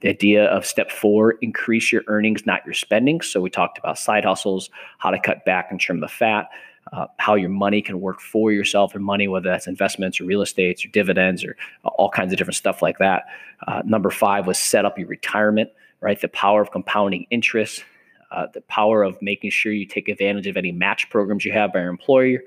The 0.00 0.08
idea 0.08 0.46
of 0.46 0.66
step 0.66 0.90
four, 0.90 1.32
increase 1.42 1.92
your 1.92 2.02
earnings, 2.06 2.46
not 2.46 2.64
your 2.64 2.74
spending. 2.74 3.20
So 3.20 3.40
we 3.40 3.50
talked 3.50 3.78
about 3.78 3.98
side 3.98 4.24
hustles, 4.24 4.70
how 4.98 5.10
to 5.10 5.20
cut 5.20 5.44
back 5.44 5.68
and 5.70 5.78
trim 5.78 6.00
the 6.00 6.08
fat 6.08 6.48
uh, 6.92 7.06
how 7.18 7.34
your 7.34 7.48
money 7.48 7.80
can 7.80 8.00
work 8.00 8.20
for 8.20 8.50
yourself 8.50 8.94
and 8.94 9.04
money, 9.04 9.28
whether 9.28 9.48
that's 9.48 9.66
investments 9.66 10.20
or 10.20 10.24
real 10.24 10.42
estates 10.42 10.84
or 10.84 10.88
dividends 10.88 11.44
or 11.44 11.56
all 11.84 12.10
kinds 12.10 12.32
of 12.32 12.38
different 12.38 12.56
stuff 12.56 12.82
like 12.82 12.98
that. 12.98 13.24
Uh, 13.66 13.82
number 13.84 14.10
five 14.10 14.46
was 14.46 14.58
set 14.58 14.84
up 14.84 14.98
your 14.98 15.08
retirement, 15.08 15.70
right? 16.00 16.20
The 16.20 16.28
power 16.28 16.60
of 16.60 16.70
compounding 16.70 17.26
interest, 17.30 17.84
uh, 18.30 18.46
the 18.52 18.62
power 18.62 19.02
of 19.02 19.20
making 19.22 19.50
sure 19.50 19.72
you 19.72 19.86
take 19.86 20.08
advantage 20.08 20.46
of 20.46 20.56
any 20.56 20.72
match 20.72 21.08
programs 21.08 21.44
you 21.44 21.52
have 21.52 21.72
by 21.72 21.80
your 21.80 21.90
employer. 21.90 22.40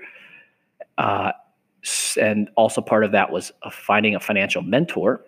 And 2.19 2.49
also 2.55 2.81
part 2.81 3.03
of 3.03 3.11
that 3.11 3.31
was 3.31 3.51
uh, 3.63 3.69
finding 3.69 4.15
a 4.15 4.19
financial 4.19 4.61
mentor 4.61 5.21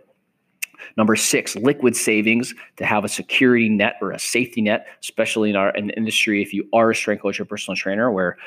Number 0.95 1.15
six, 1.15 1.55
liquid 1.55 1.95
savings 1.95 2.53
to 2.77 2.85
have 2.85 3.03
a 3.03 3.09
security 3.09 3.69
net 3.69 3.95
or 4.01 4.11
a 4.11 4.19
safety 4.19 4.61
net, 4.61 4.87
especially 5.01 5.49
in 5.49 5.55
our 5.55 5.71
in 5.71 5.89
industry. 5.91 6.41
If 6.41 6.53
you 6.53 6.67
are 6.73 6.91
a 6.91 6.95
strength 6.95 7.21
coach 7.21 7.39
or 7.39 7.45
personal 7.45 7.75
trainer, 7.75 8.11
where 8.11 8.37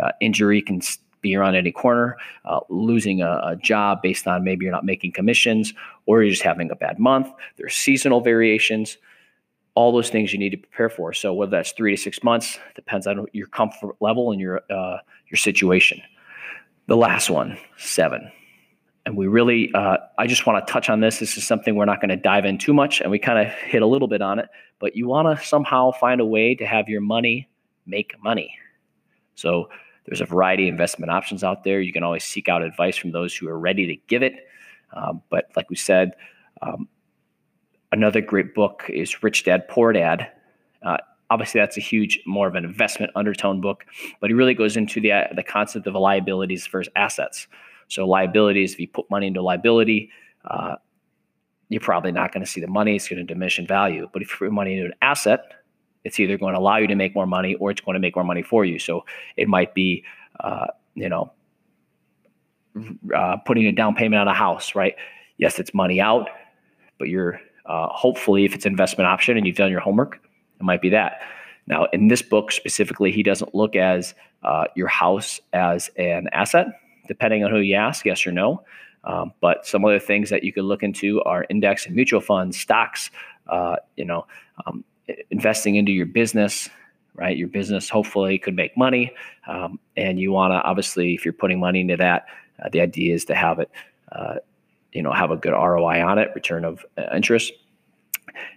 uh, 0.00 0.12
injury 0.20 0.62
can 0.62 0.80
be 1.20 1.36
around 1.36 1.54
any 1.54 1.70
corner, 1.70 2.16
uh, 2.44 2.60
losing 2.68 3.20
a, 3.20 3.40
a, 3.44 3.56
job 3.56 4.00
based 4.00 4.26
on 4.26 4.42
maybe 4.42 4.64
you're 4.64 4.72
not 4.72 4.86
making 4.86 5.12
commissions 5.12 5.74
or 6.06 6.22
you're 6.22 6.30
just 6.30 6.42
having 6.42 6.70
a 6.70 6.74
bad 6.74 6.98
month. 6.98 7.28
There's 7.58 7.74
seasonal 7.74 8.22
variations. 8.22 8.96
All 9.74 9.92
those 9.92 10.08
things 10.08 10.32
you 10.32 10.38
need 10.38 10.50
to 10.50 10.56
prepare 10.56 10.88
for. 10.88 11.12
So 11.12 11.34
whether 11.34 11.50
that's 11.50 11.72
three 11.72 11.94
to 11.94 12.00
six 12.00 12.22
months 12.24 12.58
depends 12.74 13.06
on 13.06 13.26
your 13.32 13.48
comfort 13.48 13.96
level 14.00 14.32
and 14.32 14.40
your 14.40 14.62
uh, 14.70 14.98
your 15.28 15.36
situation. 15.36 16.00
The 16.90 16.96
last 16.96 17.30
one, 17.30 17.56
seven. 17.78 18.32
And 19.06 19.16
we 19.16 19.28
really 19.28 19.70
uh, 19.74 19.98
i 20.18 20.26
just 20.26 20.44
want 20.44 20.66
to 20.66 20.72
touch 20.72 20.90
on 20.90 20.98
this. 20.98 21.20
This 21.20 21.36
is 21.36 21.46
something 21.46 21.76
we're 21.76 21.84
not 21.84 22.00
going 22.00 22.08
to 22.08 22.16
dive 22.16 22.44
in 22.44 22.58
too 22.58 22.74
much 22.74 23.00
and 23.00 23.12
we 23.12 23.18
kind 23.20 23.38
of 23.38 23.54
hit 23.54 23.80
a 23.80 23.86
little 23.86 24.08
bit 24.08 24.20
on 24.20 24.40
it 24.40 24.48
but 24.80 24.96
you 24.96 25.06
want 25.06 25.38
to 25.38 25.46
somehow 25.46 25.92
find 25.92 26.20
a 26.20 26.24
way 26.24 26.56
to 26.56 26.66
have 26.66 26.88
your 26.88 27.00
money 27.00 27.48
make 27.86 28.16
money. 28.24 28.52
So 29.36 29.68
there's 30.04 30.20
a 30.20 30.24
variety 30.24 30.66
of 30.66 30.72
investment 30.72 31.12
options 31.12 31.44
out 31.44 31.62
there. 31.62 31.80
You 31.80 31.92
can 31.92 32.02
always 32.02 32.24
seek 32.24 32.48
out 32.48 32.60
advice 32.60 32.96
from 32.96 33.12
those 33.12 33.36
who 33.36 33.46
are 33.46 33.58
ready 33.58 33.86
to 33.86 33.94
give 34.08 34.24
it. 34.24 34.48
Um, 34.92 35.22
but 35.30 35.44
like 35.54 35.70
we 35.70 35.76
said 35.76 36.14
um, 36.60 36.88
another 37.92 38.20
great 38.20 38.52
book 38.52 38.86
is 38.88 39.22
rich 39.22 39.44
dad 39.44 39.68
poor 39.68 39.92
dad. 39.92 40.32
Uh, 40.82 40.96
obviously 41.30 41.60
that's 41.60 41.76
a 41.76 41.80
huge 41.80 42.20
more 42.26 42.46
of 42.46 42.54
an 42.54 42.64
investment 42.64 43.10
undertone 43.14 43.60
book 43.60 43.86
but 44.20 44.28
he 44.28 44.34
really 44.34 44.54
goes 44.54 44.76
into 44.76 45.00
the, 45.00 45.28
the 45.34 45.42
concept 45.42 45.86
of 45.86 45.94
liabilities 45.94 46.66
versus 46.66 46.92
assets 46.96 47.46
so 47.90 48.06
liabilities, 48.06 48.72
if 48.72 48.80
you 48.80 48.88
put 48.88 49.10
money 49.10 49.26
into 49.26 49.40
a 49.40 49.42
liability, 49.42 50.10
uh, 50.44 50.76
you're 51.68 51.80
probably 51.80 52.12
not 52.12 52.32
going 52.32 52.44
to 52.44 52.50
see 52.50 52.60
the 52.60 52.68
money. 52.68 52.96
It's 52.96 53.08
going 53.08 53.18
to 53.18 53.24
diminish 53.24 53.58
in 53.58 53.66
value. 53.66 54.08
But 54.12 54.22
if 54.22 54.30
you 54.30 54.46
put 54.46 54.52
money 54.52 54.74
into 54.74 54.86
an 54.86 54.94
asset, 55.02 55.40
it's 56.04 56.18
either 56.18 56.38
going 56.38 56.54
to 56.54 56.60
allow 56.60 56.76
you 56.76 56.86
to 56.86 56.94
make 56.94 57.14
more 57.14 57.26
money 57.26 57.56
or 57.56 57.70
it's 57.70 57.80
going 57.80 57.94
to 57.94 58.00
make 58.00 58.14
more 58.14 58.24
money 58.24 58.42
for 58.42 58.64
you. 58.64 58.78
So 58.78 59.04
it 59.36 59.48
might 59.48 59.74
be, 59.74 60.04
uh, 60.38 60.68
you 60.94 61.08
know, 61.08 61.32
uh, 63.14 63.36
putting 63.44 63.66
a 63.66 63.72
down 63.72 63.96
payment 63.96 64.20
on 64.20 64.28
a 64.28 64.34
house, 64.34 64.74
right? 64.74 64.94
Yes, 65.36 65.58
it's 65.58 65.74
money 65.74 66.00
out, 66.00 66.28
but 66.98 67.08
you're 67.08 67.40
uh, 67.66 67.88
hopefully, 67.88 68.44
if 68.44 68.54
it's 68.54 68.66
investment 68.66 69.06
option 69.06 69.36
and 69.36 69.46
you've 69.46 69.56
done 69.56 69.70
your 69.70 69.80
homework, 69.80 70.20
it 70.60 70.64
might 70.64 70.82
be 70.82 70.90
that. 70.90 71.20
Now, 71.66 71.86
in 71.92 72.08
this 72.08 72.22
book 72.22 72.52
specifically, 72.52 73.12
he 73.12 73.22
doesn't 73.22 73.54
look 73.54 73.76
as 73.76 74.14
uh, 74.42 74.64
your 74.74 74.88
house 74.88 75.40
as 75.52 75.90
an 75.96 76.28
asset, 76.32 76.66
depending 77.08 77.44
on 77.44 77.50
who 77.50 77.58
you 77.58 77.76
ask, 77.76 78.04
yes 78.04 78.26
or 78.26 78.32
no. 78.32 78.64
Um, 79.04 79.32
but 79.40 79.66
some 79.66 79.84
other 79.84 79.98
things 79.98 80.30
that 80.30 80.44
you 80.44 80.52
could 80.52 80.64
look 80.64 80.82
into 80.82 81.22
are 81.22 81.46
index 81.48 81.86
and 81.86 81.94
mutual 81.94 82.20
funds, 82.20 82.58
stocks, 82.58 83.10
uh, 83.48 83.76
you 83.96 84.04
know, 84.04 84.26
um, 84.66 84.84
investing 85.30 85.76
into 85.76 85.92
your 85.92 86.06
business, 86.06 86.68
right? 87.14 87.36
Your 87.36 87.48
business 87.48 87.88
hopefully 87.88 88.38
could 88.38 88.54
make 88.54 88.76
money. 88.76 89.12
Um, 89.46 89.80
and 89.96 90.20
you 90.20 90.32
want 90.32 90.52
to, 90.52 90.62
obviously, 90.62 91.14
if 91.14 91.24
you're 91.24 91.32
putting 91.32 91.58
money 91.58 91.80
into 91.80 91.96
that, 91.96 92.26
uh, 92.62 92.68
the 92.70 92.80
idea 92.80 93.14
is 93.14 93.24
to 93.26 93.34
have 93.34 93.58
it, 93.58 93.70
uh, 94.12 94.36
you 94.92 95.02
know, 95.02 95.12
have 95.12 95.30
a 95.30 95.36
good 95.36 95.52
ROI 95.52 96.04
on 96.04 96.18
it, 96.18 96.30
return 96.34 96.64
of 96.64 96.84
uh, 96.98 97.04
interest. 97.14 97.52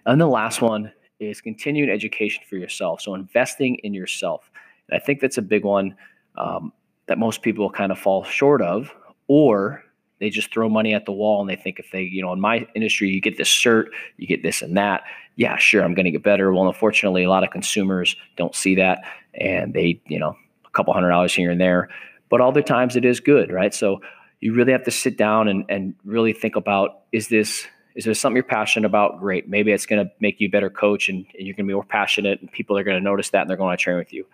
And 0.06 0.20
the 0.20 0.28
last 0.28 0.62
one 0.62 0.92
is 1.20 1.42
continued 1.42 1.90
education 1.90 2.44
for 2.50 2.58
yourself. 2.58 3.02
So 3.02 3.16
investing 3.16 3.76
in 3.84 3.94
yourself. 3.94 4.50
And 4.90 5.00
I 5.00 5.04
think 5.04 5.20
that's 5.20 5.38
a 5.38 5.42
big 5.42 5.64
one 5.64 5.96
um, 6.38 6.74
that 7.08 7.18
most 7.18 7.42
people 7.42 7.70
kind 7.70 7.92
of 7.92 8.00
fall 8.00 8.24
short 8.24 8.62
of, 8.62 8.92
or 9.28 9.84
they 10.20 10.30
just 10.30 10.54
throw 10.54 10.70
money 10.70 10.94
at 10.94 11.06
the 11.06 11.12
wall 11.12 11.42
and 11.42 11.50
they 11.50 11.56
think 11.56 11.80
if 11.80 11.92
they, 11.92 12.04
you 12.04 12.22
know, 12.22 12.32
in 12.34 12.40
my 12.40 12.68
industry, 12.76 13.10
you 13.10 13.22
get 13.22 13.38
this 13.38 13.50
cert, 13.50 13.88
you 14.18 14.28
get 14.28 14.44
this 14.44 14.62
and 14.62 14.78
that. 14.78 15.04
Yeah, 15.36 15.58
sure, 15.58 15.84
I'm 15.84 15.94
going 15.94 16.06
to 16.06 16.12
get 16.12 16.24
better. 16.24 16.54
Well, 16.54 16.68
unfortunately, 16.68 17.24
a 17.24 17.30
lot 17.30 17.44
of 17.44 17.50
consumers 17.52 18.16
don't 18.38 18.56
see 18.56 18.76
that 18.76 19.04
and 19.34 19.74
they, 19.74 20.02
you 20.08 20.20
know, 20.20 20.36
a 20.66 20.70
couple 20.70 20.94
hundred 20.94 21.10
dollars 21.10 21.34
here 21.34 21.52
and 21.52 21.60
there. 21.60 21.90
But 22.30 22.42
other 22.42 22.62
times 22.62 22.96
it 22.96 23.06
is 23.06 23.20
good, 23.20 23.52
right? 23.52 23.74
So 23.74 24.02
you 24.40 24.54
really 24.54 24.72
have 24.72 24.84
to 24.84 24.92
sit 24.92 25.18
down 25.18 25.48
and, 25.48 25.66
and 25.70 25.96
really 26.04 26.34
think 26.34 26.56
about 26.56 27.02
is 27.12 27.28
this 27.30 27.66
is 27.96 28.06
there 28.06 28.14
something 28.14 28.36
you're 28.36 28.44
passionate 28.44 28.88
about? 28.88 29.20
Great. 29.20 29.48
Maybe 29.48 29.72
it's 29.72 29.86
going 29.86 30.06
to 30.06 30.12
make 30.20 30.40
you 30.40 30.48
a 30.48 30.52
better 30.52 30.70
coach 30.70 31.10
and, 31.10 31.26
and 31.38 31.48
you're 31.48 31.56
going 31.56 31.66
to 31.66 31.70
be 31.70 31.74
more 31.74 31.84
passionate 31.84 32.42
and 32.42 32.52
people 32.52 32.78
are 32.78 32.84
going 32.84 32.98
to 32.98 33.04
notice 33.04 33.30
that 33.32 33.42
and 33.42 33.50
they're 33.50 33.58
going 33.58 33.76
to 33.76 33.82
train 33.82 33.98
with 33.98 34.14
you. 34.14 34.26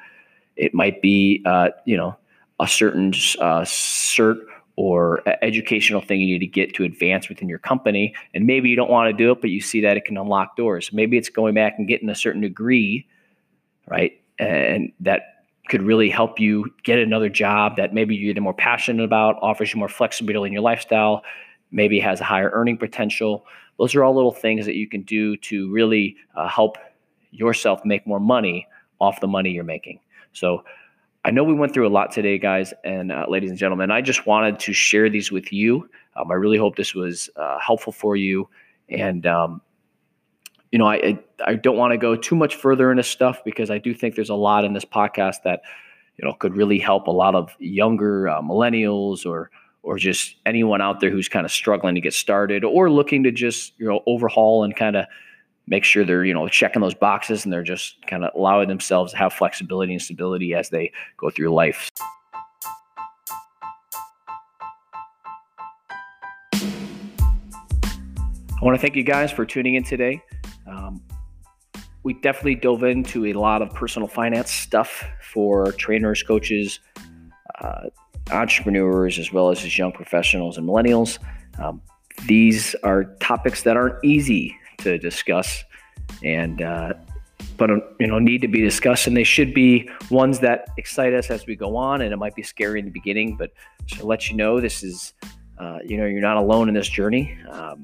It 0.55 0.73
might 0.73 1.01
be, 1.01 1.41
uh, 1.45 1.69
you 1.85 1.97
know, 1.97 2.15
a 2.59 2.67
certain 2.67 3.09
uh, 3.39 3.61
cert 3.61 4.39
or 4.75 5.21
educational 5.41 6.01
thing 6.01 6.21
you 6.21 6.27
need 6.27 6.39
to 6.39 6.47
get 6.47 6.73
to 6.75 6.85
advance 6.85 7.27
within 7.27 7.49
your 7.49 7.59
company. 7.59 8.13
And 8.33 8.45
maybe 8.45 8.69
you 8.69 8.77
don't 8.77 8.89
want 8.89 9.09
to 9.09 9.13
do 9.13 9.31
it, 9.31 9.41
but 9.41 9.49
you 9.49 9.59
see 9.59 9.81
that 9.81 9.97
it 9.97 10.05
can 10.05 10.17
unlock 10.17 10.55
doors. 10.55 10.93
Maybe 10.93 11.17
it's 11.17 11.29
going 11.29 11.53
back 11.53 11.75
and 11.77 11.87
getting 11.87 12.09
a 12.09 12.15
certain 12.15 12.41
degree, 12.41 13.05
right? 13.87 14.13
And 14.37 14.93
that 15.01 15.43
could 15.67 15.83
really 15.83 16.09
help 16.09 16.39
you 16.39 16.73
get 16.83 16.97
another 16.97 17.29
job 17.29 17.75
that 17.75 17.93
maybe 17.93 18.15
you're 18.15 18.39
more 18.41 18.53
passionate 18.53 19.03
about, 19.03 19.37
offers 19.41 19.73
you 19.73 19.79
more 19.79 19.89
flexibility 19.89 20.47
in 20.47 20.53
your 20.53 20.61
lifestyle, 20.61 21.23
maybe 21.71 21.99
has 21.99 22.21
a 22.21 22.23
higher 22.23 22.49
earning 22.53 22.77
potential. 22.77 23.45
Those 23.77 23.95
are 23.95 24.03
all 24.03 24.15
little 24.15 24.33
things 24.33 24.65
that 24.65 24.75
you 24.75 24.87
can 24.87 25.03
do 25.03 25.37
to 25.37 25.71
really 25.71 26.15
uh, 26.35 26.47
help 26.47 26.77
yourself 27.31 27.85
make 27.85 28.05
more 28.05 28.19
money 28.19 28.67
off 28.99 29.21
the 29.21 29.27
money 29.27 29.51
you're 29.51 29.63
making. 29.63 29.99
So 30.33 30.63
I 31.25 31.31
know 31.31 31.43
we 31.43 31.53
went 31.53 31.73
through 31.73 31.87
a 31.87 31.89
lot 31.89 32.11
today, 32.11 32.37
guys 32.37 32.73
and 32.83 33.11
uh, 33.11 33.25
ladies 33.27 33.49
and 33.49 33.59
gentlemen. 33.59 33.91
I 33.91 34.01
just 34.01 34.25
wanted 34.25 34.59
to 34.59 34.73
share 34.73 35.09
these 35.09 35.31
with 35.31 35.51
you. 35.51 35.89
Um, 36.15 36.31
I 36.31 36.35
really 36.35 36.57
hope 36.57 36.75
this 36.75 36.95
was 36.95 37.29
uh, 37.35 37.59
helpful 37.59 37.93
for 37.93 38.15
you. 38.15 38.49
And, 38.89 39.25
um, 39.25 39.61
you 40.71 40.79
know, 40.79 40.87
I, 40.87 41.19
I 41.45 41.55
don't 41.55 41.77
want 41.77 41.91
to 41.91 41.97
go 41.97 42.15
too 42.15 42.35
much 42.35 42.55
further 42.55 42.91
into 42.91 43.03
stuff 43.03 43.43
because 43.43 43.69
I 43.69 43.77
do 43.77 43.93
think 43.93 44.15
there's 44.15 44.29
a 44.29 44.35
lot 44.35 44.65
in 44.65 44.73
this 44.73 44.85
podcast 44.85 45.43
that, 45.43 45.61
you 46.17 46.25
know, 46.25 46.33
could 46.33 46.55
really 46.55 46.79
help 46.79 47.07
a 47.07 47.11
lot 47.11 47.35
of 47.35 47.55
younger 47.59 48.27
uh, 48.27 48.41
millennials 48.41 49.25
or 49.25 49.51
or 49.89 49.97
just 49.97 50.35
anyone 50.45 50.81
out 50.81 50.99
there 50.99 51.09
who's 51.09 51.27
kind 51.27 51.47
of 51.47 51.51
struggling 51.51 51.95
to 51.95 52.01
get 52.01 52.13
started 52.13 52.63
or 52.63 52.91
looking 52.91 53.23
to 53.23 53.31
just 53.31 53.73
you 53.79 53.87
know 53.87 54.03
overhaul 54.05 54.63
and 54.63 54.75
kind 54.75 54.95
of 54.95 55.05
make 55.65 55.83
sure 55.83 56.05
they're 56.05 56.23
you 56.23 56.33
know 56.33 56.47
checking 56.47 56.79
those 56.79 56.93
boxes 56.93 57.43
and 57.43 57.51
they're 57.51 57.63
just 57.63 57.95
kind 58.05 58.23
of 58.23 58.31
allowing 58.35 58.67
themselves 58.67 59.13
to 59.13 59.17
have 59.17 59.33
flexibility 59.33 59.91
and 59.91 59.99
stability 59.99 60.53
as 60.53 60.69
they 60.69 60.91
go 61.17 61.31
through 61.31 61.49
life. 61.49 61.89
I 66.53 66.61
want 68.61 68.75
to 68.75 68.81
thank 68.81 68.95
you 68.95 69.03
guys 69.03 69.31
for 69.31 69.43
tuning 69.43 69.73
in 69.73 69.83
today. 69.83 70.21
Um, 70.67 71.01
we 72.03 72.13
definitely 72.13 72.55
dove 72.55 72.83
into 72.83 73.25
a 73.25 73.33
lot 73.33 73.63
of 73.63 73.73
personal 73.73 74.07
finance 74.07 74.51
stuff 74.51 75.03
for 75.19 75.71
trainers, 75.71 76.21
coaches, 76.21 76.79
uh, 77.59 77.89
entrepreneurs 78.31 79.19
as 79.19 79.31
well 79.31 79.49
as 79.49 79.63
as 79.63 79.77
young 79.77 79.91
professionals 79.91 80.57
and 80.57 80.67
millennials. 80.67 81.19
Um, 81.57 81.81
these 82.27 82.75
are 82.83 83.05
topics 83.19 83.63
that 83.63 83.77
aren't 83.77 84.03
easy 84.03 84.55
to 84.79 84.97
discuss, 84.97 85.63
and 86.23 86.61
uh, 86.61 86.93
but 87.57 87.69
you 87.99 88.07
know 88.07 88.19
need 88.19 88.41
to 88.41 88.47
be 88.47 88.61
discussed, 88.61 89.07
and 89.07 89.15
they 89.15 89.23
should 89.23 89.53
be 89.53 89.89
ones 90.09 90.39
that 90.39 90.67
excite 90.77 91.13
us 91.13 91.29
as 91.29 91.45
we 91.45 91.55
go 91.55 91.75
on. 91.75 92.01
And 92.01 92.13
it 92.13 92.17
might 92.17 92.35
be 92.35 92.43
scary 92.43 92.79
in 92.79 92.85
the 92.85 92.91
beginning, 92.91 93.35
but 93.37 93.51
to 93.89 94.05
let 94.05 94.29
you 94.29 94.35
know, 94.35 94.59
this 94.59 94.83
is 94.83 95.13
uh, 95.59 95.79
you 95.85 95.97
know 95.97 96.05
you're 96.05 96.21
not 96.21 96.37
alone 96.37 96.67
in 96.67 96.75
this 96.75 96.89
journey. 96.89 97.37
Um, 97.49 97.81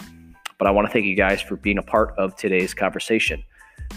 but 0.58 0.68
I 0.68 0.72
want 0.72 0.88
to 0.88 0.94
thank 0.94 1.06
you 1.06 1.16
guys 1.16 1.42
for 1.42 1.58
being 1.58 1.78
a 1.78 1.84
part 1.84 2.14
of 2.18 2.36
today's 2.36 2.74
conversation. 2.74 3.44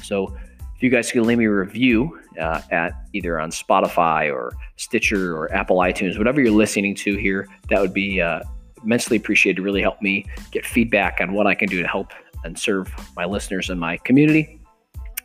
So 0.02 0.36
if 0.78 0.84
you 0.84 0.90
guys 0.90 1.10
can 1.10 1.24
leave 1.24 1.38
me 1.38 1.46
a 1.46 1.50
review 1.50 2.20
uh, 2.40 2.60
at 2.70 2.92
either 3.12 3.40
on 3.40 3.50
Spotify 3.50 4.32
or 4.32 4.52
Stitcher 4.76 5.36
or 5.36 5.52
Apple 5.52 5.78
iTunes, 5.78 6.16
whatever 6.16 6.40
you're 6.40 6.52
listening 6.52 6.94
to 6.94 7.16
here, 7.16 7.48
that 7.68 7.80
would 7.80 7.92
be 7.92 8.20
uh, 8.20 8.42
immensely 8.84 9.16
appreciated 9.16 9.56
to 9.56 9.62
really 9.62 9.82
help 9.82 10.00
me 10.00 10.24
get 10.52 10.64
feedback 10.64 11.20
on 11.20 11.32
what 11.32 11.48
I 11.48 11.56
can 11.56 11.68
do 11.68 11.82
to 11.82 11.88
help 11.88 12.12
and 12.44 12.56
serve 12.56 12.94
my 13.16 13.24
listeners 13.24 13.70
and 13.70 13.80
my 13.80 13.96
community. 13.96 14.60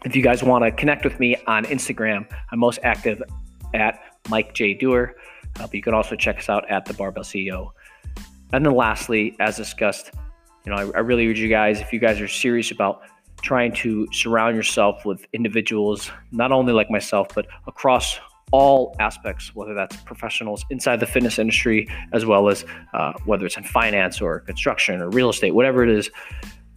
If 0.03 0.15
you 0.15 0.23
guys 0.23 0.41
want 0.41 0.65
to 0.65 0.71
connect 0.71 1.03
with 1.03 1.19
me 1.19 1.35
on 1.45 1.65
Instagram, 1.65 2.25
I'm 2.51 2.57
most 2.57 2.79
active 2.81 3.21
at 3.75 3.99
Mike 4.29 4.55
J. 4.55 4.73
Doer. 4.73 5.13
Uh, 5.59 5.67
but 5.67 5.75
you 5.75 5.83
can 5.83 5.93
also 5.93 6.15
check 6.15 6.39
us 6.39 6.49
out 6.49 6.67
at 6.71 6.85
the 6.85 6.95
Barbell 6.95 7.23
CEO. 7.23 7.73
And 8.53 8.65
then 8.65 8.73
lastly, 8.73 9.35
as 9.39 9.55
discussed, 9.55 10.09
you 10.65 10.71
know, 10.71 10.77
I, 10.77 10.97
I 10.97 11.01
really 11.01 11.27
urge 11.27 11.39
you 11.39 11.47
guys, 11.47 11.79
if 11.79 11.93
you 11.93 11.99
guys 11.99 12.19
are 12.19 12.27
serious 12.27 12.71
about 12.71 13.03
trying 13.43 13.73
to 13.73 14.07
surround 14.11 14.55
yourself 14.55 15.05
with 15.05 15.25
individuals, 15.33 16.09
not 16.31 16.51
only 16.51 16.73
like 16.73 16.89
myself, 16.89 17.27
but 17.35 17.45
across 17.67 18.19
all 18.51 18.95
aspects, 18.99 19.53
whether 19.53 19.73
that's 19.73 19.97
professionals 19.97 20.65
inside 20.69 20.99
the 20.99 21.05
fitness 21.05 21.37
industry, 21.37 21.87
as 22.13 22.25
well 22.25 22.49
as 22.49 22.65
uh, 22.93 23.13
whether 23.25 23.45
it's 23.45 23.57
in 23.57 23.63
finance 23.63 24.21
or 24.21 24.39
construction 24.41 25.01
or 25.01 25.09
real 25.09 25.29
estate, 25.29 25.51
whatever 25.51 25.83
it 25.83 25.89
is. 25.89 26.09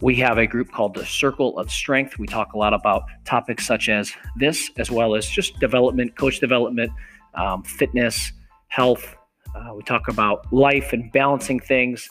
We 0.01 0.15
have 0.17 0.37
a 0.37 0.45
group 0.45 0.71
called 0.71 0.93
the 0.93 1.05
Circle 1.05 1.57
of 1.57 1.71
Strength. 1.71 2.19
We 2.19 2.27
talk 2.27 2.53
a 2.53 2.57
lot 2.57 2.73
about 2.73 3.05
topics 3.25 3.65
such 3.65 3.89
as 3.89 4.11
this, 4.35 4.69
as 4.77 4.91
well 4.91 5.15
as 5.15 5.27
just 5.27 5.59
development, 5.59 6.15
coach 6.15 6.39
development, 6.39 6.91
um, 7.33 7.63
fitness, 7.63 8.31
health. 8.67 9.15
Uh, 9.55 9.73
we 9.73 9.81
talk 9.83 10.07
about 10.07 10.51
life 10.53 10.93
and 10.93 11.11
balancing 11.11 11.59
things 11.59 12.07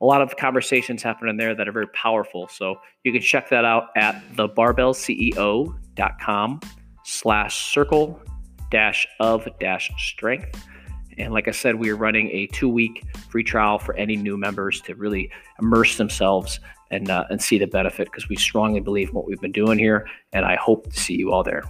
a 0.00 0.04
lot 0.04 0.22
of 0.22 0.36
conversations 0.36 1.02
happen 1.02 1.28
in 1.28 1.36
there 1.36 1.54
that 1.54 1.68
are 1.68 1.72
very 1.72 1.88
powerful. 1.88 2.48
So 2.48 2.76
you 3.04 3.12
can 3.12 3.20
check 3.22 3.50
that 3.50 3.64
out 3.64 3.90
at 3.96 4.20
thebarbellceo.com 4.34 6.60
slash 7.04 7.72
circle 7.72 8.20
dash 8.70 9.06
of 9.20 9.46
dash 9.60 9.92
strength. 9.96 10.66
And 11.18 11.32
like 11.32 11.48
I 11.48 11.52
said, 11.52 11.76
we 11.76 11.88
are 11.90 11.96
running 11.96 12.28
a 12.30 12.46
two 12.48 12.68
week 12.68 13.02
free 13.30 13.44
trial 13.44 13.78
for 13.78 13.94
any 13.94 14.16
new 14.16 14.36
members 14.36 14.82
to 14.82 14.94
really 14.94 15.30
immerse 15.60 15.96
themselves 15.96 16.60
and, 16.90 17.10
uh, 17.10 17.24
and 17.30 17.40
see 17.40 17.58
the 17.58 17.66
benefit 17.66 18.08
because 18.08 18.28
we 18.28 18.36
strongly 18.36 18.80
believe 18.80 19.08
in 19.08 19.14
what 19.14 19.26
we've 19.26 19.40
been 19.40 19.52
doing 19.52 19.78
here. 19.78 20.06
And 20.32 20.44
I 20.44 20.56
hope 20.56 20.92
to 20.92 20.98
see 20.98 21.14
you 21.14 21.32
all 21.32 21.42
there. 21.42 21.62